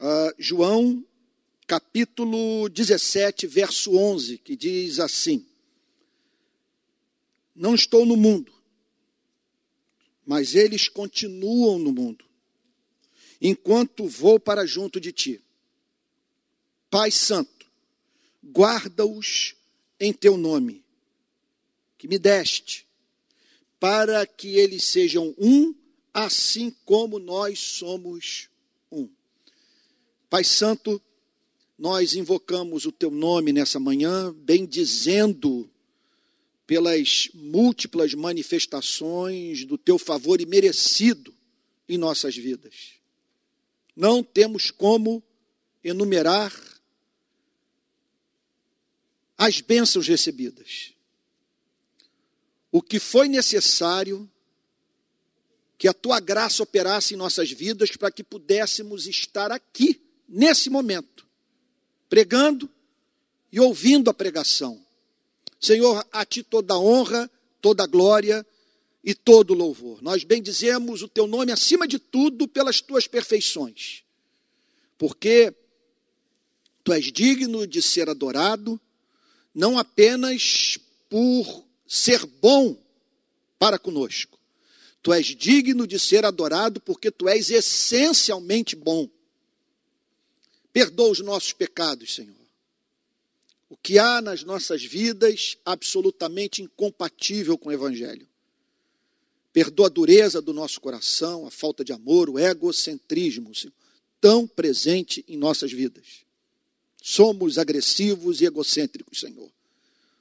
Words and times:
Uh, 0.00 0.32
João, 0.38 1.04
capítulo 1.66 2.70
17, 2.70 3.46
verso 3.46 3.94
11, 3.94 4.38
que 4.38 4.56
diz 4.56 4.98
assim: 4.98 5.46
Não 7.54 7.74
estou 7.74 8.06
no 8.06 8.16
mundo, 8.16 8.50
mas 10.24 10.54
eles 10.54 10.88
continuam 10.88 11.78
no 11.78 11.92
mundo, 11.92 12.24
enquanto 13.42 14.08
vou 14.08 14.40
para 14.40 14.64
junto 14.64 14.98
de 14.98 15.12
ti. 15.12 15.44
Pai 16.88 17.10
Santo, 17.10 17.70
guarda-os 18.42 19.54
em 20.00 20.14
teu 20.14 20.38
nome, 20.38 20.82
que 21.98 22.08
me 22.08 22.18
deste, 22.18 22.87
para 23.80 24.26
que 24.26 24.56
eles 24.56 24.84
sejam 24.84 25.34
um, 25.38 25.74
assim 26.12 26.74
como 26.84 27.18
nós 27.18 27.58
somos 27.58 28.48
um. 28.90 29.08
Pai 30.28 30.44
Santo, 30.44 31.00
nós 31.78 32.14
invocamos 32.14 32.86
o 32.86 32.92
teu 32.92 33.10
nome 33.10 33.52
nessa 33.52 33.78
manhã, 33.78 34.34
bendizendo 34.34 35.70
pelas 36.66 37.30
múltiplas 37.32 38.12
manifestações 38.14 39.64
do 39.64 39.78
teu 39.78 39.96
favor 39.96 40.40
imerecido 40.40 41.32
em 41.88 41.96
nossas 41.96 42.36
vidas. 42.36 42.94
Não 43.96 44.22
temos 44.22 44.70
como 44.70 45.22
enumerar 45.82 46.52
as 49.38 49.60
bênçãos 49.60 50.08
recebidas. 50.08 50.92
O 52.70 52.82
que 52.82 52.98
foi 52.98 53.28
necessário 53.28 54.30
que 55.76 55.88
a 55.88 55.94
tua 55.94 56.20
graça 56.20 56.62
operasse 56.62 57.14
em 57.14 57.16
nossas 57.16 57.50
vidas 57.50 57.90
para 57.96 58.10
que 58.10 58.24
pudéssemos 58.24 59.06
estar 59.06 59.52
aqui, 59.52 60.00
nesse 60.28 60.68
momento, 60.68 61.26
pregando 62.08 62.68
e 63.50 63.60
ouvindo 63.60 64.10
a 64.10 64.14
pregação 64.14 64.86
Senhor, 65.60 66.06
a 66.12 66.24
ti 66.24 66.42
toda 66.42 66.74
a 66.74 66.78
honra, 66.78 67.30
toda 67.60 67.82
a 67.82 67.86
glória 67.86 68.46
e 69.02 69.14
todo 69.14 69.50
o 69.50 69.56
louvor. 69.56 70.00
Nós 70.02 70.22
bendizemos 70.22 71.02
o 71.02 71.08
teu 71.08 71.26
nome 71.26 71.50
acima 71.50 71.86
de 71.86 71.98
tudo 71.98 72.46
pelas 72.46 72.80
tuas 72.80 73.06
perfeições, 73.06 74.04
porque 74.96 75.52
tu 76.84 76.92
és 76.92 77.10
digno 77.12 77.66
de 77.66 77.82
ser 77.82 78.08
adorado, 78.08 78.80
não 79.54 79.78
apenas 79.78 80.78
por 81.08 81.64
ser 81.88 82.24
bom 82.26 82.80
para 83.58 83.78
conosco, 83.78 84.38
tu 85.02 85.12
és 85.12 85.26
digno 85.26 85.86
de 85.86 85.98
ser 85.98 86.24
adorado 86.24 86.80
porque 86.80 87.10
tu 87.10 87.28
és 87.28 87.50
essencialmente 87.50 88.76
bom. 88.76 89.08
Perdoa 90.72 91.10
os 91.10 91.20
nossos 91.20 91.52
pecados, 91.52 92.14
Senhor 92.14 92.38
o 93.68 93.76
que 93.76 93.98
há 93.98 94.22
nas 94.22 94.42
nossas 94.42 94.82
vidas 94.82 95.58
absolutamente 95.64 96.62
incompatível 96.62 97.58
com 97.58 97.68
o 97.68 97.72
Evangelho. 97.72 98.26
Perdoa 99.52 99.86
a 99.86 99.90
dureza 99.90 100.40
do 100.40 100.54
nosso 100.54 100.80
coração, 100.80 101.46
a 101.46 101.50
falta 101.50 101.84
de 101.84 101.92
amor, 101.92 102.30
o 102.30 102.38
egocentrismo, 102.38 103.54
Senhor, 103.54 103.74
tão 104.20 104.46
presente 104.46 105.24
em 105.28 105.36
nossas 105.36 105.72
vidas. 105.72 106.24
Somos 107.02 107.58
agressivos 107.58 108.40
e 108.40 108.46
egocêntricos, 108.46 109.20
Senhor. 109.20 109.50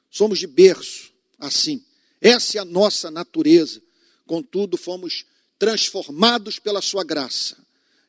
Somos 0.10 0.40
de 0.40 0.48
berço, 0.48 1.14
assim. 1.38 1.84
Essa 2.22 2.58
é 2.58 2.62
a 2.62 2.66
nossa 2.66 3.12
natureza. 3.12 3.82
Contudo, 4.26 4.78
fomos 4.78 5.26
transformados 5.60 6.60
pela 6.60 6.82
Sua 6.82 7.04
graça. 7.04 7.58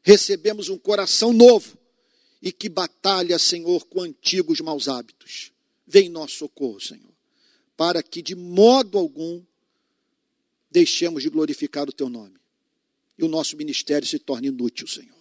Recebemos 0.02 0.68
um 0.68 0.78
coração 0.78 1.32
novo 1.32 1.76
e 2.40 2.52
que 2.52 2.68
batalha, 2.68 3.38
Senhor, 3.38 3.86
com 3.86 4.02
antigos 4.02 4.60
maus 4.60 4.88
hábitos. 4.88 5.52
Vem 5.86 6.06
em 6.06 6.10
nosso 6.10 6.36
socorro, 6.36 6.80
Senhor, 6.80 7.12
para 7.76 8.02
que 8.02 8.22
de 8.22 8.34
modo 8.34 8.98
algum 8.98 9.42
deixemos 10.70 11.22
de 11.22 11.30
glorificar 11.30 11.88
o 11.88 11.92
Teu 11.92 12.08
nome 12.08 12.38
e 13.18 13.24
o 13.24 13.28
nosso 13.28 13.56
ministério 13.56 14.06
se 14.06 14.18
torne 14.18 14.48
inútil, 14.48 14.86
Senhor. 14.86 15.18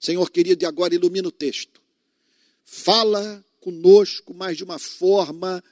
Senhor 0.00 0.30
querido, 0.30 0.64
e 0.64 0.66
agora 0.66 0.94
ilumina 0.94 1.28
o 1.28 1.32
texto. 1.32 1.80
Fala 2.64 3.44
conosco, 3.60 4.34
mas 4.34 4.56
de 4.56 4.64
uma 4.64 4.78
forma 4.78 5.62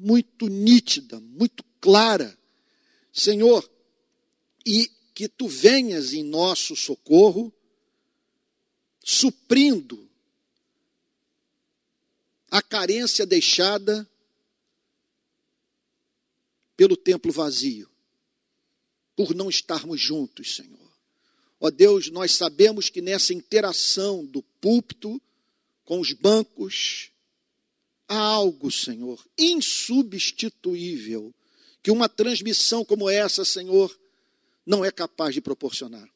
muito 0.00 0.48
nítida, 0.48 1.20
muito 1.20 1.62
clara. 1.80 2.36
Senhor, 3.12 3.70
e 4.66 4.90
que 5.14 5.28
tu 5.28 5.46
venhas 5.46 6.14
em 6.14 6.22
nosso 6.22 6.74
socorro 6.74 7.52
suprindo 9.04 10.08
a 12.50 12.62
carência 12.62 13.26
deixada 13.26 14.08
pelo 16.76 16.96
templo 16.96 17.30
vazio, 17.30 17.90
por 19.14 19.34
não 19.34 19.50
estarmos 19.50 20.00
juntos, 20.00 20.56
Senhor. 20.56 20.90
Ó 21.60 21.70
Deus, 21.70 22.10
nós 22.10 22.32
sabemos 22.32 22.88
que 22.88 23.02
nessa 23.02 23.34
interação 23.34 24.24
do 24.24 24.42
púlpito 24.42 25.20
com 25.84 26.00
os 26.00 26.12
bancos, 26.14 27.09
há 28.10 28.18
algo, 28.18 28.70
Senhor, 28.70 29.24
insubstituível, 29.38 31.34
que 31.82 31.90
uma 31.90 32.10
transmissão 32.10 32.84
como 32.84 33.08
essa, 33.08 33.42
Senhor, 33.44 33.98
não 34.66 34.84
é 34.84 34.90
capaz 34.90 35.32
de 35.32 35.40
proporcionar 35.40 36.06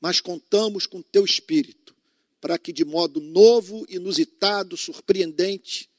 mas 0.00 0.20
contamos 0.20 0.86
com 0.86 1.02
teu 1.02 1.24
espírito 1.24 1.94
para 2.40 2.58
que 2.58 2.72
de 2.72 2.84
modo 2.84 3.20
novo, 3.20 3.84
inusitado, 3.88 4.76
surpreendente, 4.76 5.90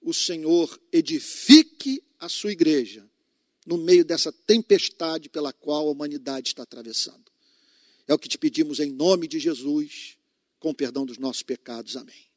o 0.00 0.12
Senhor 0.12 0.78
edifique 0.92 2.02
a 2.18 2.28
sua 2.28 2.52
igreja 2.52 3.08
no 3.64 3.78
meio 3.78 4.04
dessa 4.04 4.32
tempestade 4.32 5.28
pela 5.28 5.52
qual 5.52 5.88
a 5.88 5.90
humanidade 5.90 6.48
está 6.48 6.64
atravessando. 6.64 7.30
É 8.06 8.12
o 8.12 8.18
que 8.18 8.28
te 8.28 8.36
pedimos 8.36 8.80
em 8.80 8.90
nome 8.90 9.28
de 9.28 9.38
Jesus, 9.38 10.18
com 10.58 10.74
perdão 10.74 11.06
dos 11.06 11.16
nossos 11.16 11.42
pecados. 11.42 11.96
Amém. 11.96 12.31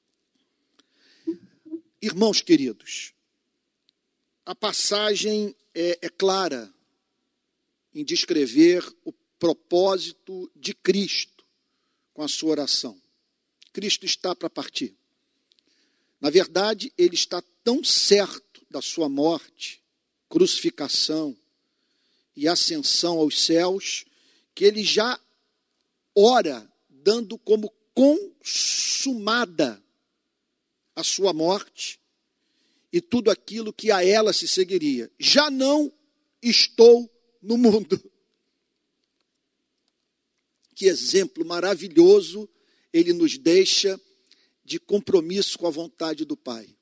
Irmãos 2.06 2.40
queridos, 2.40 3.16
a 4.46 4.54
passagem 4.54 5.56
é, 5.74 5.98
é 6.04 6.08
clara 6.08 6.72
em 7.96 8.06
descrever 8.06 8.88
o 9.04 9.12
propósito 9.40 10.52
de 10.56 10.76
Cristo 10.76 11.44
com 12.14 12.22
a 12.22 12.28
sua 12.28 12.52
oração. 12.52 13.02
Cristo 13.74 14.06
está 14.06 14.36
para 14.36 14.52
partir. 14.52 14.96
Na 16.22 16.30
verdade, 16.30 16.94
ele 16.96 17.16
está 17.16 17.44
tão 17.64 17.84
certo 17.84 18.64
da 18.70 18.84
sua 18.84 19.10
morte, 19.10 19.82
crucificação 20.30 21.36
e 22.36 22.48
ascensão 22.48 23.18
aos 23.18 23.44
céus, 23.44 24.06
que 24.54 24.64
ele 24.64 24.84
já 24.84 25.20
ora 26.14 26.72
dando 26.88 27.36
como 27.40 27.74
consumada 27.96 29.84
a 30.96 31.04
sua 31.04 31.34
morte 31.34 32.00
e 32.92 33.02
tudo 33.02 33.30
aquilo 33.30 33.74
que 33.74 33.92
a 33.92 34.06
ela 34.06 34.32
se 34.32 34.48
seguiria. 34.48 35.12
Já 35.20 35.52
não 35.52 35.92
estou 36.42 37.12
no 37.42 37.58
mundo 37.58 38.02
que 40.76 40.88
exemplo 40.88 41.46
maravilhoso 41.46 42.48
ele 42.92 43.14
nos 43.14 43.38
deixa 43.38 44.00
de 44.64 44.78
compromisso 44.78 45.58
com 45.58 45.68
a 45.68 45.72
vontade 45.72 46.26
do 46.26 46.36
Pai. 46.36 46.76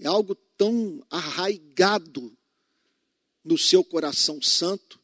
É 0.00 0.06
algo 0.06 0.34
tão 0.56 1.04
arraigado 1.08 2.36
no 3.44 3.56
seu 3.56 3.84
coração 3.84 4.42
santo 4.42 5.00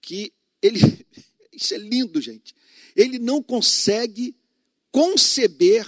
que 0.00 0.32
ele, 0.60 0.78
isso 1.52 1.74
é 1.74 1.78
lindo, 1.78 2.20
gente. 2.20 2.54
Ele 2.94 3.18
não 3.18 3.42
consegue 3.42 4.36
conceber 4.90 5.86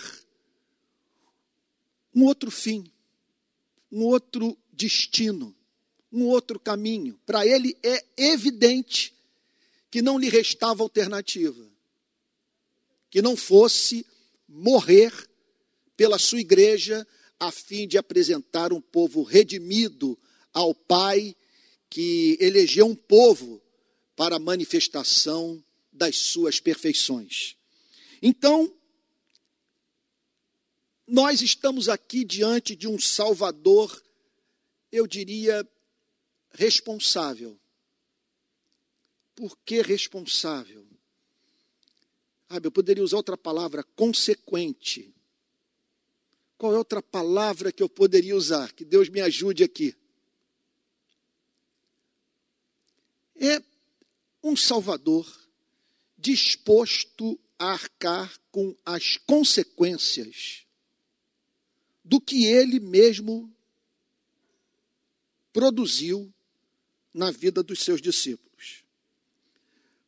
um 2.15 2.25
outro 2.25 2.51
fim, 2.51 2.85
um 3.91 4.03
outro 4.05 4.57
destino, 4.73 5.55
um 6.13 6.25
outro 6.25 6.59
caminho. 6.59 7.19
Para 7.25 7.47
ele 7.47 7.77
é 7.83 8.05
evidente 8.17 9.15
que 9.91 10.03
não 10.03 10.19
lhe 10.19 10.29
restava 10.29 10.83
alternativa, 10.83 11.71
que 13.11 13.21
não 13.23 13.37
fosse 13.37 14.07
morrer 14.49 15.13
pela 15.97 16.19
sua 16.19 16.41
igreja, 16.41 17.07
a 17.39 17.51
fim 17.51 17.87
de 17.87 17.99
apresentar 17.99 18.73
um 18.73 18.81
povo 18.81 19.23
redimido 19.23 20.19
ao 20.53 20.75
Pai, 20.75 21.35
que 21.91 22.37
elegeu 22.41 22.87
um 22.87 22.95
povo 22.95 23.61
para 24.17 24.37
a 24.37 24.39
manifestação 24.39 25.63
das 25.93 26.17
suas 26.17 26.61
perfeições. 26.61 27.57
Então, 28.23 28.73
nós 31.07 31.43
estamos 31.43 31.89
aqui 31.89 32.25
diante 32.25 32.77
de 32.77 32.87
um 32.87 32.99
Salvador, 32.99 34.03
eu 34.91 35.07
diria, 35.07 35.69
responsável. 36.53 37.59
Por 39.35 39.57
que 39.65 39.83
responsável? 39.83 40.87
Ah, 42.49 42.61
eu 42.63 42.71
poderia 42.71 43.03
usar 43.03 43.17
outra 43.17 43.37
palavra, 43.37 43.83
consequente. 43.83 45.13
Qual 46.59 46.75
é 46.75 46.79
outra 46.79 47.03
palavra 47.03 47.73
que 47.73 47.83
eu 47.83 47.89
poderia 47.89 48.37
usar? 48.37 48.73
Que 48.73 48.85
Deus 48.85 49.09
me 49.09 49.21
ajude 49.21 49.65
aqui. 49.65 49.97
É 53.35 53.61
um 54.43 54.55
Salvador 54.55 55.27
disposto 56.17 57.41
a 57.59 57.73
arcar 57.73 58.39
com 58.53 58.77
as 58.85 59.17
consequências 59.17 60.62
do 62.05 62.21
que 62.21 62.47
ele 62.47 62.81
mesmo 62.81 63.53
produziu 65.53 66.33
na 67.13 67.31
vida 67.31 67.63
dos 67.63 67.81
seus 67.81 68.01
discípulos. 68.01 68.85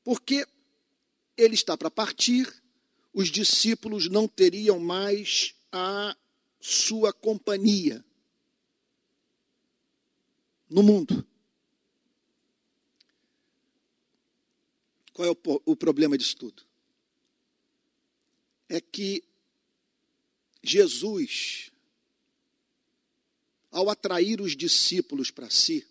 Porque 0.02 0.46
ele 1.37 1.55
está 1.55 1.76
para 1.76 1.91
partir, 1.91 2.52
os 3.12 3.29
discípulos 3.29 4.08
não 4.08 4.26
teriam 4.26 4.79
mais 4.79 5.55
a 5.70 6.17
sua 6.61 7.12
companhia 7.12 8.05
no 10.69 10.82
mundo. 10.82 11.26
Qual 15.12 15.29
é 15.29 15.31
o, 15.31 15.62
o 15.64 15.76
problema 15.76 16.19
disso 16.19 16.37
tudo? 16.37 16.64
É 18.69 18.81
que 18.81 19.23
Jesus, 20.62 21.70
ao 23.75 23.91
atrair 23.91 24.41
os 24.41 24.56
discípulos 24.56 25.32
para 25.32 25.50
si, 25.50 25.85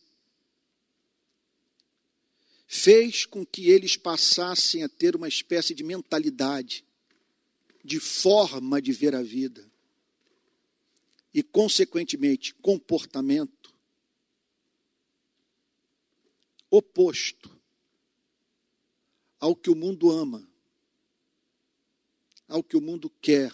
fez 2.65 3.25
com 3.25 3.45
que 3.45 3.69
eles 3.69 3.97
passassem 3.97 4.83
a 4.83 4.89
ter 4.89 5.17
uma 5.17 5.27
espécie 5.27 5.75
de 5.75 5.83
mentalidade, 5.83 6.85
de 7.83 7.99
forma 7.99 8.81
de 8.81 8.93
ver 8.93 9.13
a 9.13 9.21
vida 9.21 9.69
e, 11.33 11.43
consequentemente, 11.43 12.53
comportamento 12.55 13.75
oposto 16.71 17.53
ao 19.41 19.53
que 19.57 19.69
o 19.69 19.75
mundo 19.75 20.09
ama, 20.09 20.47
ao 22.47 22.63
que 22.63 22.77
o 22.77 22.81
mundo 22.81 23.09
quer, 23.21 23.53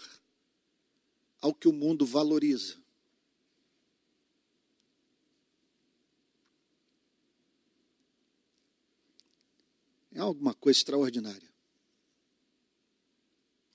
ao 1.40 1.52
que 1.52 1.66
o 1.66 1.72
mundo 1.72 2.06
valoriza. 2.06 2.79
Alguma 10.22 10.54
coisa 10.54 10.78
extraordinária. 10.78 11.48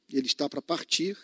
Ele 0.09 0.27
está 0.27 0.47
para 0.47 0.61
partir 0.61 1.17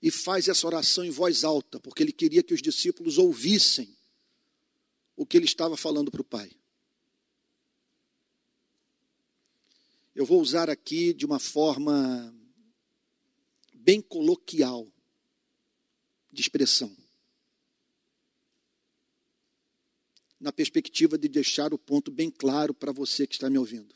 e 0.00 0.10
faz 0.10 0.48
essa 0.48 0.66
oração 0.66 1.04
em 1.04 1.10
voz 1.10 1.44
alta, 1.44 1.78
porque 1.80 2.02
ele 2.02 2.12
queria 2.12 2.42
que 2.42 2.54
os 2.54 2.62
discípulos 2.62 3.18
ouvissem 3.18 3.96
o 5.16 5.24
que 5.24 5.36
ele 5.36 5.46
estava 5.46 5.76
falando 5.76 6.10
para 6.10 6.20
o 6.20 6.24
Pai. 6.24 6.50
Eu 10.14 10.26
vou 10.26 10.40
usar 10.40 10.68
aqui 10.68 11.14
de 11.14 11.24
uma 11.24 11.38
forma 11.38 12.34
bem 13.72 14.00
coloquial 14.00 14.86
de 16.30 16.40
expressão. 16.40 17.01
Na 20.42 20.52
perspectiva 20.52 21.16
de 21.16 21.28
deixar 21.28 21.72
o 21.72 21.78
ponto 21.78 22.10
bem 22.10 22.28
claro 22.28 22.74
para 22.74 22.90
você 22.90 23.28
que 23.28 23.34
está 23.34 23.48
me 23.48 23.58
ouvindo. 23.58 23.94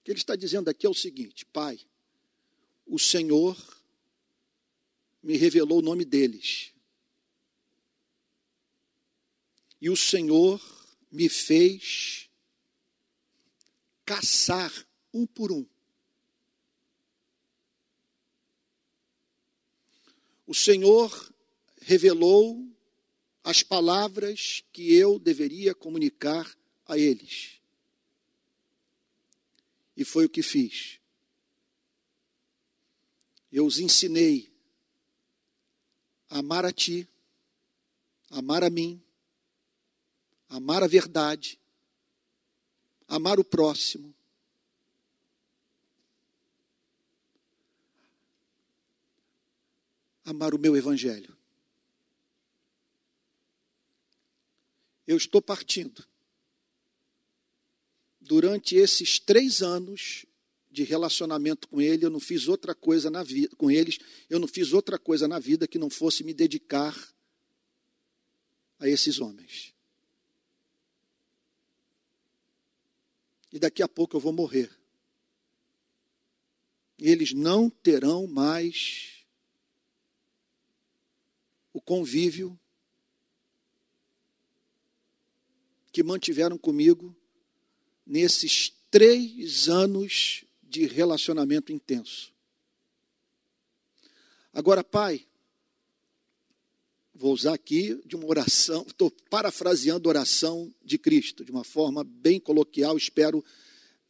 O 0.00 0.02
que 0.02 0.12
ele 0.12 0.18
está 0.18 0.34
dizendo 0.34 0.70
aqui 0.70 0.86
é 0.86 0.88
o 0.88 0.94
seguinte: 0.94 1.44
Pai, 1.44 1.78
o 2.86 2.98
Senhor 2.98 3.54
me 5.22 5.36
revelou 5.36 5.80
o 5.80 5.82
nome 5.82 6.06
deles. 6.06 6.72
E 9.78 9.90
o 9.90 9.96
Senhor 9.96 10.58
me 11.12 11.28
fez 11.28 12.30
caçar 14.06 14.72
um 15.12 15.26
por 15.26 15.52
um. 15.52 15.66
O 20.46 20.54
Senhor 20.54 21.34
revelou 21.82 22.74
as 23.46 23.62
palavras 23.62 24.62
que 24.72 24.92
eu 24.92 25.18
deveria 25.18 25.74
comunicar 25.74 26.52
a 26.86 26.98
eles. 26.98 27.60
E 29.96 30.04
foi 30.04 30.26
o 30.26 30.28
que 30.28 30.42
fiz. 30.42 30.98
Eu 33.50 33.64
os 33.64 33.78
ensinei 33.78 34.52
a 36.28 36.40
amar 36.40 36.66
a 36.66 36.72
Ti, 36.72 37.08
amar 38.30 38.64
a 38.64 38.68
mim, 38.68 39.00
amar 40.48 40.82
a 40.82 40.88
verdade 40.88 41.58
amar 43.08 43.38
o 43.38 43.44
próximo. 43.44 44.14
Amar 50.24 50.54
o 50.54 50.58
meu 50.58 50.76
evangelho. 50.76 51.35
Eu 55.06 55.16
estou 55.16 55.40
partindo. 55.40 56.04
Durante 58.20 58.74
esses 58.74 59.18
três 59.18 59.62
anos 59.62 60.26
de 60.70 60.82
relacionamento 60.82 61.68
com 61.68 61.80
ele, 61.80 62.04
eu 62.04 62.10
não 62.10 62.20
fiz 62.20 62.48
outra 62.48 62.74
coisa 62.74 63.08
na 63.08 63.22
vida, 63.22 63.54
com 63.56 63.70
eles, 63.70 63.98
eu 64.28 64.38
não 64.38 64.48
fiz 64.48 64.72
outra 64.72 64.98
coisa 64.98 65.26
na 65.26 65.38
vida 65.38 65.66
que 65.66 65.78
não 65.78 65.88
fosse 65.88 66.24
me 66.24 66.34
dedicar 66.34 66.94
a 68.78 68.88
esses 68.88 69.20
homens. 69.20 69.76
e 73.56 73.58
daqui 73.58 73.82
a 73.82 73.88
pouco 73.88 74.14
eu 74.14 74.20
vou 74.20 74.34
morrer. 74.34 74.70
Eles 76.98 77.32
não 77.32 77.70
terão 77.70 78.26
mais 78.26 79.24
o 81.72 81.80
convívio 81.80 82.60
que 85.96 86.02
mantiveram 86.02 86.58
comigo 86.58 87.16
nesses 88.06 88.70
três 88.90 89.66
anos 89.66 90.44
de 90.62 90.84
relacionamento 90.84 91.72
intenso. 91.72 92.34
Agora, 94.52 94.84
Pai, 94.84 95.26
vou 97.14 97.32
usar 97.32 97.54
aqui 97.54 97.98
de 98.04 98.14
uma 98.14 98.26
oração, 98.26 98.84
estou 98.86 99.10
parafraseando 99.30 100.06
a 100.06 100.10
oração 100.10 100.70
de 100.84 100.98
Cristo, 100.98 101.42
de 101.42 101.50
uma 101.50 101.64
forma 101.64 102.04
bem 102.04 102.38
coloquial, 102.38 102.98
espero 102.98 103.42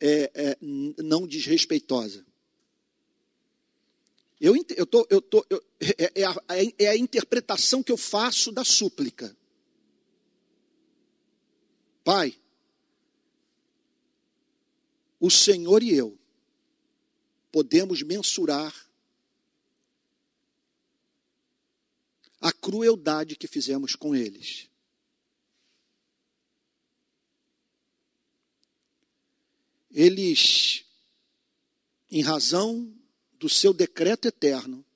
é, 0.01 0.33
é, 0.35 0.59
não 0.61 1.25
desrespeitosa. 1.25 2.27
Eu, 4.41 4.57
eu 4.77 4.87
tô, 4.87 5.07
eu 5.09 5.23
tô, 5.23 5.47
eu, 5.49 5.65
é, 5.81 6.23
é, 6.23 6.25
a, 6.25 6.37
é 6.81 6.89
a 6.89 6.97
interpretação 6.97 7.81
que 7.81 7.93
eu 7.93 7.97
faço 7.97 8.51
da 8.51 8.65
súplica. 8.65 9.37
Pai, 12.07 12.39
o 15.19 15.29
Senhor 15.29 15.83
e 15.83 15.93
eu 15.93 16.17
podemos 17.51 18.01
mensurar 18.01 18.73
a 22.41 22.53
crueldade 22.53 23.35
que 23.35 23.49
fizemos 23.49 23.97
com 23.97 24.15
eles. 24.15 24.71
Eles, 29.91 30.85
em 32.09 32.23
razão 32.23 32.97
do 33.33 33.49
seu 33.49 33.75
decreto 33.75 34.29
eterno 34.29 34.87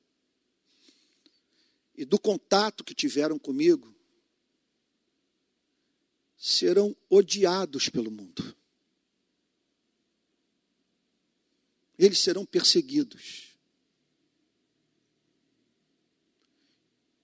e 1.93 2.05
do 2.05 2.21
contato 2.21 2.85
que 2.85 2.95
tiveram 2.95 3.37
comigo, 3.37 4.00
serão 6.41 6.97
odiados 7.09 7.89
pelo 7.89 8.11
mundo. 8.11 8.57
Eles 11.97 12.19
serão 12.19 12.45
perseguidos. 12.45 13.51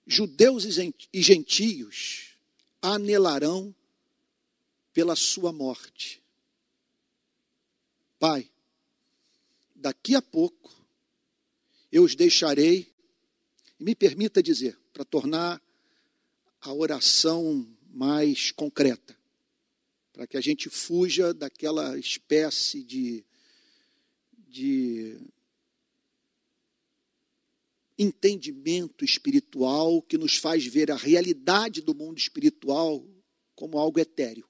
judeus 0.07 0.65
e 1.13 1.21
gentios 1.21 2.37
anelarão 2.81 3.75
pela 4.93 5.17
sua 5.17 5.53
morte. 5.53 6.23
Pai, 8.19 8.49
daqui 9.75 10.15
a 10.15 10.23
pouco 10.23 10.73
eu 11.91 12.05
os 12.05 12.15
deixarei, 12.15 12.95
e 13.79 13.85
me 13.85 13.95
permita 13.95 14.43
dizer, 14.43 14.79
para 14.93 15.05
tornar 15.05 15.61
a 16.61 16.73
oração 16.73 17.76
mais 17.97 18.51
concreta, 18.51 19.19
para 20.13 20.27
que 20.27 20.37
a 20.37 20.41
gente 20.43 20.69
fuja 20.69 21.33
daquela 21.33 21.99
espécie 21.99 22.85
de, 22.85 23.25
de 24.37 25.19
entendimento 27.97 29.03
espiritual 29.03 30.03
que 30.03 30.19
nos 30.19 30.37
faz 30.37 30.67
ver 30.67 30.91
a 30.91 30.97
realidade 30.97 31.81
do 31.81 31.95
mundo 31.95 32.19
espiritual 32.19 33.03
como 33.55 33.79
algo 33.79 33.99
etéreo. 33.99 34.47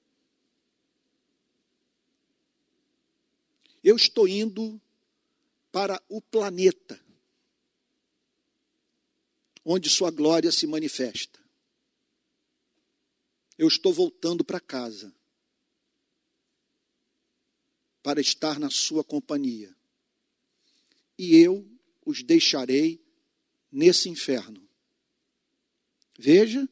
Eu 3.81 3.95
estou 3.95 4.27
indo 4.27 4.81
para 5.71 6.03
o 6.09 6.21
planeta 6.21 6.99
onde 9.63 9.89
Sua 9.89 10.11
glória 10.11 10.51
se 10.51 10.67
manifesta. 10.67 11.46
Eu 13.57 13.67
estou 13.67 13.93
voltando 13.93 14.43
para 14.43 14.59
casa 14.59 15.13
para 18.07 18.21
estar 18.21 18.57
na 18.57 18.69
Sua 18.69 19.03
companhia. 19.03 19.75
E 21.17 21.35
eu 21.35 21.67
os 22.05 22.23
deixarei 22.23 23.03
nesse 23.69 24.07
inferno. 24.07 24.65
Veja 26.17 26.69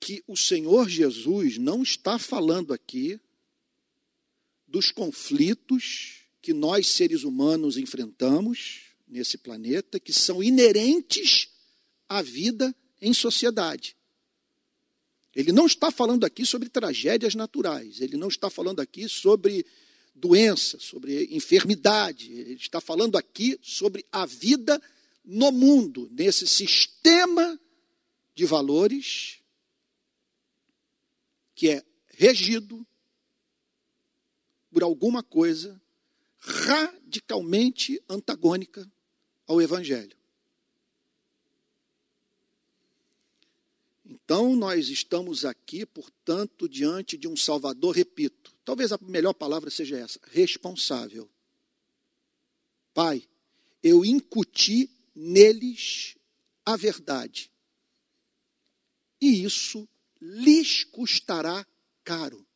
que 0.00 0.24
o 0.26 0.36
Senhor 0.36 0.88
Jesus 0.88 1.56
não 1.56 1.82
está 1.82 2.18
falando 2.18 2.72
aqui 2.72 3.20
dos 4.66 4.90
conflitos 4.90 6.24
que 6.42 6.52
nós 6.52 6.88
seres 6.88 7.22
humanos 7.22 7.76
enfrentamos 7.76 8.92
nesse 9.06 9.38
planeta, 9.38 10.00
que 10.00 10.12
são 10.12 10.42
inerentes 10.42 11.48
à 12.08 12.22
vida 12.22 12.74
em 13.00 13.14
sociedade. 13.14 13.96
Ele 15.34 15.52
não 15.52 15.66
está 15.66 15.90
falando 15.90 16.24
aqui 16.24 16.44
sobre 16.44 16.68
tragédias 16.68 17.34
naturais, 17.34 18.00
ele 18.00 18.16
não 18.16 18.28
está 18.28 18.50
falando 18.50 18.80
aqui 18.80 19.08
sobre 19.08 19.64
doença, 20.14 20.78
sobre 20.80 21.26
enfermidade, 21.34 22.32
ele 22.32 22.54
está 22.54 22.80
falando 22.80 23.16
aqui 23.16 23.58
sobre 23.62 24.04
a 24.10 24.26
vida 24.26 24.80
no 25.24 25.52
mundo, 25.52 26.08
nesse 26.10 26.46
sistema 26.46 27.60
de 28.34 28.44
valores 28.44 29.38
que 31.54 31.68
é 31.68 31.84
regido 32.08 32.86
por 34.70 34.82
alguma 34.82 35.22
coisa 35.22 35.80
radicalmente 36.38 38.02
antagônica 38.08 38.90
ao 39.46 39.60
Evangelho. 39.60 40.17
Então, 44.28 44.54
nós 44.54 44.90
estamos 44.90 45.46
aqui, 45.46 45.86
portanto, 45.86 46.68
diante 46.68 47.16
de 47.16 47.26
um 47.26 47.34
Salvador, 47.34 47.96
repito, 47.96 48.54
talvez 48.62 48.92
a 48.92 48.98
melhor 49.00 49.32
palavra 49.32 49.70
seja 49.70 49.96
essa: 49.96 50.20
responsável. 50.24 51.30
Pai, 52.92 53.26
eu 53.82 54.04
incuti 54.04 54.90
neles 55.14 56.14
a 56.62 56.76
verdade. 56.76 57.50
E 59.18 59.44
isso 59.44 59.88
lhes 60.20 60.84
custará 60.84 61.66
caro. 62.04 62.46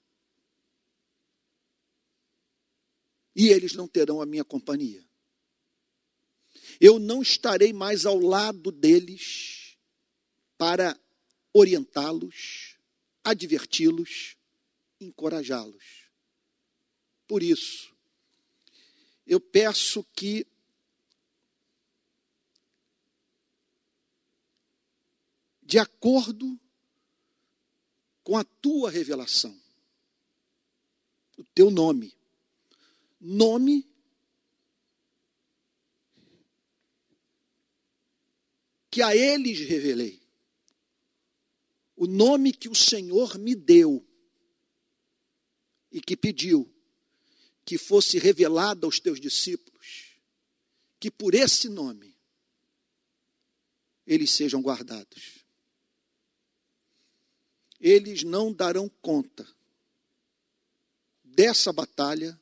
E 3.35 3.49
eles 3.49 3.73
não 3.73 3.88
terão 3.88 4.21
a 4.21 4.26
minha 4.26 4.45
companhia 4.45 5.02
eu 6.81 6.99
não 6.99 7.23
estarei 7.23 7.73
mais 7.73 8.05
ao 8.05 8.19
lado 8.19 8.73
deles 8.73 9.76
para 10.59 10.99
orientá-los, 11.52 12.78
adverti-los, 13.25 14.37
encorajá-los. 15.00 16.09
Por 17.26 17.42
isso, 17.42 17.94
eu 19.26 19.40
peço 19.40 20.04
que 20.14 20.47
de 25.62 25.78
acordo 25.78 26.61
com 28.23 28.37
a 28.37 28.44
tua 28.44 28.90
revelação, 28.90 29.59
o 31.38 31.44
teu 31.44 31.71
nome, 31.71 32.14
nome 33.21 33.88
que 38.90 39.00
a 39.00 39.16
eles 39.16 39.61
revelei. 39.61 40.22
O 42.02 42.06
nome 42.09 42.52
que 42.52 42.68
o 42.68 42.75
Senhor 42.75 43.38
me 43.38 43.54
deu 43.54 44.04
e 45.88 46.00
que 46.00 46.16
pediu 46.16 46.68
que 47.64 47.78
fosse 47.78 48.18
revelado 48.18 48.85
aos 48.85 48.99
teus 48.99 49.21
discípulos, 49.21 50.16
que 50.99 51.12
por 51.12 51.32
esse 51.32 51.68
nome 51.68 52.18
eles 54.04 54.32
sejam 54.32 54.61
guardados. 54.61 55.44
Eles 57.78 58.25
não 58.25 58.52
darão 58.52 58.88
conta 59.00 59.47
dessa 61.23 61.73
batalha 61.73 62.37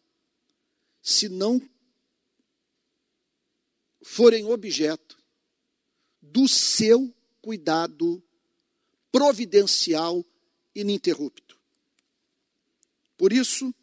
se 1.03 1.29
não 1.29 1.61
forem 4.01 4.47
objeto 4.47 5.23
do 6.23 6.49
seu 6.49 7.15
cuidado 7.43 8.25
providencial 9.13 10.25
ininterrupto. 10.75 11.59
Por 13.17 13.33
isso, 13.33 13.75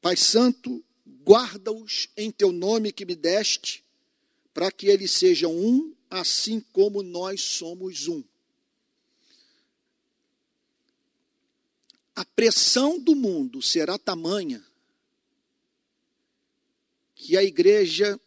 Pai 0.00 0.16
Santo, 0.16 0.84
guarda-os 1.24 2.08
em 2.16 2.30
teu 2.30 2.52
nome 2.52 2.92
que 2.92 3.04
me 3.04 3.14
deste, 3.14 3.84
para 4.54 4.70
que 4.70 4.86
eles 4.86 5.10
sejam 5.10 5.54
um, 5.56 5.94
assim 6.10 6.60
como 6.72 7.02
nós 7.02 7.42
somos 7.42 8.08
um. 8.08 8.22
A 12.14 12.24
pressão 12.24 12.98
do 12.98 13.14
mundo 13.14 13.62
será 13.62 13.98
tamanha 13.98 14.64
que 17.14 17.36
a 17.36 17.42
igreja 17.42 18.18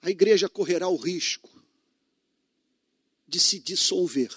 a 0.00 0.10
igreja 0.10 0.48
correrá 0.48 0.88
o 0.88 0.96
risco 0.96 1.50
de 3.26 3.38
se 3.38 3.58
dissolver. 3.58 4.34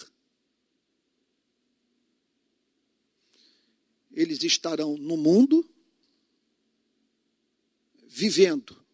Eles 4.11 4.43
estarão 4.43 4.97
no 4.97 5.15
mundo, 5.15 5.67
vivendo 8.07 8.85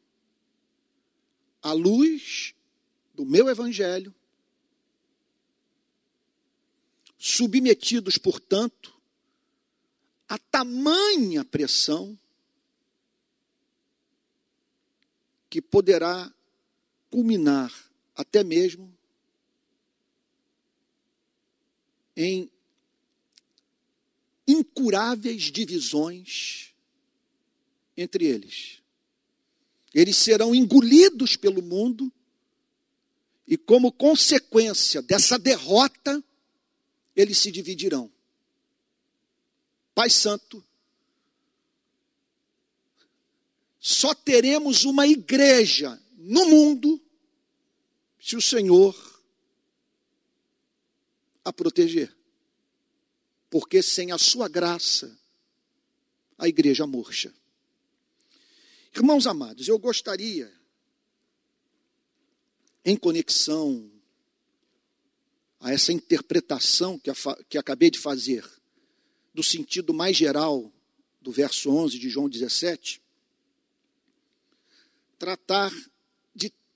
à 1.61 1.73
luz 1.73 2.53
do 3.15 3.25
meu 3.25 3.49
evangelho, 3.49 4.13
submetidos, 7.17 8.19
portanto, 8.19 8.95
a 10.27 10.37
tamanha 10.37 11.43
pressão 11.43 12.17
que 15.49 15.61
poderá 15.61 16.31
culminar 17.09 17.73
até 18.15 18.43
mesmo 18.43 18.95
em 22.15 22.51
incuráveis 24.47 25.43
divisões 25.43 26.73
entre 27.95 28.25
eles. 28.25 28.81
Eles 29.93 30.17
serão 30.17 30.55
engolidos 30.55 31.35
pelo 31.35 31.61
mundo 31.61 32.11
e, 33.47 33.57
como 33.57 33.91
consequência 33.91 35.01
dessa 35.01 35.37
derrota, 35.37 36.23
eles 37.15 37.37
se 37.37 37.51
dividirão. 37.51 38.11
Pai 39.93 40.09
Santo, 40.09 40.63
só 43.79 44.13
teremos 44.13 44.85
uma 44.85 45.07
igreja 45.07 45.99
no 46.27 46.45
mundo 46.45 47.01
se 48.19 48.35
o 48.35 48.41
Senhor 48.41 48.93
a 51.43 51.53
proteger. 51.53 52.13
Porque 53.49 53.81
sem 53.81 54.11
a 54.11 54.17
sua 54.17 54.49
graça, 54.49 55.17
a 56.37 56.45
igreja 56.45 56.85
murcha. 56.85 57.33
Irmãos 58.93 59.25
amados, 59.25 59.69
eu 59.69 59.79
gostaria, 59.79 60.53
em 62.83 62.97
conexão 62.97 63.89
a 65.61 65.71
essa 65.71 65.93
interpretação 65.93 66.99
que, 66.99 67.09
que 67.47 67.57
acabei 67.57 67.89
de 67.89 67.99
fazer, 67.99 68.45
do 69.33 69.41
sentido 69.41 69.93
mais 69.93 70.17
geral 70.17 70.73
do 71.21 71.31
verso 71.31 71.69
11 71.69 71.97
de 71.97 72.09
João 72.09 72.27
17, 72.27 73.01
tratar 75.17 75.71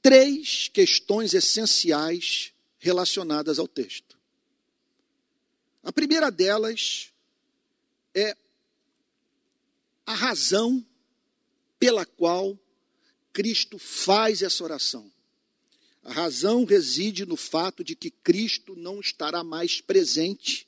três 0.01 0.67
questões 0.67 1.33
essenciais 1.33 2.53
relacionadas 2.79 3.59
ao 3.59 3.67
texto. 3.67 4.17
A 5.83 5.91
primeira 5.91 6.29
delas 6.29 7.11
é 8.13 8.35
a 10.05 10.13
razão 10.13 10.85
pela 11.79 12.05
qual 12.05 12.59
Cristo 13.33 13.79
faz 13.79 14.41
essa 14.41 14.63
oração. 14.63 15.11
A 16.03 16.11
razão 16.11 16.65
reside 16.65 17.25
no 17.25 17.35
fato 17.35 17.83
de 17.83 17.95
que 17.95 18.09
Cristo 18.11 18.75
não 18.75 18.99
estará 18.99 19.43
mais 19.43 19.81
presente, 19.81 20.67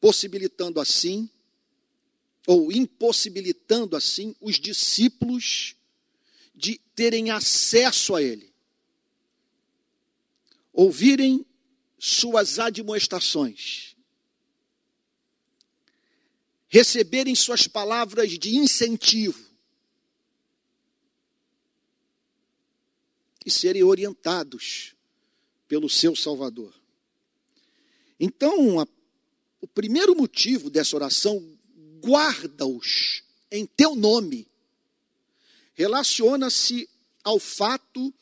possibilitando 0.00 0.80
assim, 0.80 1.28
ou 2.46 2.70
impossibilitando 2.70 3.96
assim, 3.96 4.34
os 4.40 4.56
discípulos 4.58 5.75
de 6.56 6.80
terem 6.94 7.30
acesso 7.30 8.14
a 8.14 8.22
Ele, 8.22 8.50
ouvirem 10.72 11.44
suas 11.98 12.58
admoestações, 12.58 13.94
receberem 16.66 17.34
suas 17.34 17.68
palavras 17.68 18.38
de 18.38 18.56
incentivo. 18.56 19.44
E 23.44 23.50
serem 23.50 23.84
orientados 23.84 24.96
pelo 25.68 25.88
seu 25.88 26.16
Salvador. 26.16 26.74
Então, 28.18 28.80
a, 28.80 28.88
o 29.60 29.68
primeiro 29.68 30.16
motivo 30.16 30.68
dessa 30.68 30.96
oração, 30.96 31.56
guarda-os 32.00 33.22
em 33.48 33.64
teu 33.64 33.94
nome, 33.94 34.48
relaciona-se 35.76 36.88
ao 37.22 37.38
fato 37.38 38.12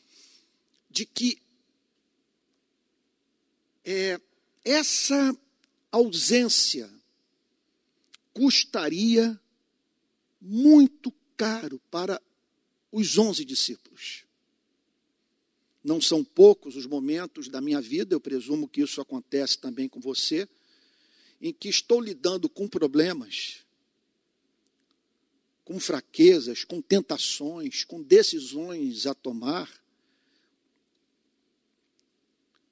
de 0.89 1.05
que 1.05 1.41
é, 3.83 4.19
essa 4.63 5.35
ausência 5.91 6.91
custaria 8.33 9.39
muito 10.41 11.13
caro 11.37 11.79
para 11.89 12.21
os 12.91 13.17
onze 13.17 13.45
discípulos. 13.45 14.25
Não 15.83 16.01
são 16.01 16.23
poucos 16.23 16.75
os 16.75 16.85
momentos 16.85 17.47
da 17.47 17.61
minha 17.61 17.79
vida, 17.79 18.13
eu 18.13 18.19
presumo 18.19 18.67
que 18.67 18.81
isso 18.81 18.99
acontece 18.99 19.57
também 19.57 19.87
com 19.87 19.99
você, 19.99 20.47
em 21.39 21.53
que 21.53 21.69
estou 21.69 22.01
lidando 22.01 22.49
com 22.49 22.67
problemas, 22.67 23.64
com 25.65 25.79
fraquezas, 25.79 26.63
com 26.63 26.79
tentações, 26.79 27.83
com 27.83 28.01
decisões 28.01 29.07
a 29.07 29.15
tomar, 29.15 29.69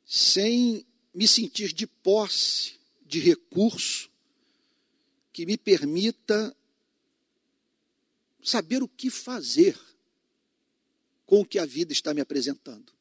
sem 0.05 0.85
me 1.12 1.27
sentir 1.27 1.73
de 1.73 1.88
posse 1.88 2.75
de 3.05 3.19
recurso 3.19 4.12
que 5.33 5.45
me 5.45 5.57
permita 5.57 6.55
saber 8.43 8.83
o 8.83 8.88
que 8.88 9.09
fazer 9.09 9.79
com 11.25 11.41
o 11.41 11.45
que 11.45 11.57
a 11.57 11.65
vida 11.65 11.91
está 11.91 12.13
me 12.13 12.21
apresentando. 12.21 12.93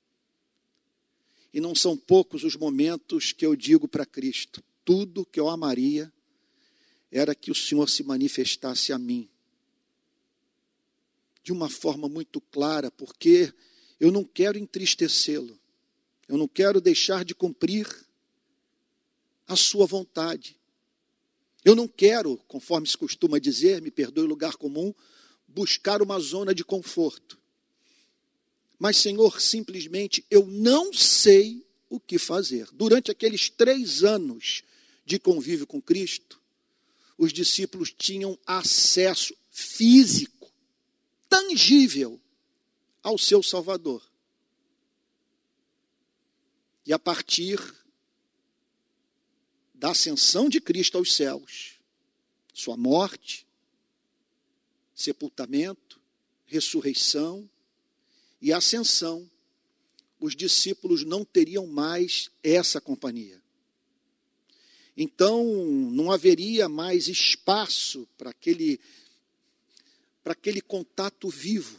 E 1.53 1.61
não 1.61 1.75
são 1.75 1.99
poucos 1.99 2.45
os 2.45 2.57
momentos 2.57 3.33
que 3.33 3.45
eu 3.45 3.55
digo 3.55 3.87
para 3.87 4.07
Cristo: 4.07 4.65
tudo 4.85 5.27
que 5.27 5.39
eu 5.39 5.51
amaria 5.51 6.11
era 7.11 7.35
que 7.35 7.51
o 7.51 7.55
Senhor 7.55 7.91
se 7.91 8.03
manifestasse 8.03 8.91
a 8.91 8.99
mim. 8.99 9.29
De 11.43 11.53
uma 11.53 11.69
forma 11.69 12.09
muito 12.09 12.41
clara, 12.41 12.91
porque 12.91 13.53
eu 13.99 14.11
não 14.11 14.25
quero 14.25 14.59
entristecê-lo. 14.59 15.59
Eu 16.29 16.37
não 16.37 16.49
quero 16.49 16.81
deixar 16.81 17.25
de 17.25 17.35
cumprir 17.35 17.87
a 19.47 19.57
sua 19.57 19.87
vontade. 19.87 20.57
Eu 21.65 21.77
não 21.77 21.87
quero, 21.87 22.37
conforme 22.49 22.87
se 22.87 22.97
costuma 22.97 23.39
dizer, 23.39 23.81
me 23.83 23.91
perdoe 23.91 24.25
o 24.25 24.29
lugar 24.29 24.57
comum, 24.57 24.93
buscar 25.47 26.03
uma 26.03 26.19
zona 26.19 26.55
de 26.55 26.65
conforto. 26.65 27.39
Mas, 28.79 28.97
Senhor, 28.97 29.41
simplesmente 29.41 30.25
eu 30.31 30.47
não 30.47 30.93
sei 30.93 31.65
o 31.89 32.01
que 32.01 32.19
fazer. 32.19 32.67
Durante 32.73 33.11
aqueles 33.11 33.49
três 33.49 34.03
anos 34.03 34.63
de 35.05 35.19
convívio 35.19 35.67
com 35.67 35.81
Cristo, 35.81 36.41
os 37.17 37.33
discípulos 37.33 37.95
tinham 37.97 38.37
acesso 38.47 39.37
físico, 39.51 40.42
tangível, 41.33 42.21
ao 43.03 43.17
seu 43.17 43.43
Salvador. 43.43 44.07
E 46.85 46.93
a 46.93 46.99
partir 46.99 47.59
da 49.73 49.93
ascensão 49.93 50.47
de 50.47 50.61
Cristo 50.61 50.99
aos 50.99 51.15
céus, 51.15 51.81
sua 52.53 52.77
morte, 52.77 53.47
sepultamento, 54.95 55.99
ressurreição 56.45 57.49
e 58.41 58.53
ascensão, 58.53 59.29
os 60.21 60.37
discípulos 60.37 61.03
não 61.03 61.25
teriam 61.25 61.67
mais 61.67 62.31
essa 62.43 62.79
companhia. 62.79 63.43
Então, 64.95 65.43
não 65.47 66.13
haveria 66.13 66.69
mais 66.69 67.09
espaço 67.09 68.07
para 68.19 68.31
aquele, 68.31 68.79
para 70.23 70.33
aquele 70.33 70.61
contato 70.61 71.29
vivo, 71.29 71.79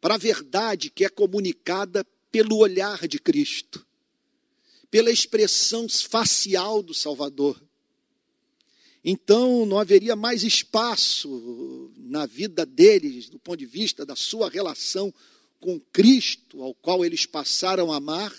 para 0.00 0.14
a 0.14 0.18
verdade 0.18 0.90
que 0.90 1.04
é 1.04 1.08
comunicada 1.08 2.04
pelo 2.30 2.56
olhar 2.56 3.06
de 3.06 3.18
Cristo, 3.18 3.86
pela 4.90 5.10
expressão 5.10 5.88
facial 5.88 6.82
do 6.82 6.94
Salvador. 6.94 7.62
Então 9.04 9.64
não 9.66 9.78
haveria 9.78 10.16
mais 10.16 10.42
espaço 10.42 11.92
na 11.96 12.26
vida 12.26 12.66
deles, 12.66 13.28
do 13.28 13.38
ponto 13.38 13.58
de 13.58 13.66
vista 13.66 14.04
da 14.04 14.16
sua 14.16 14.48
relação 14.48 15.12
com 15.60 15.78
Cristo, 15.78 16.62
ao 16.62 16.74
qual 16.74 17.04
eles 17.04 17.26
passaram 17.26 17.92
a 17.92 17.96
amar, 17.96 18.34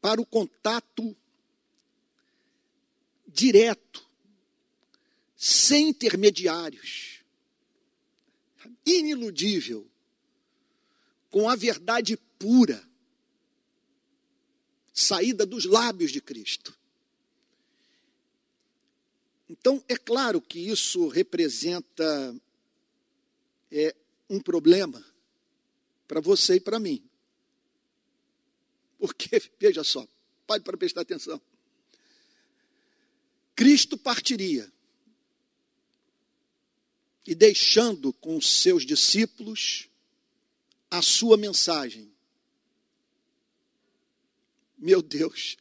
para 0.00 0.20
o 0.20 0.26
contato 0.26 1.16
direto, 3.26 4.05
sem 5.36 5.90
intermediários, 5.90 7.20
iniludível, 8.84 9.86
com 11.30 11.48
a 11.48 11.54
verdade 11.54 12.16
pura, 12.38 12.82
saída 14.94 15.44
dos 15.44 15.66
lábios 15.66 16.10
de 16.10 16.22
Cristo. 16.22 16.76
Então, 19.48 19.84
é 19.86 19.96
claro 19.96 20.40
que 20.40 20.58
isso 20.58 21.06
representa 21.08 22.34
é, 23.70 23.94
um 24.28 24.40
problema 24.40 25.04
para 26.08 26.20
você 26.20 26.54
e 26.54 26.60
para 26.60 26.80
mim. 26.80 27.04
Porque, 28.98 29.28
veja 29.60 29.84
só, 29.84 30.06
pode 30.46 30.64
para 30.64 30.76
prestar 30.76 31.02
atenção. 31.02 31.40
Cristo 33.54 33.96
partiria 33.96 34.70
e 37.26 37.34
deixando 37.34 38.12
com 38.12 38.36
os 38.36 38.48
seus 38.48 38.86
discípulos 38.86 39.88
a 40.90 41.02
sua 41.02 41.36
mensagem. 41.36 42.12
Meu 44.78 45.02
Deus, 45.02 45.56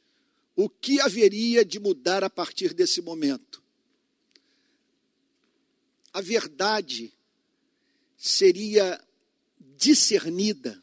o 0.56 0.70
que 0.70 1.02
haveria 1.02 1.66
de 1.66 1.80
mudar 1.80 2.24
a 2.24 2.30
partir 2.30 2.74
desse 2.74 3.02
momento? 3.02 3.64
A 6.14 6.22
verdade 6.22 7.14
seria 8.16 9.04
discernida, 9.60 10.82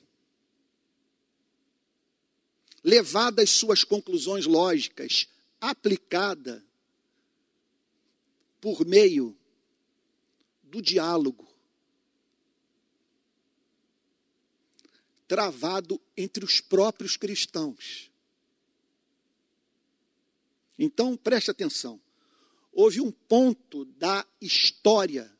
levada 2.82 3.42
às 3.42 3.50
suas 3.50 3.84
conclusões 3.84 4.46
lógicas, 4.46 5.28
aplicada 5.60 6.64
por 8.60 8.84
meio 8.84 9.36
do 10.72 10.80
diálogo, 10.80 11.46
travado 15.28 16.00
entre 16.16 16.46
os 16.46 16.62
próprios 16.62 17.14
cristãos. 17.14 18.10
Então, 20.78 21.14
preste 21.14 21.50
atenção. 21.50 22.00
Houve 22.72 23.02
um 23.02 23.12
ponto 23.12 23.84
da 23.84 24.26
história 24.40 25.30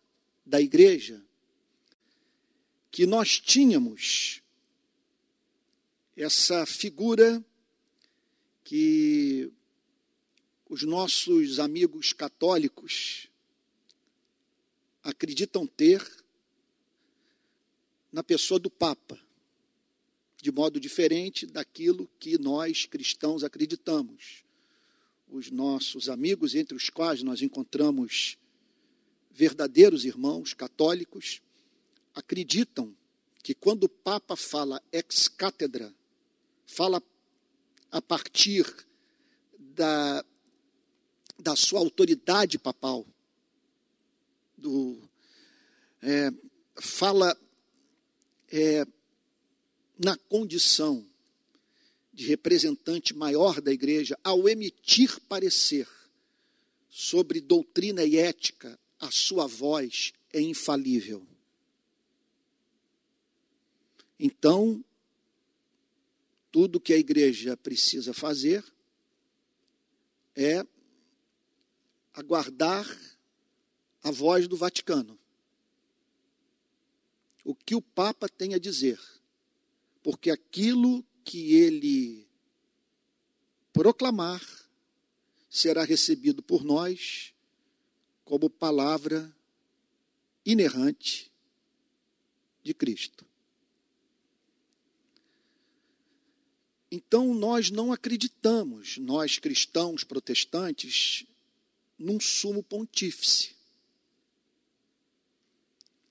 da 0.45 0.61
igreja 0.61 1.25
que 2.91 3.07
nós 3.07 3.41
tínhamos 3.41 4.43
essa 6.15 6.67
figura 6.67 7.43
que 8.63 9.51
os 10.69 10.83
nossos 10.83 11.59
amigos 11.59 12.13
católicos 12.13 13.32
acreditam 15.03 15.67
ter 15.67 16.05
na 18.13 18.23
pessoa 18.23 18.61
do 18.61 18.71
Papa, 18.71 19.19
de 20.41 20.53
modo 20.53 20.79
diferente 20.79 21.47
daquilo 21.47 22.09
que 22.19 22.37
nós 22.39 22.85
cristãos 22.85 23.43
acreditamos. 23.43 24.45
Os 25.29 25.51
nossos 25.51 26.09
amigos, 26.09 26.55
entre 26.55 26.77
os 26.77 26.91
quais 26.91 27.23
nós 27.23 27.41
encontramos 27.41 28.37
verdadeiros 29.31 30.05
irmãos 30.05 30.53
católicos, 30.53 31.41
acreditam 32.15 32.95
que 33.43 33.55
quando 33.55 33.85
o 33.85 33.89
Papa 33.89 34.37
fala 34.37 34.83
ex 34.93 35.27
cátedra, 35.29 35.95
fala 36.67 37.03
a 37.91 38.01
partir 38.01 38.65
da, 39.59 40.25
da 41.39 41.57
sua 41.57 41.81
autoridade 41.81 42.59
papal, 42.59 43.07
do, 44.63 44.97
é, 46.01 46.31
fala 46.77 47.37
é, 48.51 48.87
na 49.99 50.17
condição 50.17 51.05
de 52.13 52.27
representante 52.27 53.13
maior 53.13 53.61
da 53.61 53.73
igreja, 53.73 54.17
ao 54.23 54.49
emitir 54.49 55.19
parecer 55.29 55.89
sobre 56.89 57.41
doutrina 57.41 58.05
e 58.05 58.17
ética, 58.17 58.79
a 59.01 59.11
sua 59.11 59.47
voz 59.47 60.13
é 60.33 60.41
infalível. 60.41 61.27
Então, 64.19 64.85
tudo 66.53 66.79
que 66.79 66.93
a 66.93 66.99
igreja 66.99 67.57
precisa 67.57 68.13
fazer 68.13 68.63
é 70.37 70.65
aguardar 72.15 72.87
a 74.03 74.11
voz 74.11 74.49
do 74.49 74.57
Vaticano. 74.57 75.19
O 77.45 77.55
que 77.55 77.75
o 77.75 77.83
Papa 77.83 78.29
tem 78.29 78.55
a 78.55 78.59
dizer. 78.59 79.01
Porque 80.03 80.31
aquilo 80.31 81.05
que 81.25 81.55
ele 81.55 82.27
proclamar 83.73 84.43
será 85.49 85.85
recebido 85.85 86.43
por 86.43 86.65
nós 86.65 87.33
como 88.25 88.49
palavra 88.49 89.35
inerrante 90.45 91.31
de 92.63 92.75
Cristo. 92.75 93.27
Então, 96.91 97.35
nós 97.35 97.71
não 97.71 97.91
acreditamos, 97.91 98.99
nós 98.99 99.39
cristãos 99.39 100.05
protestantes, 100.05 101.25
num 101.99 102.21
sumo 102.21 102.63
pontífice. 102.63 103.57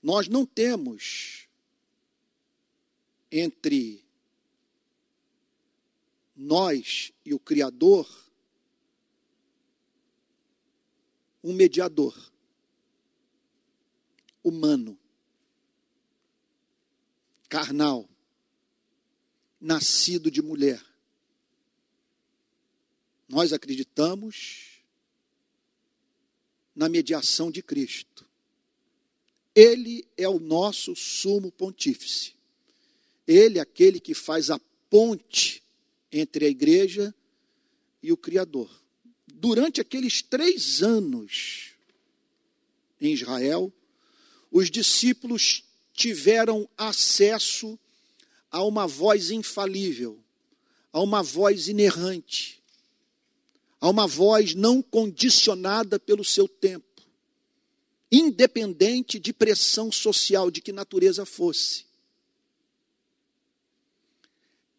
Nós 0.02 0.26
não 0.26 0.44
temos 0.44 1.46
entre 3.30 4.04
nós 6.34 7.12
e 7.24 7.32
o 7.32 7.38
Criador 7.38 8.08
um 11.42 11.52
mediador 11.52 12.32
humano, 14.42 14.98
carnal, 17.48 18.08
nascido 19.60 20.30
de 20.30 20.42
mulher. 20.42 20.84
Nós 23.28 23.52
acreditamos 23.52 24.82
na 26.74 26.88
mediação 26.88 27.50
de 27.50 27.62
Cristo. 27.62 28.31
Ele 29.54 30.06
é 30.16 30.28
o 30.28 30.38
nosso 30.38 30.96
sumo 30.96 31.50
pontífice. 31.52 32.34
Ele 33.26 33.58
é 33.58 33.62
aquele 33.62 34.00
que 34.00 34.14
faz 34.14 34.50
a 34.50 34.60
ponte 34.88 35.62
entre 36.10 36.46
a 36.46 36.48
igreja 36.48 37.14
e 38.02 38.12
o 38.12 38.16
Criador. 38.16 38.70
Durante 39.26 39.80
aqueles 39.80 40.22
três 40.22 40.82
anos 40.82 41.70
em 43.00 43.12
Israel, 43.12 43.72
os 44.50 44.70
discípulos 44.70 45.64
tiveram 45.94 46.68
acesso 46.76 47.78
a 48.50 48.62
uma 48.62 48.86
voz 48.86 49.30
infalível, 49.30 50.22
a 50.92 51.00
uma 51.00 51.22
voz 51.22 51.68
inerrante, 51.68 52.62
a 53.80 53.88
uma 53.88 54.06
voz 54.06 54.54
não 54.54 54.82
condicionada 54.82 55.98
pelo 55.98 56.24
seu 56.24 56.46
tempo, 56.46 56.91
independente 58.12 59.18
de 59.18 59.32
pressão 59.32 59.90
social 59.90 60.50
de 60.50 60.60
que 60.60 60.70
natureza 60.70 61.24
fosse. 61.24 61.86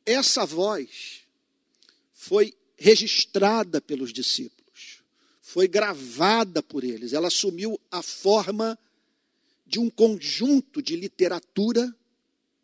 Essa 0.05 0.45
voz 0.45 1.21
foi 2.13 2.53
registrada 2.77 3.81
pelos 3.81 4.13
discípulos, 4.13 5.01
foi 5.41 5.67
gravada 5.67 6.61
por 6.61 6.83
eles, 6.83 7.11
ela 7.11 7.27
assumiu 7.27 7.79
a 7.89 8.03
forma 8.03 8.77
de 9.65 9.79
um 9.79 9.89
conjunto 9.89 10.81
de 10.81 10.95
literatura 10.95 11.95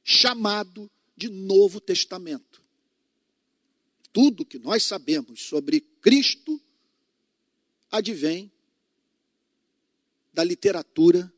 chamado 0.03 0.89
de 1.17 1.29
Novo 1.29 1.82
Testamento. 1.82 2.62
Tudo 4.13 4.45
que 4.45 4.60
nós 4.60 4.84
sabemos 4.84 5.41
sobre 5.41 5.82
Cristo 5.82 6.62
advém 7.91 8.51
da 10.39 10.43
literatura 10.45 11.30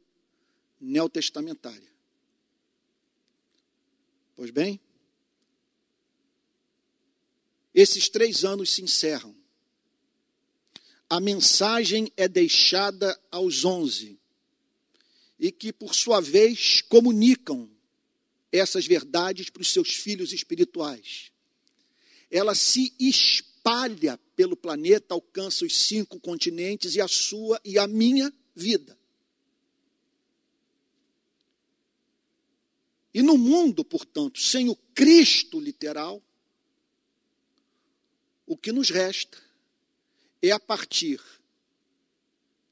neotestamentária. 0.79 1.91
Pois 4.35 4.51
bem, 4.51 4.79
esses 7.73 8.09
três 8.09 8.45
anos 8.45 8.69
se 8.69 8.83
encerram. 8.83 9.35
A 11.09 11.19
mensagem 11.19 12.13
é 12.15 12.27
deixada 12.27 13.19
aos 13.31 13.65
onze, 13.65 14.19
e 15.39 15.51
que, 15.51 15.73
por 15.73 15.95
sua 15.95 16.21
vez, 16.21 16.83
comunicam 16.83 17.67
essas 18.51 18.85
verdades 18.85 19.49
para 19.49 19.63
os 19.63 19.73
seus 19.73 19.95
filhos 19.95 20.31
espirituais. 20.31 21.31
Ela 22.29 22.53
se 22.53 22.93
espalha 22.99 24.19
pelo 24.35 24.55
planeta, 24.55 25.15
alcança 25.15 25.65
os 25.65 25.75
cinco 25.75 26.19
continentes 26.19 26.93
e 26.93 27.01
a 27.01 27.07
sua 27.07 27.59
e 27.65 27.79
a 27.79 27.87
minha 27.87 28.31
vida. 28.55 28.97
E 33.13 33.21
no 33.21 33.37
mundo, 33.37 33.83
portanto, 33.83 34.39
sem 34.39 34.69
o 34.69 34.75
Cristo 34.95 35.59
literal, 35.59 36.23
o 38.45 38.57
que 38.57 38.71
nos 38.71 38.89
resta 38.89 39.37
é 40.41 40.51
a 40.51 40.59
partir 40.59 41.21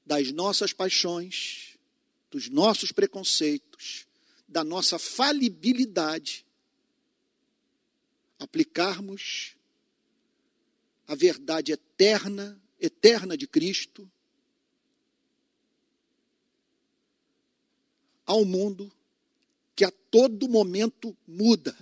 das 0.06 0.32
nossas 0.32 0.74
paixões, 0.74 1.78
dos 2.32 2.50
nossos 2.50 2.92
preconceitos, 2.92 4.08
da 4.48 4.64
nossa 4.64 4.98
falibilidade, 4.98 6.46
aplicarmos 8.40 9.56
a 11.06 11.16
verdade 11.16 11.74
eterna, 11.74 12.60
eterna 12.80 13.38
de 13.38 13.46
Cristo 13.46 14.10
ao 18.30 18.46
mundo 18.46 18.92
que 19.76 19.84
a 19.84 19.90
todo 19.90 20.48
momento 20.48 21.18
muda. 21.28 21.76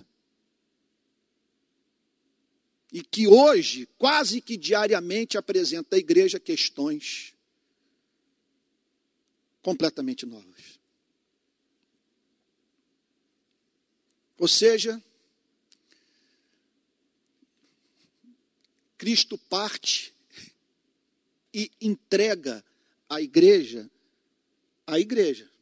E 2.90 3.02
que 3.02 3.28
hoje, 3.28 3.86
quase 3.98 4.40
que 4.40 4.56
diariamente, 4.56 5.36
apresenta 5.36 5.94
à 5.94 5.98
igreja 5.98 6.40
questões 6.40 7.34
completamente 9.60 10.24
novas. 10.24 10.80
Ou 14.38 14.48
seja, 14.48 15.02
Cristo 18.96 19.36
parte 19.36 20.14
e 21.52 21.70
entrega 21.78 22.64
a 23.06 23.20
igreja 23.20 23.90
à 24.86 24.98
igreja. 24.98 25.57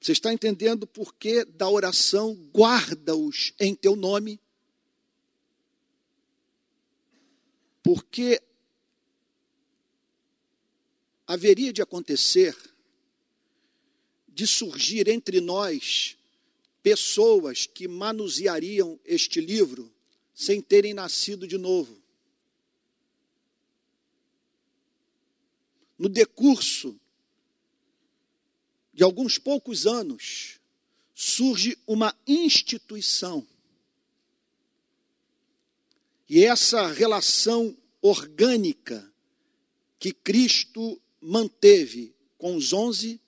Você 0.00 0.12
está 0.12 0.32
entendendo 0.32 0.86
por 0.86 1.14
que 1.14 1.44
da 1.44 1.68
oração 1.68 2.34
guarda-os 2.54 3.52
em 3.60 3.74
teu 3.74 3.94
nome? 3.94 4.40
Porque 7.82 8.42
haveria 11.26 11.72
de 11.72 11.82
acontecer 11.82 12.56
de 14.26 14.46
surgir 14.46 15.06
entre 15.06 15.38
nós 15.38 16.16
pessoas 16.82 17.66
que 17.66 17.86
manuseariam 17.86 18.98
este 19.04 19.38
livro 19.38 19.92
sem 20.32 20.62
terem 20.62 20.94
nascido 20.94 21.46
de 21.46 21.58
novo. 21.58 22.00
No 25.98 26.08
decurso 26.08 26.98
de 29.00 29.04
alguns 29.04 29.38
poucos 29.38 29.86
anos, 29.86 30.60
surge 31.14 31.74
uma 31.86 32.14
instituição. 32.26 33.48
E 36.28 36.44
essa 36.44 36.86
relação 36.88 37.74
orgânica 38.02 39.10
que 39.98 40.12
Cristo 40.12 41.00
manteve 41.18 42.14
com 42.36 42.54
os 42.54 42.74
onze 42.74 43.18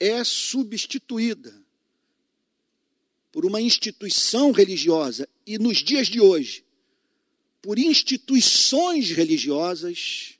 é 0.00 0.24
substituída 0.24 1.54
por 3.30 3.44
uma 3.44 3.60
instituição 3.60 4.52
religiosa 4.52 5.28
e 5.46 5.58
nos 5.58 5.84
dias 5.84 6.08
de 6.08 6.18
hoje 6.18 6.64
por 7.60 7.78
instituições 7.78 9.10
religiosas 9.10 10.38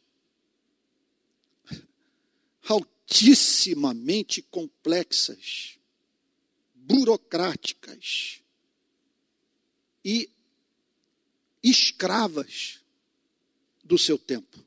altissimamente 3.07 4.43
complexas, 4.43 5.79
burocráticas 6.75 8.43
e 10.05 10.31
escravas 11.63 12.81
do 13.83 13.99
seu 13.99 14.19
tempo. 14.19 14.65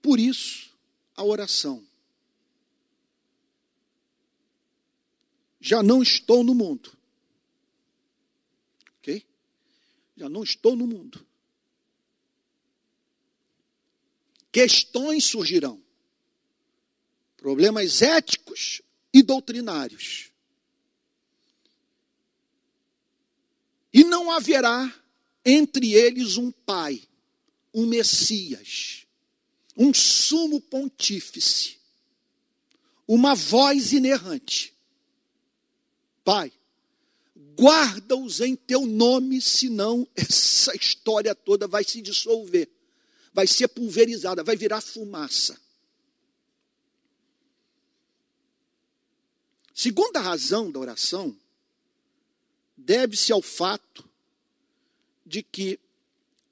Por 0.00 0.18
isso, 0.18 0.70
a 1.16 1.24
oração. 1.24 1.86
Já 5.60 5.82
não 5.82 6.02
estou 6.02 6.42
no 6.42 6.54
mundo. 6.54 6.96
Ok? 8.98 9.24
Já 10.16 10.28
não 10.28 10.42
estou 10.42 10.76
no 10.76 10.86
mundo. 10.86 11.24
Questões 14.52 15.24
surgirão. 15.24 15.82
Problemas 17.38 18.02
éticos 18.02 18.82
e 19.12 19.22
doutrinários. 19.22 20.30
E 23.92 24.04
não 24.04 24.30
haverá 24.30 24.92
entre 25.44 25.94
eles 25.94 26.36
um 26.36 26.50
pai, 26.50 27.02
um 27.74 27.86
Messias, 27.86 29.06
um 29.76 29.92
sumo 29.92 30.60
pontífice, 30.60 31.78
uma 33.06 33.34
voz 33.34 33.92
inerrante. 33.92 34.72
Pai, 36.24 36.52
guarda-os 37.58 38.40
em 38.40 38.54
teu 38.54 38.86
nome, 38.86 39.40
senão 39.42 40.06
essa 40.14 40.74
história 40.76 41.34
toda 41.34 41.66
vai 41.66 41.84
se 41.84 42.00
dissolver, 42.00 42.70
vai 43.32 43.46
ser 43.46 43.68
pulverizada, 43.68 44.44
vai 44.44 44.56
virar 44.56 44.80
fumaça. 44.80 45.60
Segunda 49.74 50.20
razão 50.20 50.70
da 50.70 50.78
oração 50.78 51.36
deve-se 52.76 53.32
ao 53.32 53.40
fato 53.40 54.08
de 55.24 55.42
que 55.42 55.80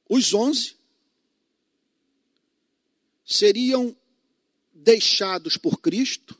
os 0.08 0.32
onze 0.32 0.76
seriam 3.24 3.96
deixados 4.72 5.56
por 5.56 5.80
Cristo 5.80 6.36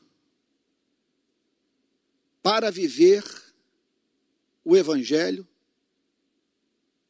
para 2.41 2.71
viver 2.71 3.23
o 4.65 4.75
Evangelho 4.75 5.47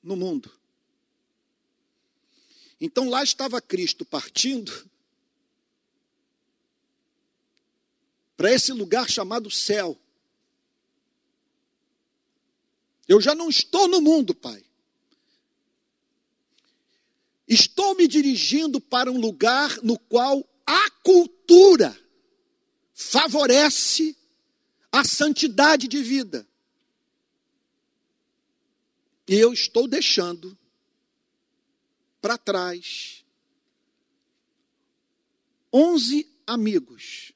no 0.03 0.15
mundo. 0.15 0.60
Então 2.81 3.07
lá 3.07 3.23
estava 3.23 3.61
Cristo 3.61 4.03
partindo 4.03 4.89
para 8.35 8.51
esse 8.51 8.73
lugar 8.73 9.07
chamado 9.07 9.51
céu. 9.51 9.95
Eu 13.07 13.21
já 13.21 13.35
não 13.35 13.49
estou 13.49 13.87
no 13.87 14.01
mundo, 14.01 14.33
Pai. 14.33 14.65
Estou 17.47 17.93
me 17.93 18.07
dirigindo 18.07 18.81
para 18.81 19.11
um 19.11 19.19
lugar 19.19 19.77
no 19.83 19.99
qual 19.99 20.43
a 20.65 20.89
cultura 21.03 21.95
favorece 22.95 24.17
a 24.91 25.03
santidade 25.03 25.87
de 25.87 26.01
vida. 26.01 26.47
E 29.27 29.35
eu 29.35 29.53
estou 29.53 29.87
deixando 29.87 30.57
para 32.21 32.37
trás 32.37 33.25
onze 35.73 36.29
amigos. 36.45 37.31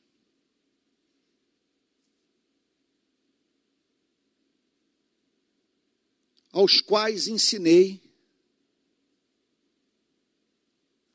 Aos 6.51 6.79
quais 6.79 7.27
ensinei 7.27 8.01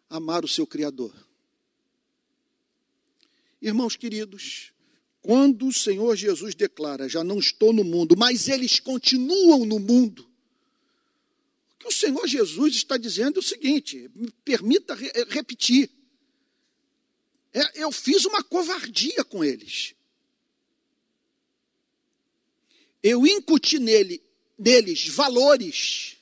a 0.09 0.17
amar 0.17 0.45
o 0.45 0.49
seu 0.49 0.67
Criador. 0.67 1.15
Irmãos 3.63 3.97
queridos, 3.97 4.73
quando 5.23 5.67
o 5.67 5.73
Senhor 5.73 6.15
Jesus 6.17 6.55
declara: 6.55 7.09
Já 7.09 7.25
não 7.25 7.39
estou 7.39 7.73
no 7.73 7.85
mundo, 7.85 8.17
mas 8.19 8.49
eles 8.49 8.81
continuam 8.81 9.65
no 9.65 9.79
mundo, 9.79 10.30
que 11.81 11.89
o 11.89 11.93
Senhor 11.93 12.29
Jesus 12.29 12.77
está 12.77 12.99
dizendo 12.99 13.39
é 13.39 13.41
o 13.41 13.43
seguinte: 13.43 14.11
me 14.15 14.31
permita 14.45 14.95
re 14.95 15.11
eh, 15.15 15.25
repetir. 15.31 15.91
É, 17.53 17.83
eu 17.83 17.91
fiz 17.91 18.27
uma 18.27 18.45
covardia 18.45 19.25
com 19.25 19.43
eles. 19.43 19.95
Eu 23.03 23.27
incuti 23.27 23.79
nele, 23.79 24.23
neles 24.59 25.09
valores. 25.09 26.19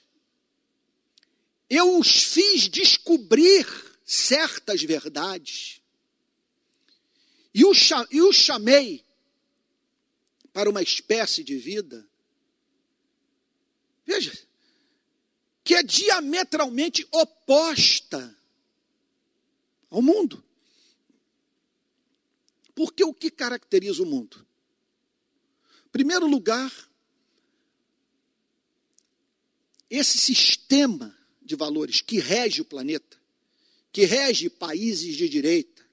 Eu 1.69 1.99
os 1.99 2.23
fiz 2.23 2.69
descobrir 2.69 3.67
certas 4.07 4.81
verdades. 4.83 5.83
E 7.53 7.65
os, 7.65 7.91
e 8.13 8.23
os 8.23 8.37
chamei 8.37 9.05
para 10.53 10.71
uma 10.71 10.81
espécie 10.81 11.43
de 11.43 11.59
vida. 11.59 12.09
Veja, 14.07 14.48
que 15.69 15.75
é 15.75 15.83
diametralmente 15.83 17.07
oposta 17.13 18.35
ao 19.91 20.01
mundo. 20.01 20.43
Porque 22.75 23.05
o 23.05 23.13
que 23.13 23.31
caracteriza 23.31 24.03
o 24.03 24.07
mundo? 24.07 24.47
Em 25.85 25.91
primeiro 25.91 26.27
lugar, 26.27 26.73
esse 29.91 30.17
sistema 30.17 31.15
de 31.43 31.55
valores 31.55 32.01
que 32.01 32.19
rege 32.19 32.63
o 32.63 32.65
planeta, 32.65 33.21
que 33.93 34.07
rege 34.07 34.49
países 34.49 35.19
de 35.19 35.29
direita, 35.29 35.87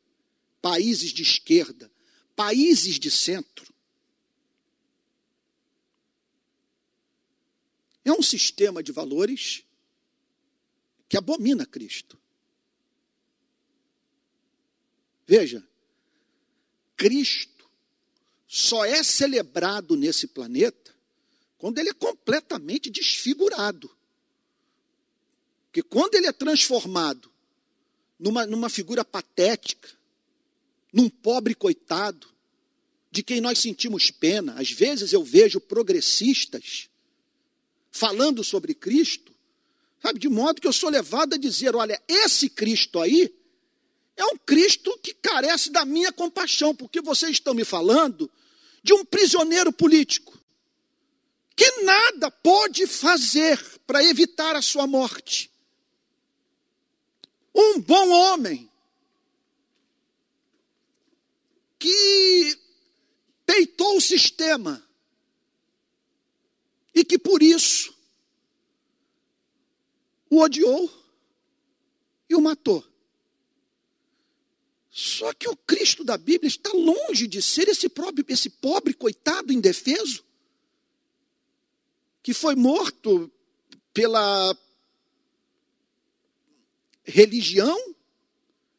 países 0.61 1.11
de 1.11 1.21
esquerda, 1.21 1.91
países 2.33 2.97
de 2.97 3.11
centro, 3.11 3.75
é 8.05 8.13
um 8.13 8.21
sistema 8.21 8.81
de 8.81 8.93
valores 8.93 9.64
que 11.07 11.17
abomina 11.17 11.65
Cristo. 11.65 12.19
Veja, 15.27 15.63
Cristo 16.95 17.69
só 18.47 18.85
é 18.85 19.03
celebrado 19.03 19.95
nesse 19.95 20.27
planeta 20.27 20.95
quando 21.57 21.79
ele 21.79 21.89
é 21.89 21.93
completamente 21.93 22.89
desfigurado. 22.89 23.89
Porque 25.65 25.81
quando 25.81 26.15
ele 26.15 26.27
é 26.27 26.31
transformado 26.31 27.31
numa, 28.19 28.45
numa 28.45 28.69
figura 28.69 29.03
patética, 29.03 29.89
num 30.93 31.09
pobre 31.09 31.53
coitado, 31.53 32.33
de 33.11 33.23
quem 33.23 33.41
nós 33.41 33.59
sentimos 33.59 34.11
pena, 34.11 34.53
às 34.59 34.71
vezes 34.71 35.11
eu 35.11 35.23
vejo 35.23 35.59
progressistas 35.59 36.89
falando 37.91 38.43
sobre 38.43 38.73
Cristo, 38.73 39.34
Sabe, 40.05 40.19
de 40.19 40.29
modo 40.29 40.61
que 40.61 40.67
eu 40.67 40.71
sou 40.71 40.91
levado 40.91 41.33
a 41.33 41.37
dizer: 41.37 41.75
olha, 41.75 41.99
esse 42.07 42.47
Cristo 42.47 43.01
aí 43.01 43.33
é 44.15 44.23
um 44.23 44.37
Cristo 44.37 44.95
que 45.01 45.15
carece 45.15 45.71
da 45.71 45.83
minha 45.83 46.11
compaixão, 46.11 46.75
porque 46.75 47.01
vocês 47.01 47.31
estão 47.31 47.55
me 47.55 47.65
falando 47.65 48.29
de 48.83 48.93
um 48.93 49.03
prisioneiro 49.03 49.73
político 49.73 50.39
que 51.55 51.81
nada 51.81 52.29
pode 52.29 52.85
fazer 52.85 53.59
para 53.87 54.03
evitar 54.03 54.55
a 54.55 54.61
sua 54.61 54.85
morte. 54.85 55.49
Um 57.55 57.79
bom 57.79 58.09
homem 58.11 58.69
que 61.79 62.59
peitou 63.43 63.97
o 63.97 64.01
sistema 64.01 64.87
e 66.93 67.03
que 67.03 67.17
por 67.17 67.41
isso 67.41 67.94
o 70.35 70.41
odiou 70.41 70.91
e 72.29 72.35
o 72.35 72.41
matou. 72.41 72.83
Só 74.89 75.33
que 75.33 75.47
o 75.47 75.55
Cristo 75.55 76.03
da 76.03 76.17
Bíblia 76.17 76.47
está 76.47 76.71
longe 76.73 77.27
de 77.27 77.41
ser 77.41 77.67
esse 77.67 77.89
pobre, 77.89 78.23
esse 78.29 78.49
pobre 78.49 78.93
coitado 78.93 79.51
indefeso, 79.51 80.23
que 82.23 82.33
foi 82.33 82.55
morto 82.55 83.31
pela 83.93 84.57
religião 87.03 87.77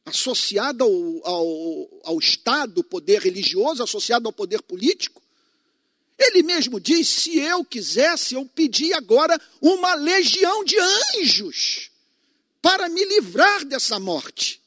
associada 0.05 0.85
ao, 0.85 1.27
ao, 1.27 2.01
ao 2.05 2.19
Estado, 2.19 2.83
poder 2.83 3.21
religioso, 3.21 3.83
associado 3.83 4.27
ao 4.29 4.33
poder 4.33 4.62
político. 4.62 5.23
Ele 6.18 6.42
mesmo 6.42 6.81
diz: 6.81 7.09
se 7.09 7.38
eu 7.38 7.64
quisesse, 7.64 8.35
eu 8.35 8.46
pedia 8.46 8.96
agora 8.96 9.40
uma 9.61 9.94
legião 9.94 10.64
de 10.64 10.76
anjos 10.79 11.90
para 12.62 12.88
me 12.88 13.05
livrar 13.05 13.64
dessa 13.64 14.00
morte. 14.00 14.61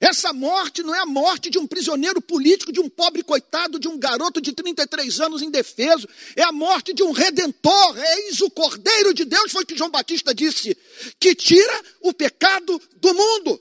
Essa 0.00 0.32
morte 0.32 0.82
não 0.82 0.94
é 0.94 1.00
a 1.00 1.06
morte 1.06 1.50
de 1.50 1.58
um 1.58 1.66
prisioneiro 1.66 2.22
político, 2.22 2.72
de 2.72 2.78
um 2.78 2.88
pobre 2.88 3.22
coitado, 3.24 3.80
de 3.80 3.88
um 3.88 3.98
garoto 3.98 4.40
de 4.40 4.52
33 4.52 5.20
anos 5.20 5.42
indefeso. 5.42 6.08
É 6.36 6.42
a 6.42 6.52
morte 6.52 6.94
de 6.94 7.02
um 7.02 7.10
redentor. 7.10 7.98
Eis 7.98 8.40
o 8.40 8.48
Cordeiro 8.48 9.12
de 9.12 9.24
Deus, 9.24 9.50
foi 9.50 9.64
o 9.64 9.66
que 9.66 9.76
João 9.76 9.90
Batista 9.90 10.32
disse, 10.32 10.76
que 11.18 11.34
tira 11.34 11.84
o 12.00 12.12
pecado 12.12 12.80
do 12.96 13.12
mundo. 13.12 13.60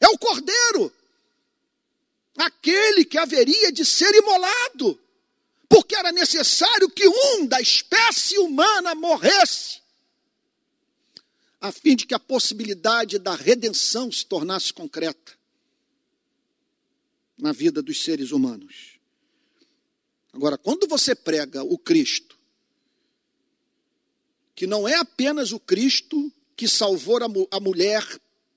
É 0.00 0.08
o 0.08 0.18
Cordeiro. 0.18 0.90
Aquele 2.38 3.04
que 3.04 3.18
haveria 3.18 3.70
de 3.70 3.84
ser 3.84 4.14
imolado. 4.14 4.98
Porque 5.70 5.94
era 5.94 6.10
necessário 6.10 6.90
que 6.90 7.06
um 7.06 7.46
da 7.46 7.60
espécie 7.60 8.36
humana 8.38 8.92
morresse. 8.92 9.80
A 11.60 11.70
fim 11.70 11.94
de 11.94 12.06
que 12.06 12.14
a 12.14 12.18
possibilidade 12.18 13.20
da 13.20 13.36
redenção 13.36 14.10
se 14.10 14.26
tornasse 14.26 14.72
concreta 14.72 15.38
na 17.38 17.52
vida 17.52 17.80
dos 17.80 18.02
seres 18.02 18.32
humanos. 18.32 18.98
Agora, 20.32 20.58
quando 20.58 20.88
você 20.88 21.14
prega 21.14 21.62
o 21.62 21.78
Cristo, 21.78 22.36
que 24.56 24.66
não 24.66 24.88
é 24.88 24.96
apenas 24.96 25.52
o 25.52 25.60
Cristo 25.60 26.32
que 26.56 26.66
salvou 26.66 27.22
a, 27.22 27.28
mu 27.28 27.46
a 27.48 27.60
mulher 27.60 28.04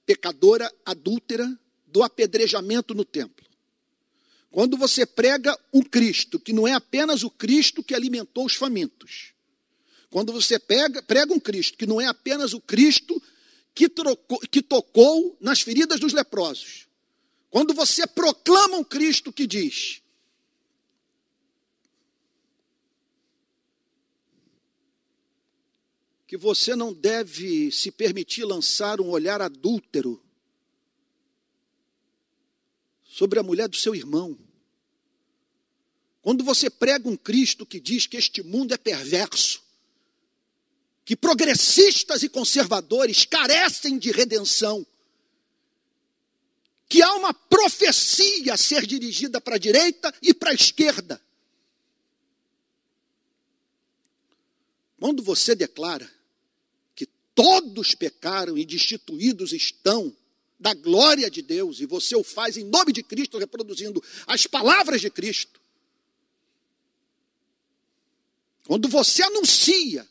pecadora 0.03 0.73
adúltera 0.83 1.47
do 1.85 2.01
apedrejamento 2.01 2.95
no 2.95 3.05
templo. 3.05 3.45
Quando 4.53 4.77
você 4.77 5.03
prega 5.03 5.59
um 5.73 5.81
Cristo, 5.81 6.39
que 6.39 6.53
não 6.53 6.67
é 6.67 6.73
apenas 6.73 7.23
o 7.23 7.29
Cristo 7.31 7.83
que 7.83 7.95
alimentou 7.95 8.45
os 8.45 8.53
famintos. 8.53 9.33
Quando 10.11 10.31
você 10.31 10.59
pega, 10.59 11.01
prega 11.01 11.33
um 11.33 11.39
Cristo, 11.39 11.75
que 11.75 11.87
não 11.87 11.99
é 11.99 12.05
apenas 12.05 12.53
o 12.53 12.61
Cristo 12.61 13.19
que, 13.73 13.89
trocou, 13.89 14.39
que 14.41 14.61
tocou 14.61 15.35
nas 15.41 15.61
feridas 15.61 15.99
dos 15.99 16.13
leprosos. 16.13 16.87
Quando 17.49 17.73
você 17.73 18.05
proclama 18.05 18.77
um 18.77 18.83
Cristo 18.83 19.33
que 19.33 19.47
diz: 19.47 20.03
que 26.27 26.37
você 26.37 26.75
não 26.75 26.93
deve 26.93 27.71
se 27.71 27.89
permitir 27.89 28.43
lançar 28.43 29.01
um 29.01 29.09
olhar 29.09 29.41
adúltero 29.41 30.22
sobre 33.13 33.37
a 33.37 33.43
mulher 33.43 33.69
do 33.69 33.77
seu 33.77 33.93
irmão. 33.93 34.35
Quando 36.19 36.43
você 36.43 36.67
prega 36.67 37.07
um 37.07 37.15
Cristo 37.15 37.63
que 37.63 37.79
diz 37.79 38.07
que 38.07 38.17
este 38.17 38.41
mundo 38.41 38.73
é 38.73 38.77
perverso, 38.77 39.61
que 41.05 41.15
progressistas 41.15 42.23
e 42.23 42.29
conservadores 42.29 43.23
carecem 43.23 43.99
de 43.99 44.09
redenção, 44.09 44.83
que 46.89 47.03
há 47.03 47.13
uma 47.13 47.35
profecia 47.35 48.55
a 48.55 48.57
ser 48.57 48.83
dirigida 48.87 49.39
para 49.39 49.55
a 49.55 49.59
direita 49.59 50.11
e 50.19 50.33
para 50.33 50.49
a 50.49 50.55
esquerda. 50.55 51.21
Quando 54.99 55.21
você 55.21 55.53
declara 55.53 56.11
que 56.95 57.05
todos 57.35 57.93
pecaram 57.93 58.57
e 58.57 58.65
destituídos 58.65 59.53
estão 59.53 60.15
da 60.59 60.73
glória 60.73 61.29
de 61.29 61.41
Deus, 61.41 61.79
e 61.79 61.85
você 61.85 62.15
o 62.15 62.23
faz 62.23 62.57
em 62.57 62.63
nome 62.63 62.93
de 62.93 63.03
Cristo, 63.03 63.37
reproduzindo 63.37 64.03
as 64.27 64.47
palavras 64.47 65.01
de 65.01 65.09
Cristo, 65.09 65.59
quando 68.65 68.87
você 68.87 69.23
anuncia 69.23 70.07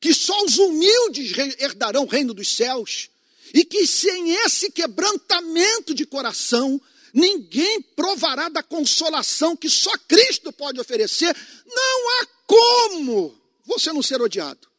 que 0.00 0.14
só 0.14 0.44
os 0.44 0.58
humildes 0.58 1.36
herdarão 1.58 2.04
o 2.04 2.08
reino 2.08 2.32
dos 2.32 2.48
céus, 2.48 3.10
e 3.52 3.64
que 3.64 3.86
sem 3.86 4.30
esse 4.30 4.70
quebrantamento 4.70 5.94
de 5.94 6.06
coração, 6.06 6.80
ninguém 7.12 7.82
provará 7.82 8.48
da 8.48 8.62
consolação 8.62 9.56
que 9.56 9.68
só 9.68 9.90
Cristo 10.08 10.52
pode 10.52 10.80
oferecer. 10.80 11.36
Não 11.66 12.10
há 12.10 12.26
como 12.46 13.38
você 13.64 13.92
não 13.92 14.02
ser 14.02 14.22
odiado. 14.22 14.69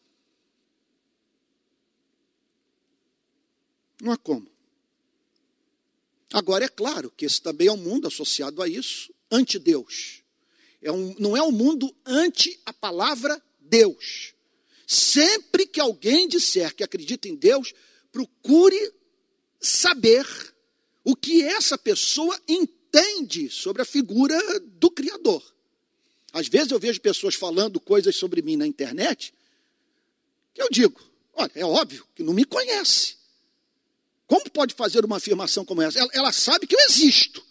Não 4.01 4.11
há 4.11 4.17
como. 4.17 4.51
Agora, 6.33 6.65
é 6.65 6.67
claro 6.67 7.11
que 7.15 7.23
esse 7.23 7.39
também 7.39 7.67
é 7.67 7.71
um 7.71 7.77
mundo 7.77 8.07
associado 8.07 8.59
a 8.63 8.67
isso, 8.67 9.13
anti-Deus. 9.29 10.23
É 10.81 10.91
um, 10.91 11.15
não 11.19 11.37
é 11.37 11.43
um 11.43 11.51
mundo 11.51 11.95
anti 12.03 12.59
a 12.65 12.73
palavra 12.73 13.39
Deus. 13.59 14.33
Sempre 14.87 15.67
que 15.67 15.79
alguém 15.79 16.27
disser 16.27 16.73
que 16.73 16.83
acredita 16.83 17.27
em 17.27 17.35
Deus, 17.35 17.73
procure 18.11 18.91
saber 19.59 20.25
o 21.03 21.15
que 21.15 21.43
essa 21.43 21.77
pessoa 21.77 22.41
entende 22.47 23.51
sobre 23.51 23.83
a 23.83 23.85
figura 23.85 24.35
do 24.61 24.89
Criador. 24.89 25.43
Às 26.33 26.47
vezes 26.47 26.71
eu 26.71 26.79
vejo 26.79 26.99
pessoas 27.01 27.35
falando 27.35 27.79
coisas 27.79 28.15
sobre 28.15 28.41
mim 28.41 28.55
na 28.55 28.65
internet, 28.65 29.31
que 30.55 30.61
eu 30.61 30.69
digo, 30.71 30.99
olha, 31.33 31.51
é 31.53 31.63
óbvio 31.63 32.07
que 32.15 32.23
não 32.23 32.33
me 32.33 32.45
conhece. 32.45 33.20
Como 34.31 34.49
pode 34.49 34.73
fazer 34.73 35.03
uma 35.03 35.17
afirmação 35.17 35.65
como 35.65 35.81
essa? 35.81 35.99
Ela, 35.99 36.09
ela 36.13 36.31
sabe 36.31 36.65
que 36.65 36.73
eu 36.73 36.79
existo. 36.79 37.45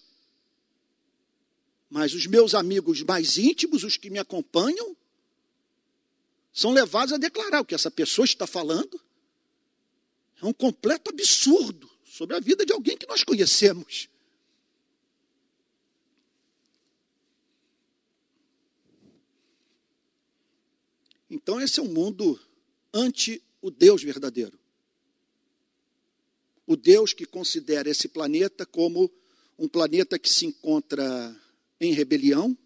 Mas 1.90 2.14
os 2.14 2.26
meus 2.26 2.54
amigos 2.54 3.02
mais 3.02 3.36
íntimos, 3.36 3.84
os 3.84 3.98
que 3.98 4.08
me 4.08 4.18
acompanham, 4.18 4.96
são 6.50 6.70
levados 6.70 7.12
a 7.12 7.18
declarar 7.18 7.60
o 7.60 7.66
que 7.66 7.74
essa 7.74 7.90
pessoa 7.90 8.24
está 8.24 8.46
falando 8.46 8.98
é 10.40 10.46
um 10.46 10.54
completo 10.54 11.10
absurdo 11.10 11.86
sobre 12.02 12.34
a 12.34 12.40
vida 12.40 12.64
de 12.64 12.72
alguém 12.72 12.96
que 12.96 13.06
nós 13.06 13.22
conhecemos. 13.22 14.08
Então, 21.28 21.60
esse 21.60 21.78
é 21.78 21.82
um 21.82 21.92
mundo 21.92 22.40
ante 22.90 23.42
o 23.60 23.70
Deus 23.70 24.02
verdadeiro. 24.02 24.59
O 26.70 26.76
Deus 26.76 27.12
que 27.12 27.26
considera 27.26 27.90
esse 27.90 28.06
planeta 28.06 28.64
como 28.64 29.10
um 29.58 29.66
planeta 29.66 30.16
que 30.20 30.28
se 30.28 30.46
encontra 30.46 31.36
em 31.80 31.92
rebelião, 31.92 32.56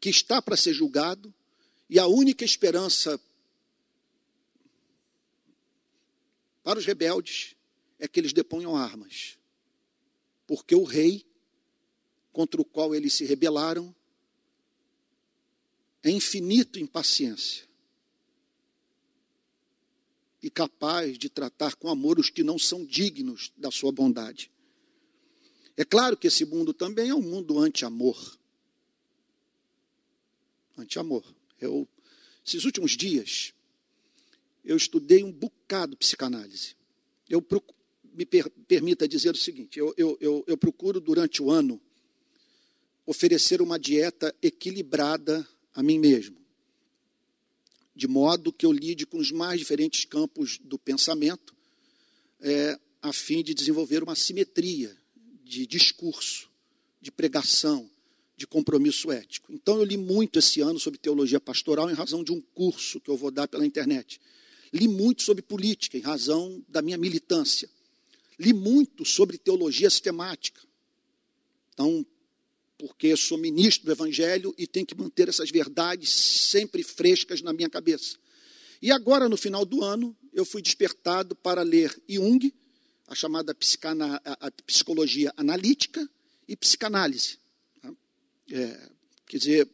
que 0.00 0.08
está 0.08 0.40
para 0.40 0.56
ser 0.56 0.72
julgado, 0.72 1.34
e 1.86 1.98
a 1.98 2.06
única 2.06 2.46
esperança 2.46 3.20
Para 6.62 6.78
os 6.78 6.86
rebeldes, 6.86 7.54
é 7.98 8.08
que 8.08 8.18
eles 8.18 8.32
deponham 8.32 8.74
armas. 8.74 9.36
Porque 10.46 10.74
o 10.74 10.84
rei 10.84 11.26
contra 12.32 12.58
o 12.58 12.64
qual 12.64 12.94
eles 12.94 13.12
se 13.12 13.26
rebelaram 13.26 13.94
é 16.02 16.08
infinito 16.08 16.78
em 16.78 16.86
paciência 16.86 17.67
e 20.42 20.50
capaz 20.50 21.18
de 21.18 21.28
tratar 21.28 21.74
com 21.74 21.88
amor 21.88 22.18
os 22.18 22.30
que 22.30 22.42
não 22.42 22.58
são 22.58 22.84
dignos 22.84 23.52
da 23.56 23.70
sua 23.70 23.90
bondade. 23.90 24.50
É 25.76 25.84
claro 25.84 26.16
que 26.16 26.26
esse 26.26 26.44
mundo 26.44 26.72
também 26.72 27.10
é 27.10 27.14
um 27.14 27.22
mundo 27.22 27.58
anti-amor. 27.58 28.38
Anti-amor. 30.76 31.24
Eu, 31.60 31.88
esses 32.44 32.64
últimos 32.64 32.96
dias, 32.96 33.52
eu 34.64 34.76
estudei 34.76 35.24
um 35.24 35.32
bocado 35.32 35.96
psicanálise. 35.96 36.76
Eu 37.28 37.44
me 38.12 38.26
per, 38.26 38.50
permita 38.66 39.06
dizer 39.06 39.34
o 39.34 39.38
seguinte: 39.38 39.78
eu, 39.78 39.94
eu, 39.96 40.18
eu, 40.20 40.44
eu 40.46 40.56
procuro 40.56 41.00
durante 41.00 41.42
o 41.42 41.50
ano 41.50 41.80
oferecer 43.06 43.62
uma 43.62 43.78
dieta 43.78 44.34
equilibrada 44.42 45.48
a 45.72 45.82
mim 45.82 45.98
mesmo, 45.98 46.36
de 47.98 48.06
modo 48.06 48.52
que 48.52 48.64
eu 48.64 48.72
lide 48.72 49.04
com 49.04 49.18
os 49.18 49.32
mais 49.32 49.58
diferentes 49.58 50.04
campos 50.04 50.58
do 50.62 50.78
pensamento, 50.78 51.54
é, 52.40 52.78
a 53.02 53.12
fim 53.12 53.42
de 53.42 53.52
desenvolver 53.52 54.02
uma 54.02 54.14
simetria 54.14 54.96
de 55.44 55.66
discurso, 55.66 56.48
de 57.00 57.10
pregação, 57.10 57.90
de 58.36 58.46
compromisso 58.46 59.10
ético. 59.10 59.52
Então 59.52 59.78
eu 59.78 59.84
li 59.84 59.96
muito 59.96 60.38
esse 60.38 60.60
ano 60.60 60.78
sobre 60.78 60.98
teologia 60.98 61.40
pastoral 61.40 61.90
em 61.90 61.94
razão 61.94 62.22
de 62.22 62.32
um 62.32 62.40
curso 62.40 63.00
que 63.00 63.10
eu 63.10 63.16
vou 63.16 63.30
dar 63.30 63.48
pela 63.48 63.66
internet 63.66 64.20
li 64.72 64.88
muito 64.88 65.22
sobre 65.22 65.42
política, 65.42 65.96
em 65.96 66.00
razão 66.00 66.62
da 66.68 66.82
minha 66.82 66.98
militância. 66.98 67.68
li 68.38 68.52
muito 68.52 69.04
sobre 69.04 69.36
teologia 69.36 69.90
sistemática. 69.90 70.60
Então, 71.74 72.06
porque 72.78 73.16
sou 73.16 73.36
ministro 73.36 73.86
do 73.86 73.92
Evangelho 73.92 74.54
e 74.56 74.66
tenho 74.66 74.86
que 74.86 74.94
manter 74.94 75.28
essas 75.28 75.50
verdades 75.50 76.10
sempre 76.10 76.82
frescas 76.82 77.42
na 77.42 77.52
minha 77.52 77.68
cabeça. 77.68 78.16
E 78.80 78.92
agora, 78.92 79.28
no 79.28 79.36
final 79.36 79.64
do 79.64 79.82
ano, 79.82 80.16
eu 80.32 80.44
fui 80.44 80.62
despertado 80.62 81.34
para 81.34 81.62
ler 81.62 82.00
Jung, 82.08 82.54
a 83.08 83.14
chamada 83.14 83.56
psicologia 84.64 85.32
analítica 85.36 86.08
e 86.46 86.54
psicanálise. 86.54 87.38
Tá? 87.82 87.92
É, 88.52 88.90
quer 89.26 89.38
dizer, 89.38 89.68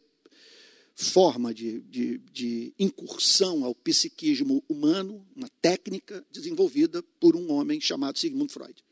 forma 0.95 1.53
de, 1.53 1.81
de, 1.81 2.17
de, 2.17 2.73
incursão 2.79 3.63
ao 3.63 3.75
psiquismo 3.75 4.63
humano, 4.67 5.25
uma 5.35 5.49
técnica 5.61 6.25
desenvolvida 6.31 7.03
por 7.19 7.35
um 7.35 7.51
homem 7.51 7.79
chamado 7.79 8.17
Sigmund 8.17 8.51
Freud. 8.51 8.83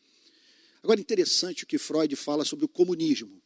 Agora, 0.84 0.99
interessante 0.99 1.64
o 1.64 1.68
que 1.68 1.78
Freud 1.78 2.14
fala 2.16 2.43
sobre 2.43 2.66
o 2.66 2.70
comunismo. 2.70 3.41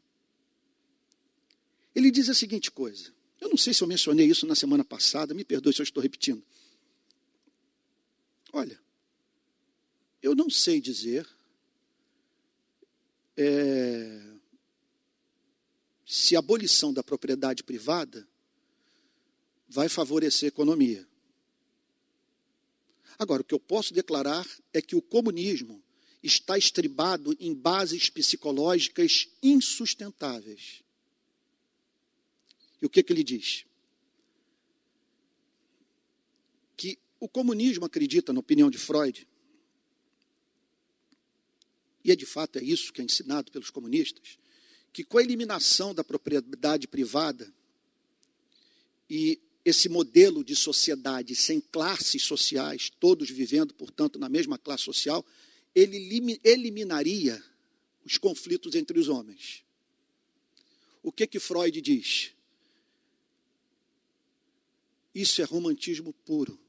Ele 1.97 2.11
diz 2.11 2.29
a 2.29 2.33
seguinte 2.35 2.69
coisa. 2.69 3.11
Eu 3.41 3.49
não 3.49 3.57
sei 3.57 3.73
se 3.73 3.81
eu 3.81 3.87
mencionei 3.87 4.27
isso 4.27 4.45
na 4.45 4.53
semana 4.53 4.85
passada, 4.85 5.33
me 5.33 5.43
perdoe 5.43 5.73
se 5.73 5.81
eu 5.81 5.83
estou 5.83 6.03
repetindo. 6.03 6.45
Olha, 8.53 8.79
eu 10.21 10.35
não 10.35 10.47
sei 10.47 10.79
dizer 10.79 11.27
é, 13.35 14.21
se 16.05 16.35
a 16.35 16.39
abolição 16.39 16.93
da 16.93 17.01
propriedade 17.01 17.63
privada 17.63 18.27
vai 19.67 19.89
favorecer 19.89 20.45
a 20.45 20.53
economia. 20.53 21.03
Agora, 23.17 23.41
o 23.41 23.43
que 23.43 23.55
eu 23.55 23.59
posso 23.59 23.91
declarar 23.91 24.47
é 24.71 24.83
que 24.83 24.95
o 24.95 25.01
comunismo 25.01 25.83
está 26.21 26.59
estribado 26.59 27.35
em 27.39 27.55
bases 27.55 28.07
psicológicas 28.07 29.27
insustentáveis. 29.41 30.85
E 32.81 32.85
o 32.85 32.89
que, 32.89 33.01
que 33.01 33.11
ele 33.11 33.23
diz? 33.23 33.65
Que 36.75 36.99
o 37.19 37.27
comunismo 37.27 37.85
acredita, 37.85 38.31
na 38.31 38.39
opinião 38.39 38.69
de 38.69 38.77
Freud, 38.77 39.27
e 42.03 42.11
é 42.11 42.15
de 42.15 42.25
fato 42.25 42.57
é 42.57 42.63
isso 42.63 42.93
que 42.93 43.01
é 43.01 43.03
ensinado 43.03 43.51
pelos 43.51 43.69
comunistas, 43.69 44.37
que 44.93 45.03
com 45.03 45.17
a 45.17 45.21
eliminação 45.21 45.93
da 45.93 46.03
propriedade 46.03 46.87
privada 46.87 47.53
e 49.09 49.41
esse 49.65 49.89
modelo 49.89 50.43
de 50.43 50.55
sociedade 50.55 51.35
sem 51.35 51.59
classes 51.59 52.23
sociais, 52.23 52.89
todos 52.89 53.29
vivendo, 53.29 53.73
portanto, 53.73 54.17
na 54.17 54.29
mesma 54.29 54.57
classe 54.57 54.83
social, 54.83 55.25
ele 55.75 55.97
eliminaria 56.45 57.43
os 58.05 58.17
conflitos 58.17 58.73
entre 58.75 58.97
os 58.97 59.09
homens. 59.09 59.65
O 61.03 61.11
que 61.11 61.27
que 61.27 61.39
Freud 61.39 61.81
diz? 61.81 62.31
Isso 65.17 65.41
é 65.41 65.45
romantismo 65.45 66.13
puro. 66.13 66.59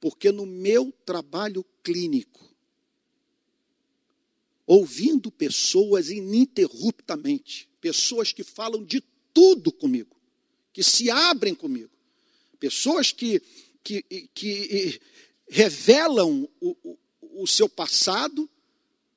Porque 0.00 0.32
no 0.32 0.44
meu 0.44 0.92
trabalho 1.06 1.64
clínico, 1.80 2.52
ouvindo 4.66 5.30
pessoas 5.30 6.10
ininterruptamente, 6.10 7.68
pessoas 7.80 8.32
que 8.32 8.42
falam 8.42 8.84
de 8.84 9.00
tudo 9.32 9.70
comigo, 9.70 10.16
que 10.72 10.82
se 10.82 11.08
abrem 11.08 11.54
comigo. 11.54 11.92
Pessoas 12.58 13.12
que, 13.12 13.40
que, 13.84 14.02
que 14.34 15.00
revelam 15.48 16.48
o, 16.60 16.76
o, 16.82 16.98
o 17.42 17.46
seu 17.46 17.68
passado, 17.68 18.50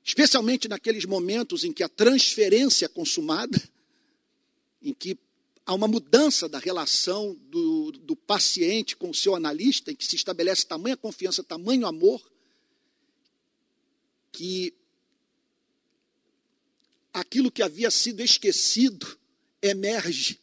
especialmente 0.04 0.68
naqueles 0.68 1.04
momentos 1.04 1.64
em 1.64 1.72
que 1.72 1.82
a 1.82 1.88
transferência 1.88 2.86
é 2.86 2.88
consumada, 2.88 3.60
em 4.80 4.94
que 4.94 5.18
há 5.66 5.74
uma 5.74 5.88
mudança 5.88 6.48
da 6.48 6.58
relação 6.58 7.34
do, 7.50 7.92
do 7.92 8.16
paciente 8.16 8.96
com 8.96 9.10
o 9.10 9.14
seu 9.14 9.34
analista, 9.34 9.90
em 9.90 9.96
que 9.96 10.06
se 10.06 10.16
estabelece 10.16 10.66
tamanha 10.66 10.96
confiança, 10.96 11.42
tamanho 11.42 11.86
amor, 11.86 12.22
que 14.30 14.74
aquilo 17.12 17.50
que 17.50 17.62
havia 17.62 17.90
sido 17.90 18.20
esquecido 18.20 19.18
emerge 19.62 20.40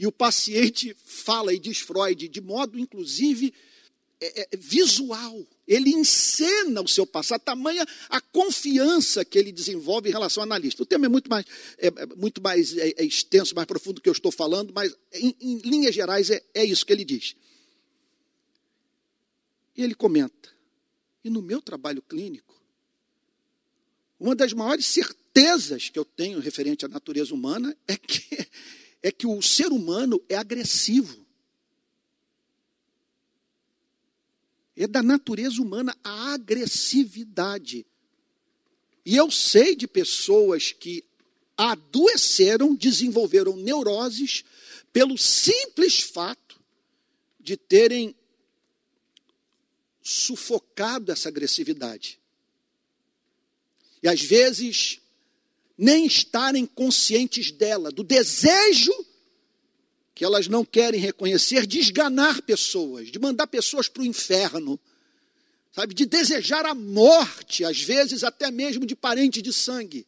e 0.00 0.06
o 0.06 0.12
paciente 0.12 0.96
fala, 1.04 1.52
e 1.52 1.58
diz 1.58 1.78
Freud, 1.80 2.26
de 2.26 2.40
modo 2.40 2.78
inclusive 2.78 3.52
é, 4.18 4.42
é, 4.42 4.56
visual. 4.56 5.46
Ele 5.70 5.90
encena 5.90 6.82
o 6.82 6.88
seu 6.88 7.06
passado, 7.06 7.42
tamanha 7.42 7.86
a 8.08 8.20
confiança 8.20 9.24
que 9.24 9.38
ele 9.38 9.52
desenvolve 9.52 10.08
em 10.08 10.12
relação 10.12 10.42
ao 10.42 10.46
analista. 10.48 10.82
O 10.82 10.86
tema 10.86 11.06
é 11.06 11.08
muito 11.08 11.30
mais, 11.30 11.46
é, 11.78 11.86
é 11.86 12.06
muito 12.16 12.42
mais 12.42 12.76
é, 12.76 12.92
é 12.96 13.04
extenso, 13.04 13.54
mais 13.54 13.68
profundo 13.68 13.94
do 13.94 14.00
que 14.00 14.08
eu 14.08 14.12
estou 14.12 14.32
falando, 14.32 14.72
mas 14.74 14.92
em, 15.12 15.36
em 15.40 15.58
linhas 15.58 15.94
gerais 15.94 16.28
é, 16.28 16.42
é 16.52 16.64
isso 16.64 16.84
que 16.84 16.92
ele 16.92 17.04
diz. 17.04 17.36
E 19.76 19.84
ele 19.84 19.94
comenta: 19.94 20.50
e 21.22 21.30
no 21.30 21.40
meu 21.40 21.62
trabalho 21.62 22.02
clínico, 22.02 22.60
uma 24.18 24.34
das 24.34 24.52
maiores 24.52 24.86
certezas 24.86 25.88
que 25.88 26.00
eu 26.00 26.04
tenho 26.04 26.40
referente 26.40 26.84
à 26.84 26.88
natureza 26.88 27.32
humana 27.32 27.76
é 27.86 27.96
que 27.96 28.50
é 29.02 29.12
que 29.12 29.26
o 29.26 29.40
ser 29.40 29.68
humano 29.68 30.20
é 30.28 30.34
agressivo. 30.34 31.24
É 34.82 34.86
da 34.86 35.02
natureza 35.02 35.60
humana 35.60 35.94
a 36.02 36.32
agressividade. 36.32 37.84
E 39.04 39.14
eu 39.14 39.30
sei 39.30 39.76
de 39.76 39.86
pessoas 39.86 40.72
que 40.72 41.04
adoeceram, 41.54 42.74
desenvolveram 42.74 43.56
neuroses 43.56 44.42
pelo 44.90 45.18
simples 45.18 46.00
fato 46.00 46.58
de 47.38 47.58
terem 47.58 48.16
sufocado 50.00 51.12
essa 51.12 51.28
agressividade. 51.28 52.18
E 54.02 54.08
às 54.08 54.22
vezes 54.22 54.98
nem 55.76 56.06
estarem 56.06 56.64
conscientes 56.64 57.50
dela, 57.50 57.92
do 57.92 58.02
desejo 58.02 58.94
que 60.20 60.24
elas 60.26 60.48
não 60.48 60.66
querem 60.66 61.00
reconhecer 61.00 61.66
de 61.66 61.78
esganar 61.78 62.42
pessoas, 62.42 63.10
de 63.10 63.18
mandar 63.18 63.46
pessoas 63.46 63.88
para 63.88 64.02
o 64.02 64.04
inferno, 64.04 64.78
sabe, 65.72 65.94
de 65.94 66.04
desejar 66.04 66.66
a 66.66 66.74
morte, 66.74 67.64
às 67.64 67.80
vezes 67.80 68.22
até 68.22 68.50
mesmo 68.50 68.84
de 68.84 68.94
parente 68.94 69.40
de 69.40 69.50
sangue. 69.50 70.06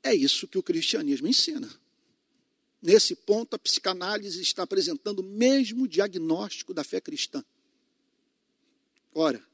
É 0.00 0.14
isso 0.14 0.46
que 0.46 0.56
o 0.56 0.62
cristianismo 0.62 1.26
ensina. 1.26 1.68
Nesse 2.80 3.16
ponto, 3.16 3.54
a 3.54 3.58
psicanálise 3.58 4.40
está 4.40 4.62
apresentando 4.62 5.18
o 5.18 5.24
mesmo 5.24 5.88
diagnóstico 5.88 6.72
da 6.72 6.84
fé 6.84 7.00
cristã. 7.00 7.44
Ora, 9.12 9.44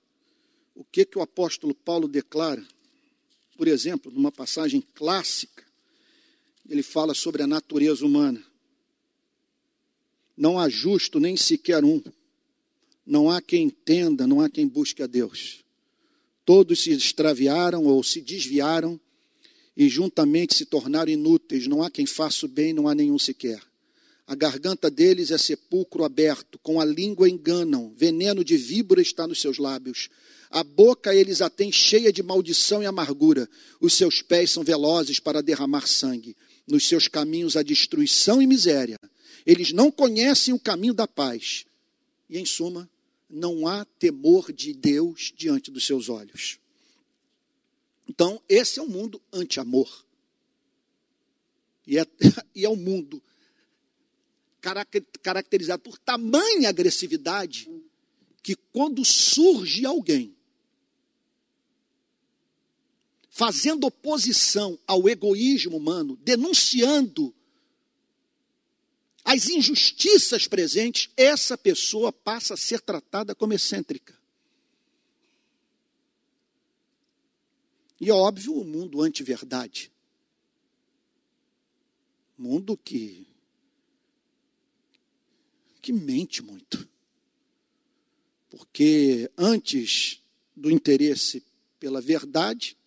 o 0.74 0.84
que, 0.84 1.06
que 1.06 1.18
o 1.18 1.22
apóstolo 1.22 1.74
Paulo 1.74 2.06
declara, 2.06 2.62
por 3.56 3.66
exemplo, 3.66 4.12
numa 4.12 4.30
passagem 4.30 4.82
clássica, 4.82 5.63
ele 6.68 6.82
fala 6.82 7.14
sobre 7.14 7.42
a 7.42 7.46
natureza 7.46 8.04
humana. 8.04 8.42
Não 10.36 10.58
há 10.58 10.68
justo 10.68 11.20
nem 11.20 11.36
sequer 11.36 11.84
um. 11.84 12.02
Não 13.06 13.30
há 13.30 13.40
quem 13.40 13.64
entenda, 13.64 14.26
não 14.26 14.40
há 14.40 14.48
quem 14.48 14.66
busque 14.66 15.02
a 15.02 15.06
Deus. 15.06 15.62
Todos 16.44 16.82
se 16.82 16.90
extraviaram 16.90 17.84
ou 17.84 18.02
se 18.02 18.20
desviaram 18.20 19.00
e 19.76 19.88
juntamente 19.88 20.54
se 20.54 20.64
tornaram 20.64 21.10
inúteis. 21.10 21.66
Não 21.66 21.82
há 21.82 21.90
quem 21.90 22.06
faça 22.06 22.46
o 22.46 22.48
bem, 22.48 22.72
não 22.72 22.88
há 22.88 22.94
nenhum 22.94 23.18
sequer. 23.18 23.62
A 24.26 24.34
garganta 24.34 24.90
deles 24.90 25.30
é 25.30 25.36
sepulcro 25.36 26.02
aberto, 26.02 26.58
com 26.60 26.80
a 26.80 26.84
língua 26.84 27.28
enganam, 27.28 27.92
veneno 27.94 28.42
de 28.42 28.56
víbora 28.56 29.02
está 29.02 29.26
nos 29.26 29.38
seus 29.38 29.58
lábios. 29.58 30.08
A 30.50 30.64
boca 30.64 31.14
eles 31.14 31.42
a 31.42 31.50
têm 31.50 31.70
cheia 31.70 32.10
de 32.10 32.22
maldição 32.22 32.82
e 32.82 32.86
amargura. 32.86 33.48
Os 33.80 33.92
seus 33.92 34.22
pés 34.22 34.50
são 34.50 34.64
velozes 34.64 35.20
para 35.20 35.42
derramar 35.42 35.86
sangue. 35.86 36.34
Nos 36.66 36.86
seus 36.86 37.08
caminhos 37.08 37.56
há 37.56 37.62
destruição 37.62 38.40
e 38.40 38.46
miséria. 38.46 38.98
Eles 39.44 39.72
não 39.72 39.90
conhecem 39.90 40.54
o 40.54 40.58
caminho 40.58 40.94
da 40.94 41.06
paz. 41.06 41.66
E, 42.28 42.38
em 42.38 42.46
suma, 42.46 42.88
não 43.28 43.66
há 43.66 43.84
temor 43.84 44.52
de 44.52 44.72
Deus 44.72 45.32
diante 45.36 45.70
dos 45.70 45.86
seus 45.86 46.08
olhos. 46.08 46.58
Então, 48.08 48.40
esse 48.48 48.78
é 48.78 48.82
um 48.82 48.88
mundo 48.88 49.20
anti-amor. 49.32 50.04
E 51.86 51.98
é, 51.98 52.06
e 52.54 52.64
é 52.64 52.68
um 52.68 52.76
mundo 52.76 53.22
caracterizado 55.22 55.82
por 55.82 55.98
tamanha 55.98 56.70
agressividade 56.70 57.68
que 58.42 58.56
quando 58.72 59.04
surge 59.04 59.84
alguém 59.84 60.33
fazendo 63.34 63.88
oposição 63.88 64.78
ao 64.86 65.08
egoísmo 65.08 65.76
humano, 65.76 66.16
denunciando 66.22 67.34
as 69.24 69.48
injustiças 69.48 70.46
presentes, 70.46 71.10
essa 71.16 71.58
pessoa 71.58 72.12
passa 72.12 72.54
a 72.54 72.56
ser 72.56 72.80
tratada 72.80 73.34
como 73.34 73.52
excêntrica. 73.52 74.16
E 78.00 78.08
é 78.08 78.12
óbvio, 78.12 78.54
o 78.54 78.64
mundo 78.64 79.02
anti-verdade. 79.02 79.90
Mundo 82.38 82.76
que 82.76 83.26
que 85.82 85.92
mente 85.92 86.40
muito. 86.40 86.88
Porque 88.48 89.28
antes 89.36 90.22
do 90.54 90.70
interesse 90.70 91.44
pela 91.80 92.00
verdade, 92.00 92.78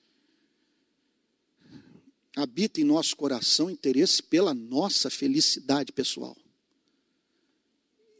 habita 2.38 2.80
em 2.80 2.84
nosso 2.84 3.16
coração 3.16 3.68
interesse 3.68 4.22
pela 4.22 4.54
nossa 4.54 5.10
felicidade 5.10 5.92
pessoal. 5.92 6.38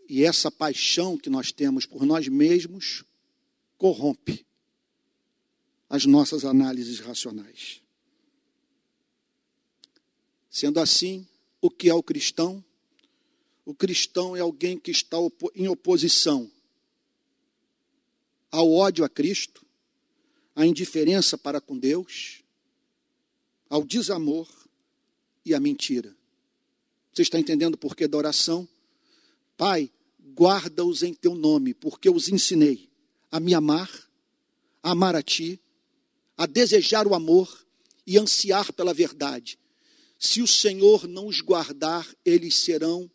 E 0.10 0.24
essa 0.24 0.50
paixão 0.50 1.16
que 1.16 1.30
nós 1.30 1.52
temos 1.52 1.86
por 1.86 2.04
nós 2.04 2.28
mesmos 2.28 3.04
corrompe 3.78 4.44
as 5.88 6.06
nossas 6.06 6.44
análises 6.44 7.00
racionais. 7.00 7.80
Sendo 10.50 10.80
assim, 10.80 11.28
o 11.62 11.70
que 11.70 11.88
é 11.88 11.94
o 11.94 12.02
cristão? 12.02 12.66
O 13.64 13.76
cristão 13.76 14.36
é 14.36 14.40
alguém 14.40 14.80
que 14.80 14.90
está 14.90 15.18
em 15.54 15.68
oposição 15.68 16.52
ao 18.50 18.72
ódio 18.72 19.06
a 19.06 19.10
Cristo, 19.10 19.64
à 20.56 20.66
indiferença 20.66 21.38
para 21.38 21.62
com 21.62 21.78
Deus, 21.78 22.42
ao 23.70 23.84
desamor 23.84 24.48
e 25.46 25.54
à 25.54 25.60
mentira. 25.60 26.16
Você 27.14 27.24
está 27.24 27.40
entendendo 27.40 27.76
o 27.76 27.78
porquê 27.78 28.08
da 28.08 28.18
oração? 28.18 28.68
Pai, 29.56 29.92
guarda-os 30.36 31.04
em 31.04 31.14
teu 31.14 31.34
nome, 31.34 31.74
porque 31.74 32.08
eu 32.08 32.16
os 32.16 32.30
ensinei 32.30 32.90
a 33.32 33.40
me 33.40 33.54
amar, 33.54 33.90
a 34.84 34.92
amar 34.92 35.16
a 35.16 35.24
ti, 35.24 35.60
a 36.38 36.46
desejar 36.46 37.08
o 37.08 37.16
amor 37.16 37.66
e 38.06 38.18
ansiar 38.18 38.72
pela 38.72 38.94
verdade. 38.94 39.60
Se 40.20 40.42
o 40.42 40.48
Senhor 40.48 41.08
não 41.08 41.28
os 41.28 41.42
guardar, 41.42 42.08
eles 42.24 42.56
serão 42.56 43.10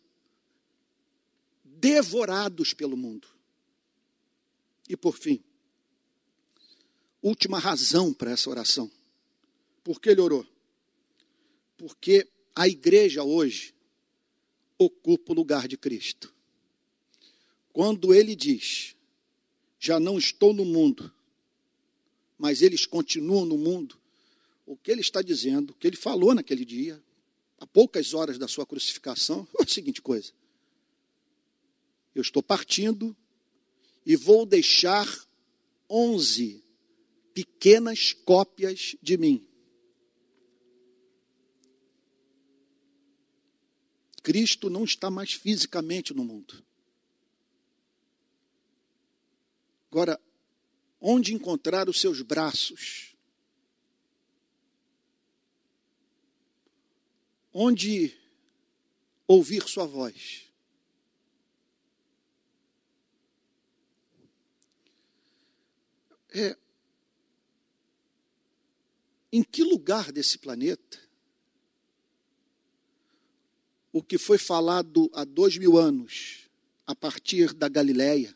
devorados 1.63 2.73
pelo 2.73 2.95
mundo. 2.95 3.27
E 4.87 4.95
por 4.95 5.17
fim, 5.17 5.43
última 7.21 7.57
razão 7.57 8.13
para 8.13 8.31
essa 8.31 8.49
oração. 8.49 8.91
Por 9.83 9.99
que 9.99 10.09
ele 10.09 10.21
orou? 10.21 10.45
Porque 11.77 12.27
a 12.55 12.67
igreja 12.67 13.23
hoje 13.23 13.73
ocupa 14.77 15.31
o 15.31 15.35
lugar 15.35 15.67
de 15.67 15.77
Cristo. 15.77 16.33
Quando 17.71 18.13
ele 18.13 18.35
diz: 18.35 18.95
Já 19.79 19.99
não 19.99 20.17
estou 20.17 20.53
no 20.53 20.63
mundo, 20.63 21.11
mas 22.37 22.61
eles 22.61 22.85
continuam 22.85 23.45
no 23.45 23.57
mundo, 23.57 23.99
o 24.65 24.77
que 24.77 24.91
ele 24.91 25.01
está 25.01 25.21
dizendo, 25.21 25.71
o 25.71 25.73
que 25.73 25.87
ele 25.87 25.97
falou 25.97 26.33
naquele 26.33 26.63
dia, 26.63 27.01
a 27.59 27.67
poucas 27.67 28.13
horas 28.13 28.37
da 28.37 28.47
sua 28.47 28.65
crucificação, 28.65 29.47
é 29.59 29.63
a 29.63 29.67
seguinte 29.67 30.01
coisa: 30.01 30.31
Eu 32.13 32.21
estou 32.21 32.43
partindo 32.43 33.15
e 34.05 34.15
vou 34.15 34.45
deixar 34.45 35.07
onze 35.89 36.63
pequenas 37.33 38.13
cópias 38.13 38.95
de 39.01 39.17
mim. 39.17 39.45
Cristo 44.23 44.69
não 44.69 44.85
está 44.85 45.11
mais 45.11 45.33
fisicamente 45.33 46.13
no 46.13 46.23
mundo. 46.23 46.65
Agora, 49.91 50.19
onde 50.99 51.33
encontrar 51.33 51.89
os 51.89 51.99
seus 51.99 52.21
braços? 52.21 53.15
Onde 57.51 58.17
ouvir 59.27 59.67
sua 59.67 59.85
voz? 59.85 60.49
É, 66.35 66.57
em 69.31 69.43
que 69.43 69.63
lugar 69.63 70.11
desse 70.11 70.39
planeta 70.39 71.02
o 73.93 74.01
que 74.01 74.17
foi 74.17 74.39
falado 74.39 75.09
há 75.13 75.23
dois 75.23 75.55
mil 75.55 75.77
anos, 75.77 76.49
a 76.85 76.95
partir 76.95 77.53
da 77.53 77.69
Galileia, 77.69 78.35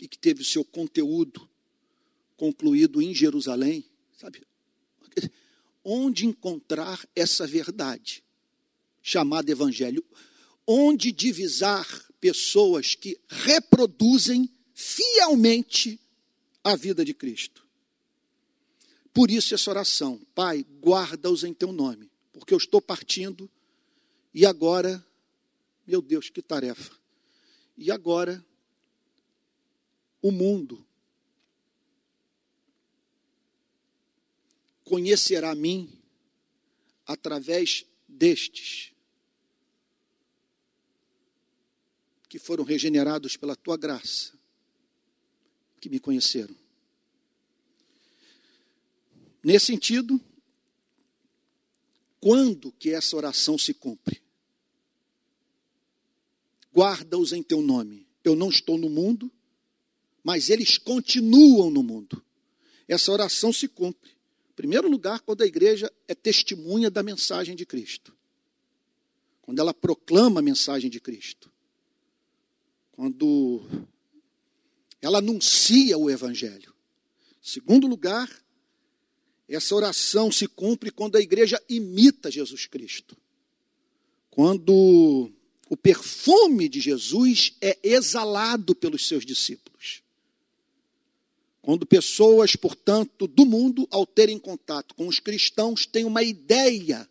e 0.00 0.06
que 0.06 0.18
teve 0.18 0.42
o 0.42 0.44
seu 0.44 0.62
conteúdo 0.62 1.48
concluído 2.36 3.02
em 3.02 3.12
Jerusalém, 3.14 3.84
sabe? 4.16 4.46
Onde 5.82 6.26
encontrar 6.26 7.04
essa 7.16 7.46
verdade 7.46 8.22
chamada 9.02 9.50
Evangelho? 9.50 10.04
Onde 10.66 11.10
divisar 11.10 11.86
pessoas 12.20 12.94
que 12.94 13.18
reproduzem 13.26 14.50
fielmente 14.74 15.98
a 16.62 16.76
vida 16.76 17.04
de 17.04 17.14
Cristo? 17.14 17.66
Por 19.12 19.30
isso, 19.30 19.54
essa 19.54 19.70
oração, 19.70 20.20
Pai, 20.34 20.64
guarda-os 20.80 21.42
em 21.42 21.54
teu 21.54 21.72
nome, 21.72 22.07
porque 22.38 22.54
eu 22.54 22.58
estou 22.58 22.80
partindo 22.80 23.50
e 24.32 24.46
agora, 24.46 25.04
meu 25.86 26.00
Deus, 26.00 26.30
que 26.30 26.40
tarefa! 26.40 26.96
E 27.76 27.90
agora 27.90 28.44
o 30.22 30.30
mundo 30.30 30.86
conhecerá 34.84 35.50
a 35.50 35.54
mim 35.54 35.92
através 37.06 37.84
destes 38.06 38.92
que 42.28 42.38
foram 42.38 42.64
regenerados 42.64 43.36
pela 43.36 43.56
tua 43.56 43.76
graça, 43.76 44.32
que 45.80 45.88
me 45.88 45.98
conheceram. 45.98 46.54
Nesse 49.42 49.66
sentido, 49.66 50.20
quando 52.20 52.72
que 52.72 52.90
essa 52.90 53.16
oração 53.16 53.56
se 53.56 53.72
cumpre? 53.72 54.22
Guarda-os 56.72 57.32
em 57.32 57.42
teu 57.42 57.62
nome. 57.62 58.06
Eu 58.22 58.34
não 58.34 58.50
estou 58.50 58.76
no 58.76 58.90
mundo, 58.90 59.32
mas 60.22 60.50
eles 60.50 60.78
continuam 60.78 61.70
no 61.70 61.82
mundo. 61.82 62.22
Essa 62.86 63.12
oração 63.12 63.52
se 63.52 63.68
cumpre. 63.68 64.10
Em 64.50 64.54
primeiro 64.54 64.88
lugar, 64.88 65.20
quando 65.20 65.42
a 65.42 65.46
igreja 65.46 65.92
é 66.06 66.14
testemunha 66.14 66.90
da 66.90 67.02
mensagem 67.02 67.54
de 67.54 67.64
Cristo. 67.64 68.16
Quando 69.42 69.60
ela 69.60 69.72
proclama 69.72 70.40
a 70.40 70.42
mensagem 70.42 70.90
de 70.90 71.00
Cristo. 71.00 71.50
Quando 72.92 73.62
ela 75.00 75.18
anuncia 75.18 75.96
o 75.96 76.10
Evangelho. 76.10 76.74
Em 77.42 77.48
segundo 77.48 77.86
lugar, 77.86 78.28
essa 79.48 79.74
oração 79.74 80.30
se 80.30 80.46
cumpre 80.46 80.90
quando 80.90 81.16
a 81.16 81.20
igreja 81.20 81.60
imita 81.68 82.30
Jesus 82.30 82.66
Cristo. 82.66 83.16
Quando 84.30 85.32
o 85.70 85.76
perfume 85.76 86.68
de 86.68 86.80
Jesus 86.80 87.56
é 87.60 87.78
exalado 87.82 88.74
pelos 88.74 89.08
seus 89.08 89.24
discípulos. 89.24 90.02
Quando 91.62 91.86
pessoas, 91.86 92.56
portanto, 92.56 93.26
do 93.26 93.44
mundo, 93.44 93.88
ao 93.90 94.06
terem 94.06 94.38
contato 94.38 94.94
com 94.94 95.08
os 95.08 95.18
cristãos, 95.18 95.86
têm 95.86 96.04
uma 96.04 96.22
ideia 96.22 97.08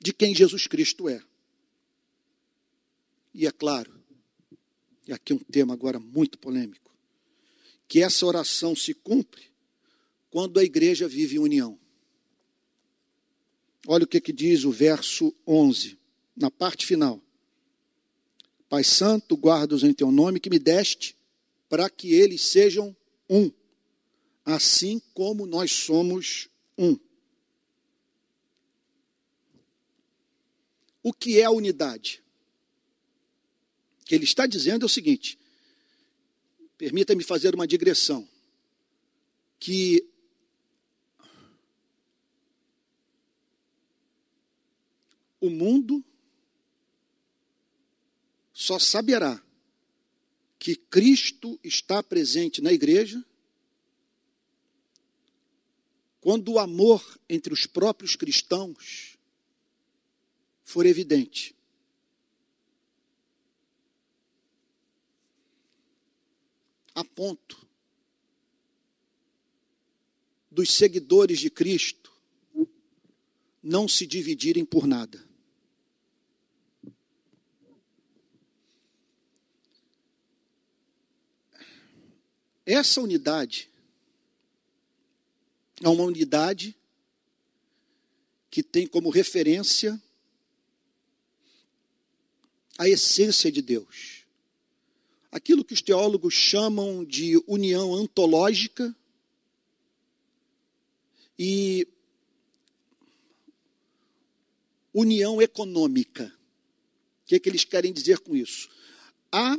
de 0.00 0.12
quem 0.12 0.34
Jesus 0.34 0.66
Cristo 0.66 1.08
é. 1.08 1.22
E 3.34 3.46
é 3.46 3.52
claro, 3.52 4.00
e 5.06 5.12
aqui 5.12 5.32
um 5.32 5.38
tema 5.38 5.74
agora 5.74 6.00
muito 6.00 6.38
polêmico, 6.38 6.92
que 7.86 8.02
essa 8.02 8.26
oração 8.26 8.74
se 8.74 8.94
cumpre 8.94 9.49
quando 10.30 10.58
a 10.58 10.64
igreja 10.64 11.08
vive 11.08 11.36
em 11.36 11.40
união. 11.40 11.78
Olha 13.86 14.04
o 14.04 14.06
que, 14.06 14.20
que 14.20 14.32
diz 14.32 14.64
o 14.64 14.70
verso 14.70 15.34
11, 15.46 15.98
na 16.36 16.50
parte 16.50 16.86
final. 16.86 17.20
Pai 18.68 18.84
Santo, 18.84 19.36
guarda-os 19.36 19.82
em 19.82 19.92
teu 19.92 20.12
nome 20.12 20.38
que 20.38 20.50
me 20.50 20.58
deste 20.58 21.16
para 21.68 21.90
que 21.90 22.14
eles 22.14 22.42
sejam 22.42 22.96
um, 23.28 23.50
assim 24.44 25.00
como 25.14 25.46
nós 25.46 25.72
somos 25.72 26.48
um. 26.78 26.98
O 31.02 31.12
que 31.12 31.40
é 31.40 31.44
a 31.44 31.50
unidade? 31.50 32.22
O 34.02 34.04
que 34.04 34.14
ele 34.14 34.24
está 34.24 34.46
dizendo 34.46 34.84
é 34.84 34.86
o 34.86 34.88
seguinte: 34.88 35.38
permita-me 36.76 37.22
fazer 37.22 37.54
uma 37.54 37.66
digressão. 37.66 38.28
Que 39.58 40.09
o 45.40 45.48
mundo 45.48 46.04
só 48.52 48.78
saberá 48.78 49.42
que 50.58 50.76
Cristo 50.76 51.58
está 51.64 52.02
presente 52.02 52.60
na 52.60 52.72
igreja 52.72 53.24
quando 56.20 56.52
o 56.52 56.58
amor 56.58 57.18
entre 57.26 57.54
os 57.54 57.64
próprios 57.64 58.14
cristãos 58.14 59.16
for 60.62 60.84
evidente. 60.84 61.56
A 66.94 67.02
ponto 67.02 67.66
dos 70.50 70.70
seguidores 70.72 71.38
de 71.38 71.48
Cristo 71.48 72.12
não 73.62 73.88
se 73.88 74.06
dividirem 74.06 74.66
por 74.66 74.86
nada. 74.86 75.29
Essa 82.72 83.00
unidade 83.00 83.68
é 85.82 85.88
uma 85.88 86.04
unidade 86.04 86.76
que 88.48 88.62
tem 88.62 88.86
como 88.86 89.10
referência 89.10 90.00
a 92.78 92.88
essência 92.88 93.50
de 93.50 93.60
Deus. 93.60 94.24
Aquilo 95.32 95.64
que 95.64 95.74
os 95.74 95.82
teólogos 95.82 96.32
chamam 96.32 97.04
de 97.04 97.42
união 97.44 97.92
antológica 97.92 98.94
e 101.36 101.88
união 104.94 105.42
econômica. 105.42 106.32
O 107.24 107.26
que, 107.26 107.34
é 107.34 107.40
que 107.40 107.48
eles 107.48 107.64
querem 107.64 107.92
dizer 107.92 108.20
com 108.20 108.36
isso? 108.36 108.70
Há 109.32 109.58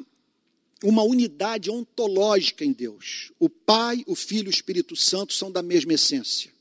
uma 0.83 1.03
unidade 1.03 1.69
ontológica 1.69 2.65
em 2.65 2.71
Deus. 2.71 3.31
O 3.39 3.49
Pai, 3.49 4.03
o 4.07 4.15
Filho 4.15 4.47
e 4.47 4.49
o 4.49 4.51
Espírito 4.51 4.95
Santo 4.95 5.33
são 5.33 5.51
da 5.51 5.61
mesma 5.61 5.93
essência. 5.93 6.51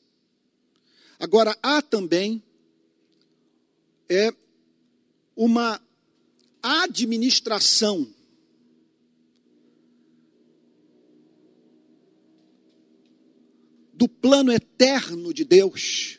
Agora, 1.18 1.56
há 1.62 1.80
também 1.80 2.42
é, 4.08 4.32
uma 5.36 5.80
administração 6.62 8.12
do 13.92 14.08
plano 14.08 14.50
eterno 14.50 15.32
de 15.32 15.44
Deus 15.44 16.18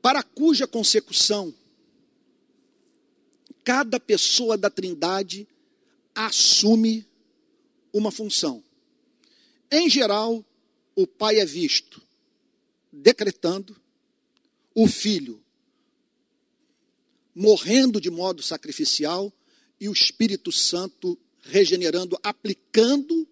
para 0.00 0.22
cuja 0.22 0.66
consecução 0.66 1.54
cada 3.64 3.98
pessoa 4.00 4.56
da 4.56 4.68
Trindade 4.68 5.48
assume 6.14 7.06
uma 7.92 8.10
função. 8.10 8.62
Em 9.70 9.88
geral, 9.88 10.44
o 10.94 11.06
pai 11.06 11.38
é 11.38 11.46
visto 11.46 12.02
decretando, 12.92 13.80
o 14.74 14.86
filho 14.86 15.42
morrendo 17.34 18.00
de 18.00 18.10
modo 18.10 18.42
sacrificial 18.42 19.32
e 19.80 19.88
o 19.88 19.92
Espírito 19.92 20.52
Santo 20.52 21.18
regenerando, 21.40 22.18
aplicando 22.22 23.26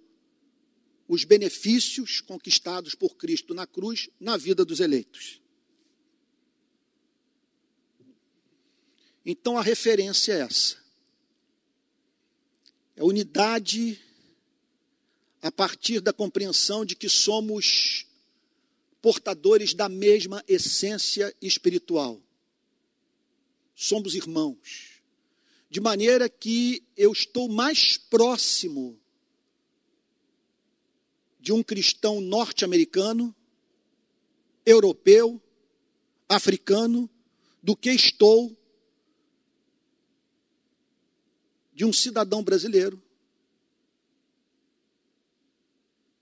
os 1.07 1.25
benefícios 1.25 2.21
conquistados 2.21 2.95
por 2.95 3.17
Cristo 3.17 3.55
na 3.55 3.67
cruz 3.67 4.09
na 4.19 4.37
vida 4.37 4.65
dos 4.65 4.81
eleitos. 4.81 5.41
Então 9.25 9.59
a 9.59 9.63
referência 9.63 10.33
é 10.33 10.41
essa. 10.41 10.77
É 12.97 13.05
unidade 13.05 14.01
a 15.43 15.51
partir 15.51 16.01
da 16.01 16.13
compreensão 16.13 16.85
de 16.85 16.95
que 16.95 17.09
somos 17.09 18.07
portadores 19.01 19.73
da 19.73 19.89
mesma 19.89 20.45
essência 20.47 21.35
espiritual. 21.41 22.21
Somos 23.75 24.15
irmãos. 24.15 25.01
De 25.71 25.81
maneira 25.81 26.29
que 26.29 26.83
eu 26.97 27.13
estou 27.13 27.49
mais 27.49 27.97
próximo 27.97 28.99
de 31.39 31.53
um 31.53 31.63
cristão 31.63 32.21
norte-americano, 32.21 33.35
europeu, 34.67 35.41
africano, 36.29 37.09
do 37.63 37.75
que 37.75 37.91
estou 37.91 38.60
de 41.81 41.85
um 41.87 41.95
cidadão 41.95 42.45
brasileiro 42.45 43.03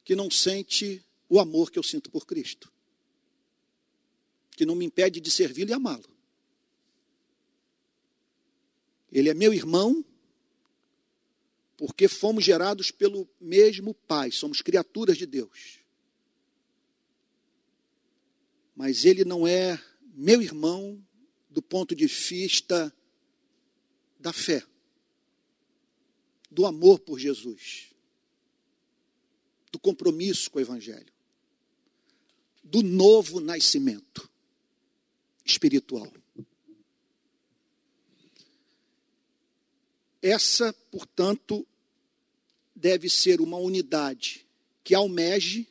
que 0.04 0.14
não 0.14 0.30
sente 0.30 1.04
o 1.28 1.40
amor 1.40 1.72
que 1.72 1.76
eu 1.76 1.82
sinto 1.82 2.08
por 2.12 2.24
Cristo, 2.24 2.72
que 4.52 4.64
não 4.64 4.76
me 4.76 4.84
impede 4.84 5.18
de 5.18 5.28
servi-lo 5.32 5.70
e 5.70 5.72
amá-lo. 5.72 6.08
Ele 9.10 9.30
é 9.30 9.34
meu 9.34 9.52
irmão, 9.52 10.04
porque 11.76 12.06
fomos 12.06 12.44
gerados 12.44 12.92
pelo 12.92 13.28
mesmo 13.40 13.92
Pai, 13.92 14.30
somos 14.30 14.62
criaturas 14.62 15.18
de 15.18 15.26
Deus. 15.26 15.80
Mas 18.76 19.04
ele 19.04 19.24
não 19.24 19.44
é 19.44 19.76
meu 20.14 20.40
irmão 20.40 21.04
do 21.50 21.60
ponto 21.60 21.96
de 21.96 22.06
vista 22.06 22.94
da 24.20 24.32
fé 24.32 24.64
do 26.50 26.66
amor 26.66 26.98
por 27.00 27.18
Jesus, 27.18 27.94
do 29.70 29.78
compromisso 29.78 30.50
com 30.50 30.58
o 30.58 30.62
Evangelho, 30.62 31.12
do 32.62 32.82
novo 32.82 33.40
nascimento 33.40 34.28
espiritual. 35.44 36.12
Essa, 40.20 40.72
portanto, 40.90 41.66
deve 42.74 43.08
ser 43.08 43.40
uma 43.40 43.56
unidade 43.56 44.46
que 44.82 44.94
almeje 44.94 45.68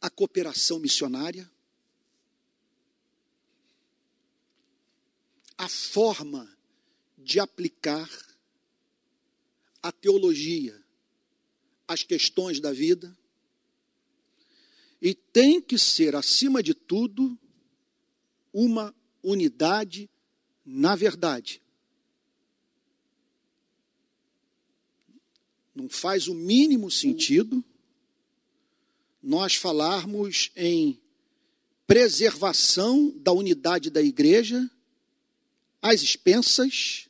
a 0.00 0.10
cooperação 0.10 0.80
missionária, 0.80 1.48
a 5.62 5.68
forma 5.68 6.52
de 7.16 7.38
aplicar 7.38 8.10
a 9.80 9.92
teologia 9.92 10.76
às 11.86 12.02
questões 12.02 12.58
da 12.58 12.72
vida. 12.72 13.16
E 15.00 15.14
tem 15.14 15.62
que 15.62 15.78
ser, 15.78 16.16
acima 16.16 16.64
de 16.64 16.74
tudo, 16.74 17.38
uma 18.52 18.92
unidade 19.22 20.10
na 20.66 20.96
verdade. 20.96 21.62
Não 25.72 25.88
faz 25.88 26.26
o 26.26 26.34
mínimo 26.34 26.90
sentido 26.90 27.64
nós 29.22 29.54
falarmos 29.54 30.50
em 30.56 31.00
preservação 31.86 33.16
da 33.18 33.30
unidade 33.30 33.90
da 33.90 34.02
igreja 34.02 34.68
às 35.82 36.00
expensas 36.00 37.08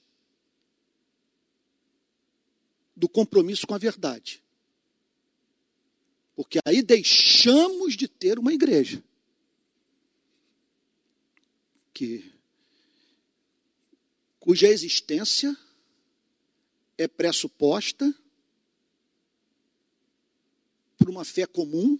do 2.96 3.06
compromisso 3.06 3.66
com 3.66 3.74
a 3.74 3.78
verdade. 3.78 4.42
Porque 6.34 6.58
aí 6.64 6.82
deixamos 6.82 7.94
de 7.94 8.08
ter 8.08 8.38
uma 8.38 8.54
igreja. 8.54 9.04
Que, 11.92 12.32
cuja 14.40 14.66
existência 14.66 15.54
é 16.96 17.06
pressuposta 17.06 18.12
por 20.96 21.10
uma 21.10 21.24
fé 21.24 21.46
comum 21.46 21.98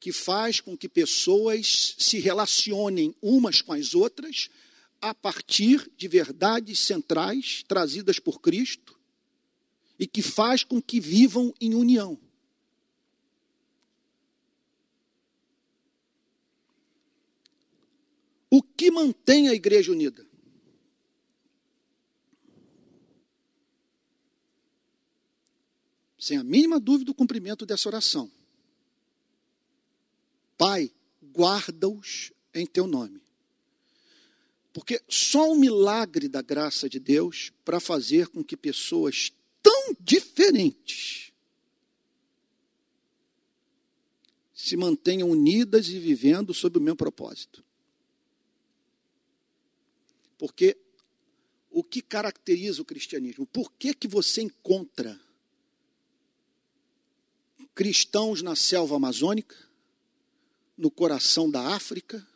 que 0.00 0.12
faz 0.12 0.60
com 0.60 0.76
que 0.76 0.88
pessoas 0.88 1.94
se 1.98 2.18
relacionem 2.18 3.14
umas 3.22 3.62
com 3.62 3.72
as 3.72 3.94
outras 3.94 4.50
a 5.10 5.14
partir 5.14 5.90
de 5.96 6.08
verdades 6.08 6.78
centrais 6.78 7.64
trazidas 7.66 8.18
por 8.18 8.40
Cristo 8.40 8.98
e 9.98 10.06
que 10.06 10.22
faz 10.22 10.62
com 10.62 10.80
que 10.80 11.00
vivam 11.00 11.52
em 11.60 11.74
união. 11.74 12.18
O 18.50 18.62
que 18.62 18.90
mantém 18.90 19.48
a 19.48 19.54
igreja 19.54 19.92
unida? 19.92 20.26
sem 26.26 26.38
a 26.38 26.42
mínima 26.42 26.80
dúvida, 26.80 27.12
o 27.12 27.14
cumprimento 27.14 27.64
dessa 27.64 27.88
oração. 27.88 28.28
Pai, 30.58 30.92
guarda-os 31.32 32.32
em 32.52 32.66
teu 32.66 32.84
nome. 32.88 33.22
Porque 34.76 35.02
só 35.08 35.50
um 35.50 35.56
milagre 35.56 36.28
da 36.28 36.42
graça 36.42 36.86
de 36.86 37.00
Deus 37.00 37.50
para 37.64 37.80
fazer 37.80 38.28
com 38.28 38.44
que 38.44 38.58
pessoas 38.58 39.32
tão 39.62 39.96
diferentes 39.98 41.32
se 44.52 44.76
mantenham 44.76 45.30
unidas 45.30 45.88
e 45.88 45.98
vivendo 45.98 46.52
sob 46.52 46.76
o 46.76 46.80
mesmo 46.82 46.98
propósito. 46.98 47.64
Porque 50.36 50.76
o 51.70 51.82
que 51.82 52.02
caracteriza 52.02 52.82
o 52.82 52.84
cristianismo? 52.84 53.46
Por 53.46 53.72
que, 53.72 53.94
que 53.94 54.06
você 54.06 54.42
encontra 54.42 55.18
cristãos 57.74 58.42
na 58.42 58.54
selva 58.54 58.96
amazônica, 58.96 59.56
no 60.76 60.90
coração 60.90 61.50
da 61.50 61.74
África, 61.74 62.28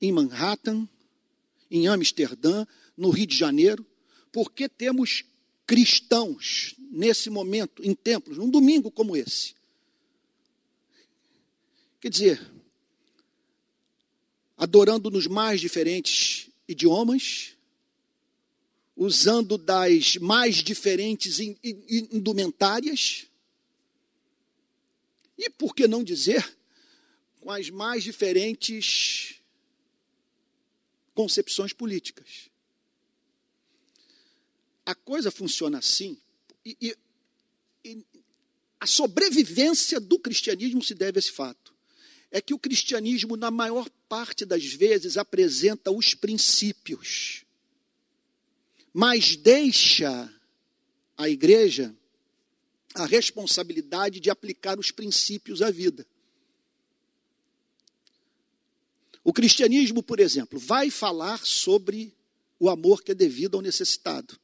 em 0.00 0.12
Manhattan, 0.12 0.88
em 1.70 1.86
Amsterdã, 1.86 2.66
no 2.96 3.10
Rio 3.10 3.26
de 3.26 3.36
Janeiro? 3.36 3.86
Por 4.32 4.52
que 4.52 4.68
temos 4.68 5.24
cristãos 5.66 6.74
nesse 6.90 7.28
momento, 7.28 7.82
em 7.84 7.94
templos, 7.94 8.38
num 8.38 8.50
domingo 8.50 8.90
como 8.90 9.16
esse? 9.16 9.54
Quer 12.00 12.10
dizer, 12.10 12.52
adorando 14.56 15.10
nos 15.10 15.26
mais 15.26 15.60
diferentes 15.60 16.50
idiomas, 16.68 17.56
usando 18.96 19.58
das 19.58 20.16
mais 20.16 20.56
diferentes 20.56 21.38
indumentárias, 21.38 23.26
e 25.36 25.50
por 25.50 25.74
que 25.74 25.86
não 25.86 26.02
dizer, 26.02 26.56
com 27.40 27.50
as 27.50 27.68
mais 27.68 28.02
diferentes 28.02 29.35
concepções 31.16 31.72
políticas. 31.72 32.50
A 34.84 34.94
coisa 34.94 35.30
funciona 35.30 35.78
assim, 35.78 36.16
e, 36.64 36.76
e, 36.80 36.96
e 37.84 38.06
a 38.78 38.86
sobrevivência 38.86 39.98
do 39.98 40.18
cristianismo 40.18 40.84
se 40.84 40.94
deve 40.94 41.18
a 41.18 41.20
esse 41.20 41.32
fato. 41.32 41.74
É 42.30 42.40
que 42.40 42.52
o 42.52 42.58
cristianismo, 42.58 43.34
na 43.34 43.50
maior 43.50 43.88
parte 44.08 44.44
das 44.44 44.64
vezes, 44.64 45.16
apresenta 45.16 45.90
os 45.90 46.14
princípios, 46.14 47.44
mas 48.92 49.36
deixa 49.36 50.30
a 51.16 51.28
igreja 51.28 51.96
a 52.94 53.06
responsabilidade 53.06 54.20
de 54.20 54.28
aplicar 54.28 54.78
os 54.78 54.90
princípios 54.90 55.62
à 55.62 55.70
vida. 55.70 56.06
O 59.26 59.32
cristianismo, 59.32 60.04
por 60.04 60.20
exemplo, 60.20 60.56
vai 60.56 60.88
falar 60.88 61.44
sobre 61.44 62.16
o 62.60 62.70
amor 62.70 63.02
que 63.02 63.10
é 63.10 63.14
devido 63.14 63.56
ao 63.56 63.60
necessitado. 63.60 64.38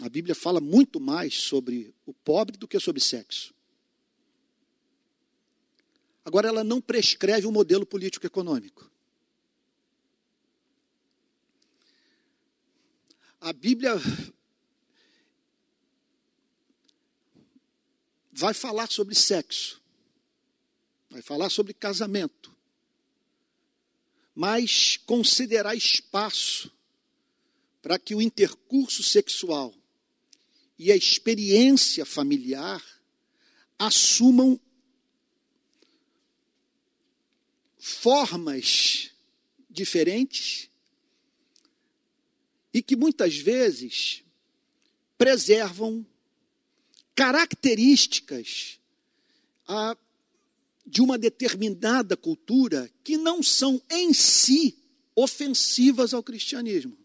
A 0.00 0.08
Bíblia 0.08 0.32
fala 0.32 0.60
muito 0.60 1.00
mais 1.00 1.34
sobre 1.34 1.92
o 2.06 2.14
pobre 2.14 2.56
do 2.56 2.68
que 2.68 2.78
sobre 2.78 3.00
sexo. 3.00 3.52
Agora, 6.24 6.46
ela 6.46 6.62
não 6.62 6.80
prescreve 6.80 7.48
o 7.48 7.50
um 7.50 7.52
modelo 7.52 7.84
político-econômico. 7.84 8.88
A 13.40 13.52
Bíblia 13.52 13.94
vai 18.30 18.54
falar 18.54 18.88
sobre 18.88 19.16
sexo, 19.16 19.82
vai 21.10 21.22
falar 21.22 21.50
sobre 21.50 21.74
casamento, 21.74 22.59
mas 24.40 24.96
considerar 25.04 25.76
espaço 25.76 26.72
para 27.82 27.98
que 27.98 28.14
o 28.14 28.22
intercurso 28.22 29.02
sexual 29.02 29.74
e 30.78 30.90
a 30.90 30.96
experiência 30.96 32.06
familiar 32.06 32.82
assumam 33.78 34.58
formas 37.76 39.10
diferentes 39.68 40.70
e 42.72 42.80
que 42.80 42.96
muitas 42.96 43.36
vezes 43.36 44.24
preservam 45.18 46.06
características 47.14 48.80
ah, 49.68 49.94
de 50.90 51.00
uma 51.00 51.16
determinada 51.16 52.16
cultura 52.16 52.90
que 53.04 53.16
não 53.16 53.44
são 53.44 53.80
em 53.88 54.12
si 54.12 54.76
ofensivas 55.14 56.12
ao 56.12 56.22
cristianismo. 56.22 56.96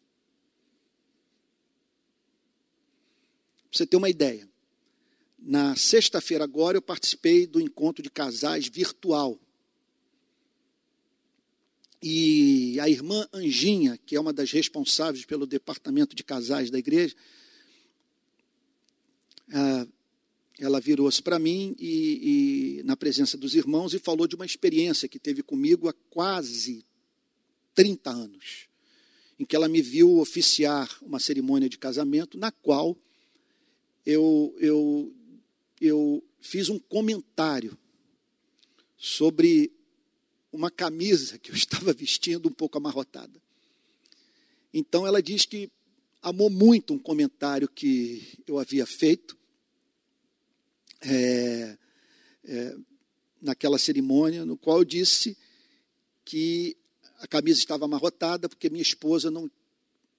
Pra 3.69 3.77
você 3.77 3.85
ter 3.85 3.95
uma 3.95 4.09
ideia. 4.09 4.49
Na 5.37 5.75
sexta-feira 5.75 6.43
agora 6.43 6.77
eu 6.77 6.81
participei 6.81 7.45
do 7.45 7.61
encontro 7.61 8.01
de 8.01 8.09
casais 8.09 8.67
virtual. 8.67 9.39
E 12.01 12.79
a 12.79 12.89
irmã 12.89 13.27
Anjinha, 13.31 13.99
que 13.99 14.15
é 14.15 14.19
uma 14.19 14.33
das 14.33 14.51
responsáveis 14.51 15.25
pelo 15.25 15.45
departamento 15.45 16.15
de 16.15 16.23
casais 16.23 16.71
da 16.71 16.79
igreja, 16.79 17.15
ah, 19.53 19.87
ela 20.59 20.79
virou-se 20.79 21.21
para 21.21 21.37
mim 21.37 21.75
e, 21.77 22.79
e, 22.79 22.83
na 22.83 22.95
presença 22.95 23.37
dos 23.37 23.55
irmãos 23.55 23.93
e 23.93 23.99
falou 23.99 24.27
de 24.27 24.35
uma 24.35 24.45
experiência 24.45 25.07
que 25.07 25.19
teve 25.19 25.43
comigo 25.43 25.89
há 25.89 25.93
quase 26.09 26.85
30 27.73 28.09
anos, 28.09 28.67
em 29.37 29.45
que 29.45 29.55
ela 29.55 29.67
me 29.67 29.81
viu 29.81 30.17
oficiar 30.17 30.89
uma 31.01 31.19
cerimônia 31.19 31.67
de 31.67 31.77
casamento 31.77 32.37
na 32.37 32.51
qual 32.51 32.97
eu, 34.05 34.55
eu, 34.59 35.13
eu 35.81 36.23
fiz 36.39 36.69
um 36.69 36.79
comentário 36.79 37.77
sobre 38.97 39.73
uma 40.53 40.71
camisa 40.71 41.37
que 41.37 41.51
eu 41.51 41.55
estava 41.55 41.91
vestindo 41.91 42.47
um 42.47 42.53
pouco 42.53 42.77
amarrotada. 42.77 43.41
Então 44.73 45.05
ela 45.05 45.21
diz 45.21 45.45
que 45.45 45.69
amou 46.21 46.49
muito 46.49 46.93
um 46.93 46.99
comentário 46.99 47.67
que 47.67 48.39
eu 48.47 48.57
havia 48.57 48.85
feito 48.85 49.37
é, 51.05 51.77
é, 52.43 52.75
naquela 53.41 53.77
cerimônia, 53.77 54.45
no 54.45 54.57
qual 54.57 54.79
eu 54.79 54.85
disse 54.85 55.37
que 56.23 56.75
a 57.19 57.27
camisa 57.27 57.59
estava 57.59 57.85
amarrotada 57.85 58.49
porque 58.49 58.69
minha 58.69 58.81
esposa 58.81 59.29
não, 59.29 59.49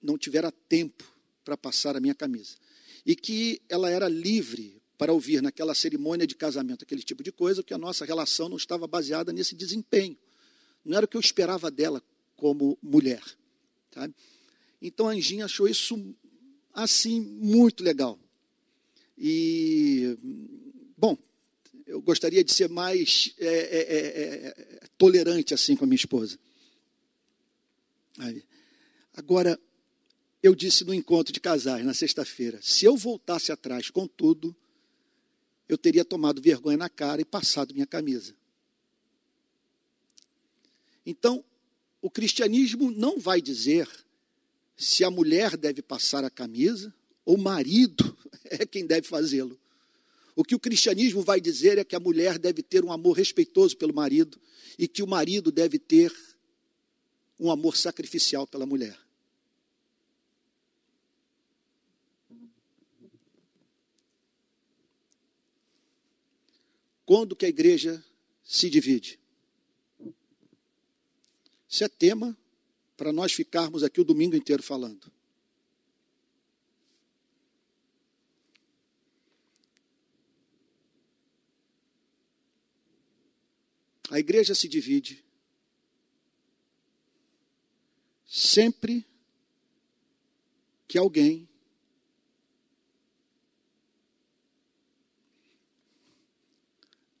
não 0.01 0.17
tivera 0.17 0.51
tempo 0.51 1.03
para 1.43 1.57
passar 1.57 1.95
a 1.95 1.99
minha 1.99 2.15
camisa. 2.15 2.55
E 3.05 3.15
que 3.15 3.61
ela 3.69 3.89
era 3.89 4.07
livre 4.07 4.81
para 4.97 5.13
ouvir 5.13 5.41
naquela 5.41 5.75
cerimônia 5.75 6.25
de 6.25 6.35
casamento 6.35 6.83
aquele 6.83 7.03
tipo 7.03 7.21
de 7.21 7.31
coisa, 7.31 7.61
porque 7.61 7.73
a 7.73 7.77
nossa 7.77 8.03
relação 8.03 8.49
não 8.49 8.57
estava 8.57 8.87
baseada 8.87 9.31
nesse 9.31 9.55
desempenho. 9.55 10.17
Não 10.83 10.97
era 10.97 11.05
o 11.05 11.07
que 11.07 11.17
eu 11.17 11.21
esperava 11.21 11.69
dela 11.69 12.01
como 12.35 12.77
mulher. 12.81 13.21
Sabe? 13.93 14.13
Então 14.81 15.07
a 15.07 15.11
Anjinha 15.11 15.45
achou 15.45 15.67
isso 15.67 16.15
assim 16.73 17.21
muito 17.21 17.83
legal. 17.83 18.19
E 19.17 20.17
Bom, 20.97 21.15
eu 21.85 22.01
gostaria 22.01 22.43
de 22.43 22.51
ser 22.51 22.67
mais 22.67 23.33
é, 23.37 23.45
é, 23.45 23.79
é, 23.79 24.47
é, 24.47 24.87
tolerante 24.97 25.53
assim 25.53 25.75
com 25.75 25.83
a 25.83 25.87
minha 25.87 25.95
esposa. 25.95 26.39
Agora, 29.13 29.59
eu 30.41 30.55
disse 30.55 30.83
no 30.83 30.93
encontro 30.93 31.31
de 31.31 31.39
casais, 31.39 31.85
na 31.85 31.93
sexta-feira, 31.93 32.59
se 32.61 32.85
eu 32.85 32.97
voltasse 32.97 33.51
atrás 33.51 33.89
com 33.91 34.07
tudo, 34.07 34.55
eu 35.69 35.77
teria 35.77 36.03
tomado 36.03 36.41
vergonha 36.41 36.77
na 36.77 36.89
cara 36.89 37.21
e 37.21 37.25
passado 37.25 37.73
minha 37.73 37.85
camisa. 37.85 38.35
Então, 41.05 41.43
o 42.01 42.09
cristianismo 42.09 42.91
não 42.91 43.19
vai 43.19 43.41
dizer 43.41 43.87
se 44.75 45.03
a 45.03 45.11
mulher 45.11 45.55
deve 45.57 45.81
passar 45.81 46.23
a 46.23 46.29
camisa 46.29 46.93
ou 47.25 47.35
o 47.35 47.41
marido 47.41 48.17
é 48.45 48.65
quem 48.65 48.85
deve 48.85 49.07
fazê-lo. 49.07 49.59
O 50.37 50.43
que 50.43 50.53
o 50.53 50.59
cristianismo 50.59 51.23
vai 51.23 51.41
dizer 51.41 51.79
é 51.79 51.83
que 51.83 51.95
a 51.95 51.99
mulher 51.99 52.37
deve 52.37 52.61
ter 52.61 52.85
um 52.85 52.91
amor 52.91 53.13
respeitoso 53.13 53.75
pelo 53.75 53.91
marido 53.91 54.39
e 54.77 54.87
que 54.87 55.01
o 55.01 55.07
marido 55.07 55.51
deve 55.51 55.79
ter 55.79 56.15
um 57.39 57.49
amor 57.49 57.75
sacrificial 57.75 58.45
pela 58.45 58.63
mulher. 58.63 58.95
Quando 67.03 67.35
que 67.35 67.47
a 67.47 67.49
igreja 67.49 68.05
se 68.43 68.69
divide? 68.69 69.19
Isso 71.67 71.83
é 71.83 71.89
tema 71.89 72.37
para 72.95 73.11
nós 73.11 73.33
ficarmos 73.33 73.81
aqui 73.81 73.99
o 73.99 74.05
domingo 74.05 74.35
inteiro 74.35 74.61
falando. 74.61 75.11
A 84.09 84.19
igreja 84.19 84.55
se 84.55 84.67
divide 84.67 85.25
sempre 88.25 89.05
que 90.87 90.97
alguém 90.97 91.47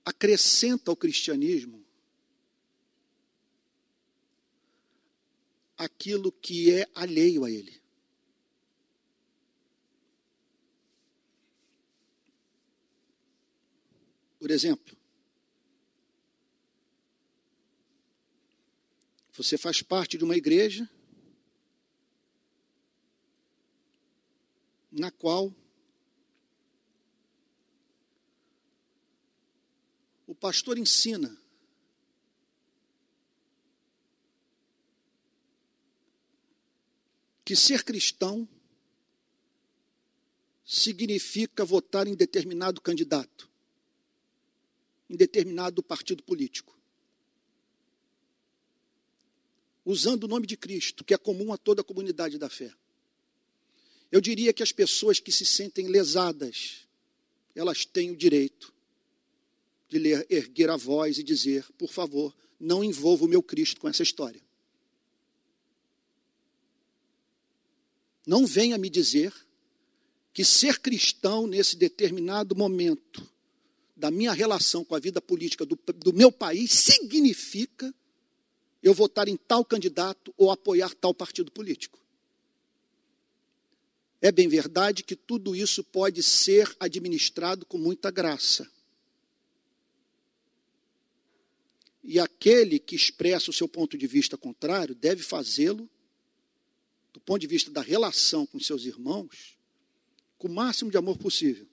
acrescenta 0.05 0.89
ao 0.89 0.95
cristianismo 0.95 1.85
aquilo 5.77 6.31
que 6.31 6.71
é 6.71 6.89
alheio 6.95 7.43
a 7.43 7.51
ele. 7.51 7.81
Por 14.39 14.49
exemplo, 14.49 14.96
você 19.37 19.55
faz 19.55 19.83
parte 19.83 20.17
de 20.17 20.23
uma 20.23 20.35
igreja 20.35 20.89
na 24.91 25.11
qual 25.11 25.53
o 30.25 30.33
pastor 30.33 30.79
ensina 30.79 31.39
que 37.45 37.55
ser 37.55 37.83
cristão 37.83 38.49
significa 40.65 41.63
votar 41.63 42.07
em 42.07 42.15
determinado 42.15 42.81
candidato, 42.81 43.47
em 45.07 45.15
determinado 45.15 45.83
partido 45.83 46.23
político. 46.23 46.75
Usando 49.89 50.25
o 50.25 50.27
nome 50.27 50.45
de 50.45 50.57
Cristo, 50.57 51.01
que 51.01 51.13
é 51.13 51.17
comum 51.17 51.53
a 51.53 51.57
toda 51.57 51.79
a 51.79 51.83
comunidade 51.83 52.37
da 52.37 52.49
fé. 52.49 52.73
Eu 54.11 54.19
diria 54.19 54.51
que 54.51 54.61
as 54.61 54.73
pessoas 54.73 55.17
que 55.17 55.31
se 55.31 55.45
sentem 55.45 55.87
lesadas, 55.87 56.85
elas 57.55 57.85
têm 57.85 58.11
o 58.11 58.15
direito 58.17 58.73
de 59.87 59.97
ler, 59.97 60.27
erguer 60.29 60.69
a 60.69 60.75
voz 60.75 61.17
e 61.17 61.23
dizer: 61.23 61.65
por 61.77 61.89
favor, 61.89 62.35
não 62.59 62.83
envolva 62.83 63.23
o 63.23 63.29
meu 63.29 63.41
Cristo 63.41 63.79
com 63.79 63.87
essa 63.87 64.03
história. 64.03 64.41
Não 68.25 68.45
venha 68.45 68.77
me 68.77 68.89
dizer 68.89 69.33
que 70.33 70.43
ser 70.43 70.79
cristão 70.79 71.47
nesse 71.47 71.77
determinado 71.77 72.57
momento 72.57 73.25
da 73.95 74.11
minha 74.11 74.33
relação 74.33 74.83
com 74.83 74.95
a 74.95 74.99
vida 74.99 75.21
política 75.21 75.65
do, 75.65 75.79
do 75.95 76.11
meu 76.11 76.29
país 76.29 76.73
significa 76.73 77.95
eu 78.87 78.93
votar 78.93 79.27
em 79.27 79.35
tal 79.35 79.65
candidato 79.65 80.33
ou 80.37 80.49
apoiar 80.49 80.93
tal 80.95 81.13
partido 81.13 81.51
político. 81.51 81.99
É 84.21 84.31
bem 84.31 84.47
verdade 84.47 85.03
que 85.03 85.15
tudo 85.15 85.55
isso 85.55 85.83
pode 85.83 86.23
ser 86.23 86.75
administrado 86.79 87.65
com 87.65 87.77
muita 87.77 88.09
graça. 88.09 88.69
E 92.03 92.19
aquele 92.19 92.79
que 92.79 92.95
expressa 92.95 93.51
o 93.51 93.53
seu 93.53 93.67
ponto 93.67 93.97
de 93.97 94.07
vista 94.07 94.37
contrário 94.37 94.95
deve 94.95 95.21
fazê-lo, 95.21 95.89
do 97.11 97.19
ponto 97.19 97.41
de 97.41 97.47
vista 97.47 97.69
da 97.69 97.81
relação 97.81 98.45
com 98.45 98.59
seus 98.59 98.85
irmãos, 98.85 99.57
com 100.37 100.47
o 100.47 100.51
máximo 100.51 100.89
de 100.89 100.97
amor 100.97 101.17
possível. 101.17 101.67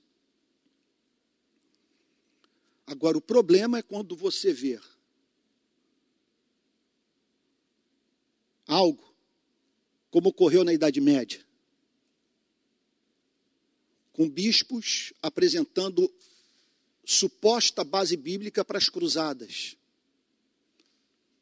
Agora, 2.86 3.16
o 3.16 3.22
problema 3.22 3.78
é 3.78 3.82
quando 3.82 4.16
você 4.16 4.52
vê 4.52 4.80
algo, 8.66 9.14
como 10.10 10.28
ocorreu 10.28 10.64
na 10.64 10.72
Idade 10.72 11.00
Média, 11.00 11.44
com 14.12 14.28
bispos 14.28 15.12
apresentando 15.20 16.12
suposta 17.04 17.84
base 17.84 18.16
bíblica 18.16 18.64
para 18.64 18.78
as 18.78 18.88
cruzadas, 18.88 19.76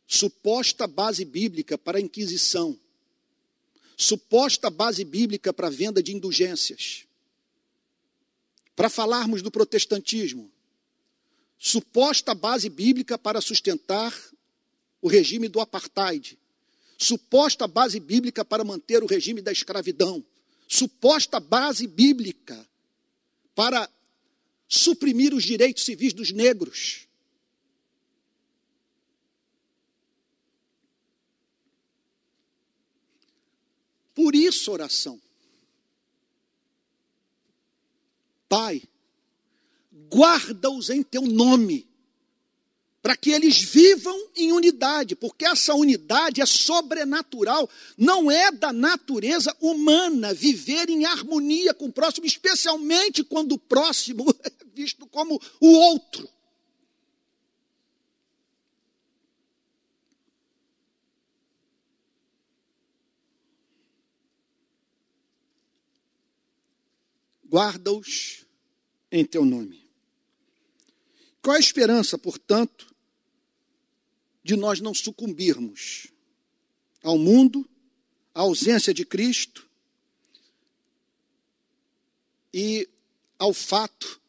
suposta 0.07 0.87
base 0.87 1.25
bíblica 1.25 1.79
para 1.79 1.99
a 1.99 2.01
Inquisição, 2.01 2.79
suposta 3.97 4.70
base 4.70 5.05
bíblica 5.05 5.53
para 5.53 5.68
a 5.68 5.70
venda 5.70 6.03
de 6.03 6.14
indulgências. 6.14 7.07
Para 8.75 8.89
falarmos 8.89 9.43
do 9.43 9.51
protestantismo, 9.51 10.51
suposta 11.59 12.35
base 12.35 12.68
bíblica 12.68 13.18
para 13.18 13.41
sustentar 13.41 14.18
o 15.01 15.09
regime 15.09 15.49
do 15.49 15.61
apartheid, 15.61 16.39
suposta 17.03 17.66
base 17.66 17.98
bíblica 17.98 18.44
para 18.44 18.64
manter 18.64 19.03
o 19.03 19.07
regime 19.07 19.42
da 19.42 19.53
escravidão 19.53 20.24
suposta 20.72 21.38
base 21.38 21.86
bíblica 21.86 22.66
para 23.55 23.90
suprimir 24.66 25.34
os 25.34 25.44
direitos 25.44 25.84
civis 25.84 26.14
dos 26.14 26.30
negros. 26.30 27.07
Por 34.14 34.34
isso, 34.34 34.72
oração. 34.72 35.20
Pai, 38.48 38.82
guarda-os 40.11 40.88
em 40.88 41.03
teu 41.03 41.22
nome 41.22 41.86
para 43.03 43.16
que 43.16 43.32
eles 43.32 43.61
vivam 43.61 44.16
em 44.36 44.53
unidade, 44.53 45.16
porque 45.16 45.44
essa 45.44 45.74
unidade 45.74 46.40
é 46.40 46.46
sobrenatural, 46.46 47.68
não 47.98 48.30
é 48.30 48.53
da 48.53 48.72
natureza 48.72 49.55
humana 49.61 50.32
viver 50.32 50.88
em 50.88 51.05
harmonia 51.05 51.74
com 51.74 51.86
o 51.86 51.92
próximo, 51.92 52.24
especialmente 52.24 53.24
quando 53.24 53.53
o 53.53 53.59
próximo 53.59 54.24
é 54.44 54.53
visto 54.72 55.05
como 55.09 55.40
o 55.61 55.68
outro. 55.68 56.28
Guarda-os 67.50 68.46
em 69.11 69.26
teu 69.26 69.44
nome. 69.44 69.82
Qual 71.42 71.57
a 71.57 71.61
esperança, 71.61 72.16
portanto, 72.16 72.91
de 74.43 74.57
nós 74.57 74.80
não 74.80 74.93
sucumbirmos 74.93 76.09
ao 77.03 77.18
mundo, 77.18 77.68
à 78.34 78.40
ausência 78.40 78.93
de 78.93 79.05
Cristo 79.05 79.68
e 82.53 82.88
ao 83.38 83.53
fato 83.53 84.20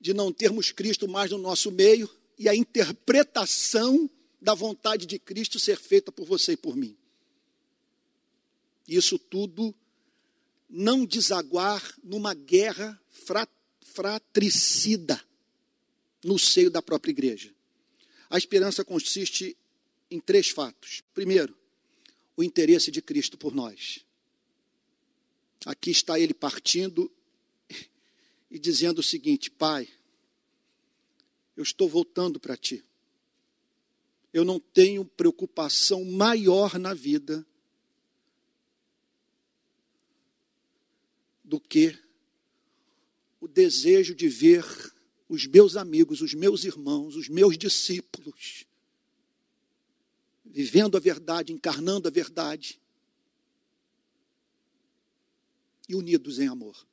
de 0.00 0.14
não 0.14 0.32
termos 0.32 0.70
Cristo 0.70 1.08
mais 1.08 1.30
no 1.30 1.38
nosso 1.38 1.70
meio 1.70 2.08
e 2.38 2.48
a 2.48 2.54
interpretação 2.54 4.08
da 4.40 4.54
vontade 4.54 5.06
de 5.06 5.18
Cristo 5.18 5.58
ser 5.58 5.78
feita 5.78 6.12
por 6.12 6.26
você 6.26 6.52
e 6.52 6.56
por 6.56 6.76
mim. 6.76 6.96
Isso 8.86 9.18
tudo 9.18 9.74
não 10.68 11.04
desaguar 11.04 11.82
numa 12.02 12.34
guerra 12.34 13.00
fratricida 13.80 15.20
no 16.22 16.38
seio 16.38 16.70
da 16.70 16.82
própria 16.82 17.10
igreja. 17.10 17.55
A 18.28 18.36
esperança 18.36 18.84
consiste 18.84 19.56
em 20.10 20.20
três 20.20 20.48
fatos. 20.48 21.02
Primeiro, 21.14 21.56
o 22.36 22.42
interesse 22.42 22.90
de 22.90 23.00
Cristo 23.00 23.38
por 23.38 23.54
nós. 23.54 24.04
Aqui 25.64 25.90
está 25.90 26.18
ele 26.18 26.34
partindo 26.34 27.10
e 28.50 28.58
dizendo 28.58 28.98
o 28.98 29.02
seguinte: 29.02 29.50
Pai, 29.50 29.88
eu 31.56 31.62
estou 31.62 31.88
voltando 31.88 32.38
para 32.38 32.56
ti. 32.56 32.84
Eu 34.32 34.44
não 34.44 34.60
tenho 34.60 35.04
preocupação 35.04 36.04
maior 36.04 36.78
na 36.78 36.92
vida 36.92 37.46
do 41.42 41.58
que 41.58 41.98
o 43.40 43.48
desejo 43.48 44.14
de 44.14 44.28
ver 44.28 44.64
os 45.28 45.46
meus 45.46 45.76
amigos, 45.76 46.20
os 46.20 46.34
meus 46.34 46.64
irmãos, 46.64 47.16
os 47.16 47.28
meus 47.28 47.58
discípulos, 47.58 48.64
vivendo 50.44 50.96
a 50.96 51.00
verdade, 51.00 51.52
encarnando 51.52 52.08
a 52.08 52.10
verdade 52.10 52.80
e 55.88 55.94
unidos 55.94 56.38
em 56.38 56.48
amor. 56.48 56.86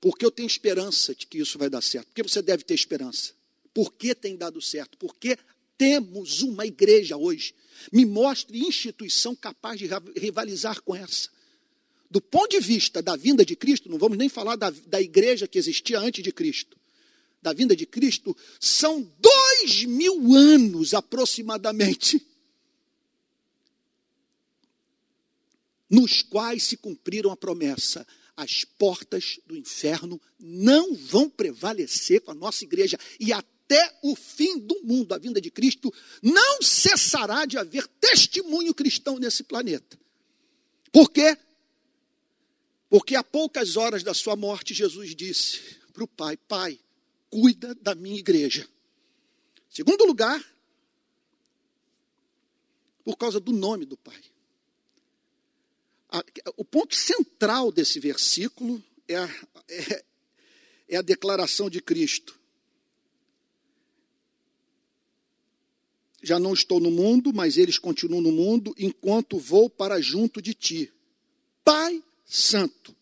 Porque 0.00 0.24
eu 0.24 0.30
tenho 0.30 0.46
esperança 0.46 1.14
de 1.14 1.26
que 1.26 1.38
isso 1.38 1.58
vai 1.58 1.70
dar 1.70 1.82
certo. 1.82 2.06
Porque 2.08 2.22
você 2.22 2.42
deve 2.42 2.62
ter 2.62 2.74
esperança. 2.74 3.32
Por 3.72 3.92
que 3.92 4.14
tem 4.14 4.36
dado 4.36 4.60
certo? 4.60 4.96
Porque 4.98 5.38
temos 5.76 6.42
uma 6.42 6.66
igreja 6.66 7.16
hoje. 7.16 7.54
Me 7.92 8.04
mostre 8.04 8.58
instituição 8.58 9.34
capaz 9.34 9.78
de 9.78 9.88
rivalizar 10.16 10.82
com 10.82 10.94
essa. 10.94 11.30
Do 12.10 12.20
ponto 12.20 12.50
de 12.50 12.60
vista 12.60 13.02
da 13.02 13.16
vinda 13.16 13.44
de 13.44 13.56
Cristo, 13.56 13.88
não 13.88 13.98
vamos 13.98 14.16
nem 14.16 14.28
falar 14.28 14.56
da, 14.56 14.70
da 14.70 15.00
igreja 15.00 15.48
que 15.48 15.58
existia 15.58 15.98
antes 15.98 16.22
de 16.22 16.32
Cristo. 16.32 16.76
da 17.46 17.52
vinda 17.52 17.76
de 17.76 17.86
Cristo 17.86 18.36
são 18.58 19.08
dois 19.20 19.84
mil 19.84 20.34
anos 20.34 20.92
aproximadamente, 20.94 22.20
nos 25.88 26.22
quais 26.22 26.64
se 26.64 26.76
cumpriram 26.76 27.30
a 27.30 27.36
promessa. 27.36 28.04
As 28.36 28.64
portas 28.64 29.38
do 29.46 29.56
inferno 29.56 30.20
não 30.38 30.94
vão 30.94 31.30
prevalecer 31.30 32.20
com 32.20 32.32
a 32.32 32.34
nossa 32.34 32.64
igreja 32.64 32.98
e 33.18 33.32
até 33.32 33.96
o 34.02 34.14
fim 34.16 34.58
do 34.58 34.82
mundo, 34.82 35.14
a 35.14 35.18
vinda 35.18 35.40
de 35.40 35.50
Cristo, 35.50 35.94
não 36.20 36.60
cessará 36.60 37.46
de 37.46 37.56
haver 37.56 37.86
testemunho 38.00 38.74
cristão 38.74 39.18
nesse 39.18 39.44
planeta. 39.44 39.96
Por 40.92 41.10
quê? 41.10 41.38
Porque 42.88 43.16
a 43.16 43.24
poucas 43.24 43.76
horas 43.76 44.02
da 44.02 44.14
sua 44.14 44.36
morte, 44.36 44.72
Jesus 44.72 45.14
disse 45.14 45.76
para 45.92 46.04
o 46.04 46.08
Pai: 46.08 46.36
Pai, 46.36 46.78
cuida 47.28 47.74
da 47.74 47.94
minha 47.94 48.18
igreja. 48.18 48.68
Segundo 49.68 50.04
lugar, 50.04 50.42
por 53.04 53.16
causa 53.16 53.40
do 53.40 53.52
nome 53.52 53.84
do 53.84 53.96
Pai. 53.96 54.20
O 56.56 56.64
ponto 56.64 56.94
central 56.94 57.70
desse 57.70 58.00
versículo 58.00 58.82
é 59.06 59.16
a, 59.16 59.28
é, 59.68 60.04
é 60.88 60.96
a 60.96 61.02
declaração 61.02 61.68
de 61.68 61.80
Cristo. 61.80 62.38
Já 66.22 66.38
não 66.38 66.54
estou 66.54 66.80
no 66.80 66.90
mundo, 66.90 67.32
mas 67.32 67.56
eles 67.56 67.78
continuam 67.78 68.20
no 68.20 68.32
mundo, 68.32 68.74
enquanto 68.78 69.38
vou 69.38 69.68
para 69.68 70.00
junto 70.00 70.40
de 70.40 70.54
ti. 70.54 70.92
Pai 71.62 72.02
Santo, 72.26 72.94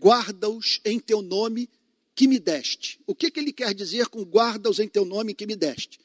guarda-os 0.00 0.80
em 0.84 0.98
teu 0.98 1.20
nome 1.20 1.68
que 2.14 2.26
me 2.26 2.38
deste. 2.38 2.98
O 3.06 3.14
que, 3.14 3.30
que 3.30 3.38
ele 3.38 3.52
quer 3.52 3.74
dizer 3.74 4.08
com 4.08 4.22
guarda-os 4.22 4.78
em 4.78 4.88
teu 4.88 5.04
nome 5.04 5.34
que 5.34 5.46
me 5.46 5.54
deste? 5.54 6.00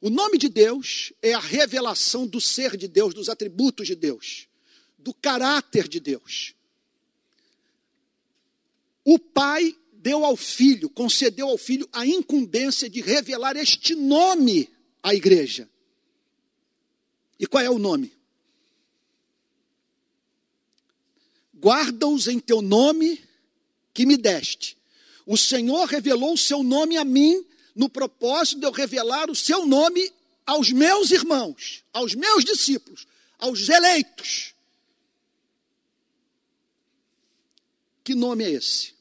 O 0.00 0.08
nome 0.10 0.38
de 0.38 0.48
Deus 0.48 1.12
é 1.20 1.34
a 1.34 1.40
revelação 1.40 2.26
do 2.26 2.40
ser 2.40 2.76
de 2.76 2.88
Deus, 2.88 3.12
dos 3.12 3.28
atributos 3.28 3.86
de 3.86 3.94
Deus, 3.94 4.48
do 4.98 5.12
caráter 5.12 5.88
de 5.88 6.00
Deus. 6.00 6.54
O 9.04 9.18
Pai 9.18 9.76
deu 9.92 10.24
ao 10.24 10.36
Filho, 10.36 10.88
concedeu 10.88 11.48
ao 11.48 11.58
Filho 11.58 11.88
a 11.92 12.06
incumbência 12.06 12.88
de 12.88 13.00
revelar 13.00 13.56
este 13.56 13.94
nome 13.94 14.70
à 15.02 15.14
igreja. 15.14 15.68
E 17.38 17.46
qual 17.46 17.62
é 17.62 17.70
o 17.70 17.78
nome? 17.78 18.17
Guarda-os 21.60 22.28
em 22.28 22.38
teu 22.38 22.62
nome 22.62 23.22
que 23.92 24.06
me 24.06 24.16
deste. 24.16 24.78
O 25.26 25.36
Senhor 25.36 25.86
revelou 25.86 26.34
o 26.34 26.38
seu 26.38 26.62
nome 26.62 26.96
a 26.96 27.04
mim, 27.04 27.44
no 27.74 27.88
propósito 27.88 28.60
de 28.60 28.66
eu 28.66 28.72
revelar 28.72 29.30
o 29.30 29.34
seu 29.34 29.66
nome 29.66 30.12
aos 30.46 30.70
meus 30.72 31.10
irmãos, 31.10 31.84
aos 31.92 32.14
meus 32.14 32.44
discípulos, 32.44 33.06
aos 33.38 33.68
eleitos. 33.68 34.54
Que 38.02 38.14
nome 38.14 38.44
é 38.44 38.50
esse? 38.50 38.94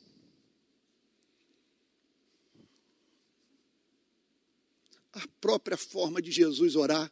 A 5.14 5.28
própria 5.40 5.78
forma 5.78 6.22
de 6.22 6.32
Jesus 6.32 6.76
orar 6.76 7.12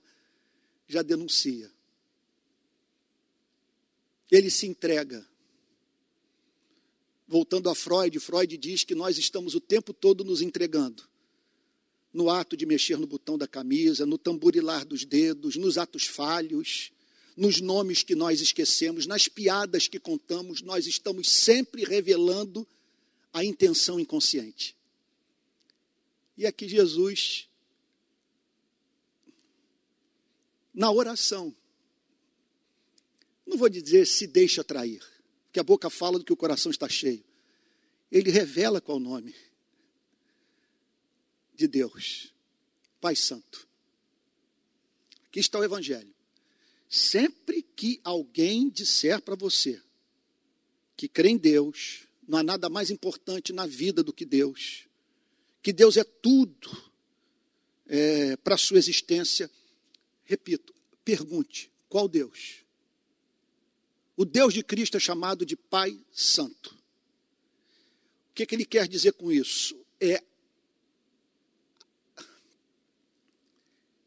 já 0.87 1.01
denuncia. 1.01 1.71
Ele 4.29 4.49
se 4.49 4.67
entrega 4.67 5.25
voltando 7.27 7.69
a 7.69 7.75
Freud, 7.75 8.19
Freud 8.19 8.57
diz 8.57 8.83
que 8.83 8.95
nós 8.95 9.17
estamos 9.17 9.55
o 9.55 9.59
tempo 9.59 9.93
todo 9.93 10.23
nos 10.23 10.41
entregando. 10.41 11.03
No 12.13 12.29
ato 12.29 12.55
de 12.55 12.65
mexer 12.65 12.97
no 12.97 13.07
botão 13.07 13.37
da 13.37 13.47
camisa, 13.47 14.05
no 14.05 14.17
tamborilar 14.17 14.85
dos 14.85 15.03
dedos, 15.03 15.55
nos 15.55 15.77
atos 15.77 16.05
falhos, 16.05 16.91
nos 17.35 17.59
nomes 17.59 18.03
que 18.03 18.15
nós 18.15 18.39
esquecemos, 18.39 19.05
nas 19.05 19.27
piadas 19.27 19.87
que 19.87 19.99
contamos, 19.99 20.61
nós 20.61 20.87
estamos 20.87 21.29
sempre 21.29 21.83
revelando 21.83 22.65
a 23.33 23.43
intenção 23.43 23.99
inconsciente. 23.99 24.75
E 26.37 26.45
aqui 26.45 26.67
Jesus, 26.67 27.49
na 30.73 30.91
oração, 30.91 31.53
não 33.45 33.57
vou 33.57 33.69
dizer 33.69 34.07
se 34.07 34.25
deixa 34.25 34.63
trair, 34.63 35.03
que 35.55 35.59
a 35.61 35.63
boca 35.63 35.89
fala 35.89 36.19
do 36.19 36.25
que 36.25 36.33
o 36.33 36.35
coração 36.35 36.69
está 36.69 36.89
cheio. 36.89 37.23
Ele 38.11 38.29
revela 38.29 38.81
qual 38.81 38.97
o 38.97 38.99
nome 38.99 39.33
de 41.53 41.65
Deus, 41.65 42.33
Pai 42.99 43.15
Santo. 43.15 43.65
Aqui 45.27 45.39
está 45.39 45.57
o 45.57 45.63
Evangelho. 45.63 46.13
Sempre 46.89 47.61
que 47.61 48.01
alguém 48.03 48.69
disser 48.69 49.21
para 49.21 49.33
você 49.33 49.81
que 50.97 51.07
crê 51.07 51.29
em 51.29 51.37
Deus, 51.37 52.05
não 52.27 52.39
há 52.39 52.43
nada 52.43 52.67
mais 52.67 52.91
importante 52.91 53.53
na 53.53 53.65
vida 53.65 54.03
do 54.03 54.11
que 54.11 54.25
Deus, 54.25 54.89
que 55.63 55.71
Deus 55.71 55.95
é 55.95 56.03
tudo 56.03 56.91
é, 57.87 58.35
para 58.35 58.55
a 58.55 58.57
sua 58.57 58.77
existência, 58.77 59.49
repito, 60.25 60.75
pergunte: 61.05 61.71
qual 61.87 62.09
Deus? 62.09 62.64
O 64.17 64.23
Deus 64.23 64.53
de 64.53 64.63
Cristo 64.63 64.95
é 64.95 64.99
chamado 64.99 65.45
de 65.45 65.55
Pai 65.55 65.99
Santo. 66.11 66.73
O 68.29 68.33
que, 68.33 68.43
é 68.43 68.45
que 68.45 68.55
ele 68.55 68.65
quer 68.65 68.87
dizer 68.87 69.13
com 69.13 69.31
isso? 69.31 69.75
É, 69.99 70.23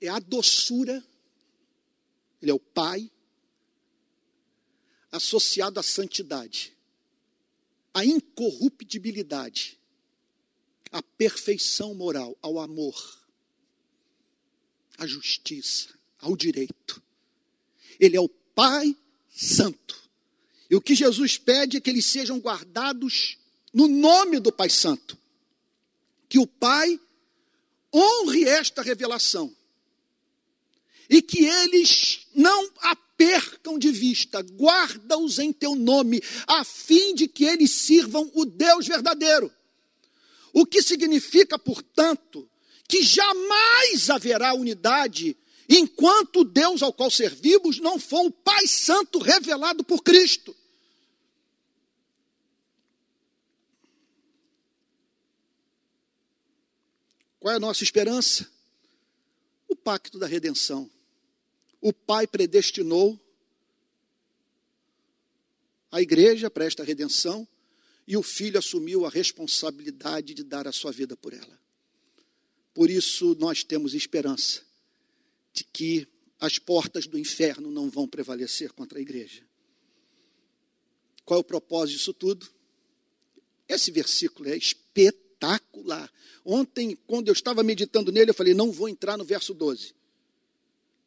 é 0.01 0.09
a 0.09 0.19
doçura, 0.19 1.05
ele 2.41 2.51
é 2.51 2.55
o 2.55 2.59
Pai, 2.59 3.11
associado 5.11 5.81
à 5.81 5.83
santidade, 5.83 6.77
à 7.93 8.05
incorruptibilidade, 8.05 9.79
à 10.91 11.03
perfeição 11.03 11.95
moral, 11.95 12.37
ao 12.41 12.59
amor, 12.59 13.27
à 14.97 15.07
justiça, 15.07 15.99
ao 16.19 16.37
direito. 16.37 17.03
Ele 17.99 18.17
é 18.17 18.21
o 18.21 18.29
Pai 18.29 18.97
Santo. 19.41 19.97
E 20.69 20.75
o 20.75 20.81
que 20.81 20.97
Jesus 20.97 21.39
pede 21.39 21.77
é 21.77 21.81
que 21.81 21.89
eles 21.89 22.05
sejam 22.05 22.41
guardados 22.41 23.39
no 23.73 23.87
nome 23.87 24.41
do 24.41 24.51
Pai 24.51 24.69
Santo. 24.69 25.17
Que 26.29 26.41
o 26.41 26.47
Pai 26.47 26.99
honre 27.95 28.45
esta 28.45 28.83
revelação. 28.83 29.55
E 31.09 31.23
que 31.23 31.45
eles 31.45 32.27
não 32.35 32.69
a 32.81 32.97
percam 32.97 33.79
de 33.79 33.91
vista, 33.91 34.41
guarda-os 34.41 35.39
em 35.39 35.53
teu 35.53 35.75
nome, 35.75 36.23
a 36.47 36.65
fim 36.65 37.15
de 37.15 37.27
que 37.27 37.45
eles 37.45 37.71
sirvam 37.71 38.31
o 38.35 38.45
Deus 38.45 38.87
verdadeiro. 38.87 39.53
O 40.53 40.67
que 40.67 40.83
significa, 40.83 41.59
portanto, 41.59 42.49
que 42.89 43.03
jamais 43.03 44.11
haverá 44.11 44.53
unidade 44.55 45.37
enquanto 45.69 46.45
Deus 46.45 46.83
ao 46.83 46.93
qual 46.93 47.11
servimos 47.11 47.79
não 47.79 47.99
for 47.99 48.25
o 48.27 48.31
Pai 48.31 48.67
Santo 48.67 49.19
revelado 49.19 49.85
por 49.85 50.03
Cristo. 50.03 50.57
Qual 57.39 57.53
é 57.53 57.57
a 57.57 57.61
nossa 57.61 57.85
esperança? 57.85 58.51
O 59.69 59.77
pacto 59.77 60.19
da 60.19 60.27
redenção. 60.27 60.91
O 61.81 61.93
Pai 61.93 62.27
predestinou 62.27 63.21
a 65.93 66.01
igreja 66.01 66.51
para 66.51 66.65
esta 66.65 66.83
redenção 66.83 67.47
e 68.07 68.17
o 68.17 68.23
Filho 68.23 68.59
assumiu 68.59 69.05
a 69.05 69.11
responsabilidade 69.11 70.33
de 70.33 70.43
dar 70.43 70.67
a 70.67 70.73
sua 70.73 70.91
vida 70.91 71.17
por 71.17 71.33
ela. 71.35 71.61
Por 72.75 72.91
isso 72.91 73.37
nós 73.39 73.63
temos 73.63 73.95
esperança 73.95 74.68
de 75.59 75.65
que 75.65 76.09
as 76.41 76.59
portas 76.59 77.07
do 77.07 77.19
inferno 77.19 77.71
não 77.71 77.91
vão 77.91 78.07
prevalecer 78.07 78.73
contra 78.73 78.99
a 78.99 79.03
igreja. 79.03 79.43
Qual 81.25 81.39
é 81.39 81.41
o 81.41 81.45
propósito 81.45 81.99
disso 81.99 82.15
tudo? 82.15 82.49
Esse 83.69 83.91
versículo 83.91 84.49
é 84.49 84.57
espetacular. 84.57 86.11
Ontem, 86.45 86.97
quando 87.07 87.29
eu 87.29 87.33
estava 87.33 87.63
meditando 87.63 88.13
nele, 88.13 88.31
eu 88.31 88.35
falei: 88.35 88.55
não 88.55 88.71
vou 88.71 88.89
entrar 88.89 89.19
no 89.19 89.25
verso 89.25 89.53
12. 89.53 89.95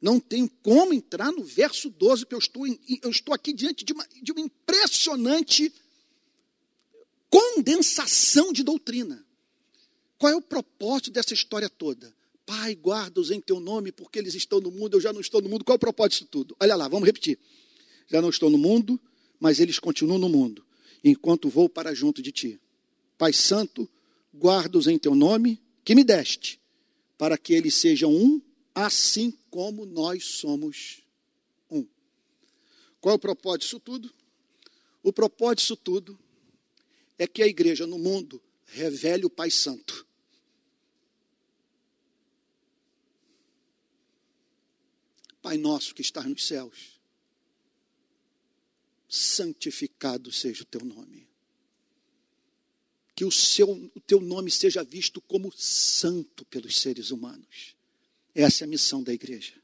Não 0.01 0.19
tenho 0.19 0.49
como 0.61 0.93
entrar 0.93 1.31
no 1.31 1.43
verso 1.43 1.89
12, 1.89 2.25
porque 2.25 2.35
eu 2.35 2.39
estou, 2.39 2.67
eu 2.67 3.09
estou 3.09 3.33
aqui 3.33 3.53
diante 3.53 3.85
de 3.85 3.93
uma, 3.93 4.07
de 4.21 4.31
uma 4.31 4.41
impressionante 4.41 5.73
condensação 7.29 8.51
de 8.51 8.63
doutrina. 8.63 9.25
Qual 10.17 10.31
é 10.31 10.35
o 10.35 10.41
propósito 10.41 11.11
dessa 11.11 11.33
história 11.33 11.69
toda? 11.69 12.13
Pai, 12.51 12.75
guarda-os 12.75 13.31
em 13.31 13.39
teu 13.39 13.61
nome, 13.61 13.93
porque 13.93 14.19
eles 14.19 14.35
estão 14.35 14.59
no 14.59 14.69
mundo, 14.69 14.97
eu 14.97 14.99
já 14.99 15.13
não 15.13 15.21
estou 15.21 15.41
no 15.41 15.47
mundo. 15.47 15.63
Qual 15.63 15.73
é 15.73 15.77
o 15.77 15.79
propósito 15.79 16.11
disso 16.11 16.27
tudo? 16.29 16.57
Olha 16.59 16.75
lá, 16.75 16.85
vamos 16.89 17.05
repetir. 17.05 17.39
Já 18.09 18.21
não 18.21 18.29
estou 18.29 18.49
no 18.49 18.57
mundo, 18.57 18.99
mas 19.39 19.61
eles 19.61 19.79
continuam 19.79 20.19
no 20.19 20.27
mundo, 20.27 20.65
enquanto 21.01 21.47
vou 21.47 21.69
para 21.69 21.93
junto 21.93 22.21
de 22.21 22.29
ti. 22.29 22.59
Pai 23.17 23.31
Santo, 23.31 23.89
guarda-os 24.35 24.87
em 24.87 24.99
teu 24.99 25.15
nome, 25.15 25.61
que 25.85 25.95
me 25.95 26.03
deste, 26.03 26.59
para 27.17 27.37
que 27.37 27.53
eles 27.53 27.73
sejam 27.73 28.13
um, 28.13 28.41
assim 28.75 29.33
como 29.49 29.85
nós 29.85 30.25
somos 30.25 31.03
um. 31.69 31.87
Qual 32.99 33.13
é 33.13 33.15
o 33.15 33.19
propósito 33.19 33.61
disso 33.61 33.79
tudo? 33.79 34.13
O 35.01 35.13
propósito 35.13 35.59
disso 35.59 35.77
tudo 35.77 36.19
é 37.17 37.25
que 37.25 37.41
a 37.41 37.47
igreja 37.47 37.87
no 37.87 37.97
mundo 37.97 38.41
revele 38.65 39.23
o 39.23 39.29
Pai 39.29 39.49
Santo. 39.49 40.05
Pai 45.41 45.57
nosso 45.57 45.95
que 45.95 46.01
estás 46.01 46.25
nos 46.25 46.45
céus, 46.45 46.99
santificado 49.09 50.31
seja 50.31 50.61
o 50.61 50.65
teu 50.65 50.85
nome. 50.85 51.27
Que 53.15 53.25
o, 53.25 53.31
seu, 53.31 53.69
o 53.69 53.99
teu 53.99 54.21
nome 54.21 54.51
seja 54.51 54.83
visto 54.83 55.19
como 55.21 55.51
santo 55.51 56.45
pelos 56.45 56.79
seres 56.79 57.09
humanos. 57.09 57.75
Essa 58.33 58.63
é 58.63 58.65
a 58.65 58.69
missão 58.69 59.03
da 59.03 59.13
igreja. 59.13 59.59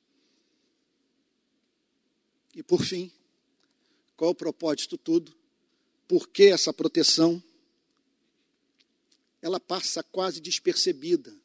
E 2.56 2.64
por 2.64 2.84
fim, 2.84 3.12
qual 4.16 4.32
o 4.32 4.36
propósito 4.36 4.98
tudo? 4.98 5.34
Por 6.08 6.28
que 6.28 6.46
essa 6.46 6.74
proteção? 6.74 7.42
Ela 9.42 9.60
passa 9.60 10.02
quase 10.02 10.42
despercebida 10.42 11.37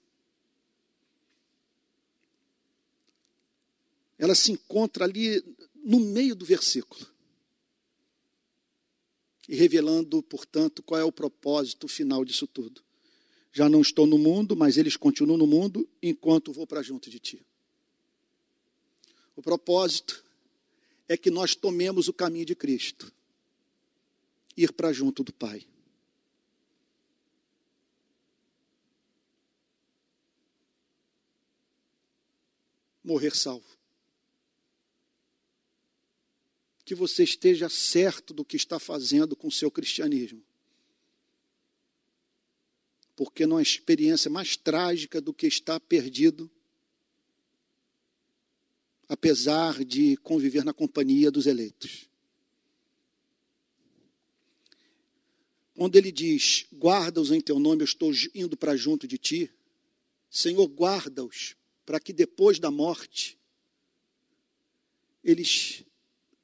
ela 4.22 4.36
se 4.36 4.52
encontra 4.52 5.04
ali 5.04 5.44
no 5.84 5.98
meio 5.98 6.36
do 6.36 6.44
versículo. 6.44 7.04
E 9.48 9.56
revelando, 9.56 10.22
portanto, 10.22 10.80
qual 10.80 11.00
é 11.00 11.02
o 11.02 11.10
propósito 11.10 11.88
final 11.88 12.24
disso 12.24 12.46
tudo. 12.46 12.84
Já 13.50 13.68
não 13.68 13.80
estou 13.80 14.06
no 14.06 14.16
mundo, 14.16 14.54
mas 14.54 14.76
eles 14.76 14.96
continuam 14.96 15.36
no 15.36 15.44
mundo 15.44 15.88
enquanto 16.00 16.52
vou 16.52 16.68
para 16.68 16.84
junto 16.84 17.10
de 17.10 17.18
ti. 17.18 17.44
O 19.34 19.42
propósito 19.42 20.24
é 21.08 21.16
que 21.16 21.28
nós 21.28 21.56
tomemos 21.56 22.06
o 22.06 22.12
caminho 22.12 22.46
de 22.46 22.54
Cristo, 22.54 23.12
ir 24.56 24.72
para 24.72 24.92
junto 24.92 25.24
do 25.24 25.32
Pai. 25.32 25.66
Morrer 33.02 33.34
salvo. 33.34 33.71
Que 36.84 36.94
você 36.94 37.22
esteja 37.22 37.68
certo 37.68 38.34
do 38.34 38.44
que 38.44 38.56
está 38.56 38.78
fazendo 38.78 39.36
com 39.36 39.48
o 39.48 39.52
seu 39.52 39.70
cristianismo. 39.70 40.42
Porque 43.14 43.46
não 43.46 43.56
há 43.56 43.62
experiência 43.62 44.30
mais 44.30 44.56
trágica 44.56 45.20
do 45.20 45.32
que 45.32 45.46
estar 45.46 45.78
perdido, 45.80 46.50
apesar 49.08 49.84
de 49.84 50.16
conviver 50.18 50.64
na 50.64 50.72
companhia 50.72 51.30
dos 51.30 51.46
eleitos. 51.46 52.08
Onde 55.76 55.98
ele 55.98 56.10
diz: 56.10 56.66
Guarda-os 56.72 57.30
em 57.30 57.40
teu 57.40 57.58
nome, 57.58 57.82
eu 57.82 57.86
estou 57.86 58.12
indo 58.34 58.56
para 58.56 58.76
junto 58.76 59.06
de 59.06 59.18
ti. 59.18 59.50
Senhor, 60.30 60.66
guarda-os, 60.66 61.54
para 61.84 62.00
que 62.00 62.12
depois 62.12 62.58
da 62.58 62.70
morte 62.70 63.38
eles 65.22 65.84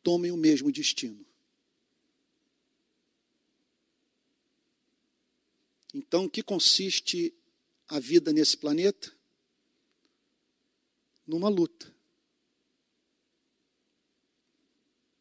tomem 0.02 0.30
o 0.30 0.36
mesmo 0.36 0.70
destino. 0.72 1.26
Então, 5.94 6.26
o 6.26 6.30
que 6.30 6.42
consiste 6.42 7.34
a 7.88 7.98
vida 7.98 8.32
nesse 8.32 8.56
planeta? 8.56 9.12
Numa 11.26 11.48
luta. 11.48 11.94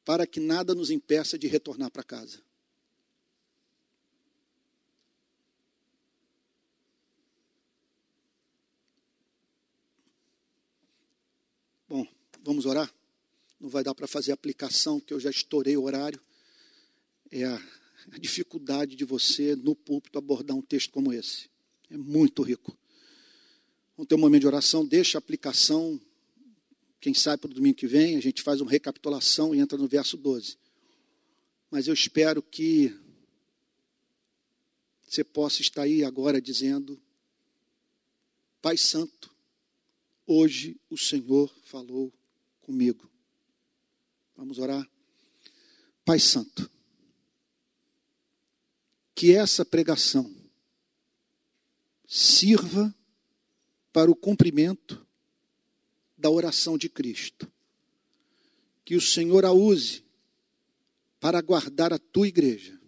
Para 0.04 0.28
que 0.28 0.40
nada 0.40 0.76
nos 0.76 0.90
impeça 0.90 1.38
de 1.38 1.48
retornar 1.48 1.92
para 1.92 2.04
casa. 2.04 2.42
Bom, 11.90 12.06
vamos 12.44 12.66
orar? 12.66 12.97
Não 13.60 13.70
vai 13.70 13.84
dar 13.84 13.96
para 13.96 14.08
fazer 14.08 14.32
aplicação, 14.32 15.00
que 15.00 15.14
eu 15.14 15.20
já 15.20 15.30
estourei 15.30 15.76
o 15.76 15.84
horário. 15.84 16.22
É 17.32 17.44
a, 17.44 17.56
a 18.12 18.18
dificuldade 18.18 18.96
de 18.96 19.04
você, 19.04 19.56
no 19.56 19.76
púlpito, 19.76 20.18
abordar 20.18 20.56
um 20.56 20.62
texto 20.62 20.92
como 20.92 21.12
esse. 21.12 21.50
É 21.90 21.98
muito 21.98 22.42
rico. 22.44 22.78
Vamos 23.96 24.08
ter 24.08 24.16
um 24.16 24.20
momento 24.20 24.42
de 24.42 24.48
oração, 24.48 24.86
deixa 24.86 25.18
a 25.18 25.20
aplicação. 25.20 26.00
Quem 27.00 27.14
sabe 27.14 27.42
para 27.42 27.52
o 27.52 27.54
domingo 27.54 27.78
que 27.78 27.88
vem, 27.88 28.16
a 28.16 28.22
gente 28.22 28.42
faz 28.42 28.62
uma 28.62 28.70
recapitulação 28.70 29.56
e 29.56 29.60
entra 29.60 29.78
no 29.78 29.88
verso 29.88 30.16
12. 30.18 30.58
Mas 31.72 31.88
eu 31.88 31.94
espero 31.94 32.42
que 32.42 32.96
você 35.04 35.24
possa 35.24 35.62
estar 35.62 35.84
aí 35.84 36.04
agora 36.04 36.42
dizendo: 36.42 37.02
Pai 38.62 38.78
Santo, 38.78 39.34
hoje 40.26 40.80
o 40.90 40.98
Senhor 40.98 41.54
falou 41.64 42.14
comigo. 42.62 43.10
Vamos 44.38 44.60
orar. 44.60 44.88
Pai 46.06 46.20
Santo, 46.20 46.70
que 49.16 49.34
essa 49.34 49.66
pregação 49.66 50.32
sirva 52.08 52.96
para 53.92 54.12
o 54.12 54.16
cumprimento 54.16 55.06
da 56.16 56.30
oração 56.30 56.78
de 56.78 56.88
Cristo. 56.88 57.52
Que 58.86 58.96
o 58.96 59.02
Senhor 59.02 59.44
a 59.44 59.52
use 59.52 60.06
para 61.20 61.42
guardar 61.42 61.92
a 61.92 61.98
tua 61.98 62.28
igreja. 62.28 62.80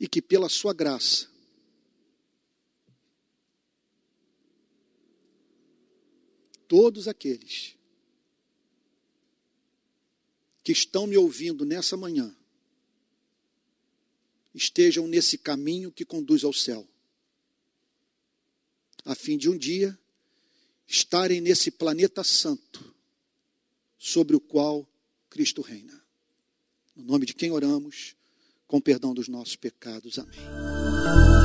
E 0.00 0.08
que 0.08 0.22
pela 0.22 0.48
sua 0.48 0.72
graça 0.72 1.37
todos 6.68 7.08
aqueles 7.08 7.74
que 10.62 10.70
estão 10.70 11.06
me 11.06 11.16
ouvindo 11.16 11.64
nessa 11.64 11.96
manhã 11.96 12.36
estejam 14.54 15.06
nesse 15.06 15.38
caminho 15.38 15.90
que 15.90 16.04
conduz 16.04 16.44
ao 16.44 16.52
céu, 16.52 16.86
a 19.04 19.14
fim 19.14 19.38
de 19.38 19.48
um 19.48 19.56
dia 19.56 19.98
estarem 20.86 21.40
nesse 21.40 21.70
planeta 21.70 22.22
santo 22.22 22.94
sobre 23.96 24.36
o 24.36 24.40
qual 24.40 24.86
Cristo 25.30 25.62
reina. 25.62 26.02
No 26.94 27.04
nome 27.04 27.24
de 27.24 27.34
quem 27.34 27.50
oramos, 27.50 28.16
com 28.66 28.80
perdão 28.80 29.14
dos 29.14 29.28
nossos 29.28 29.56
pecados. 29.56 30.18
Amém. 30.18 31.37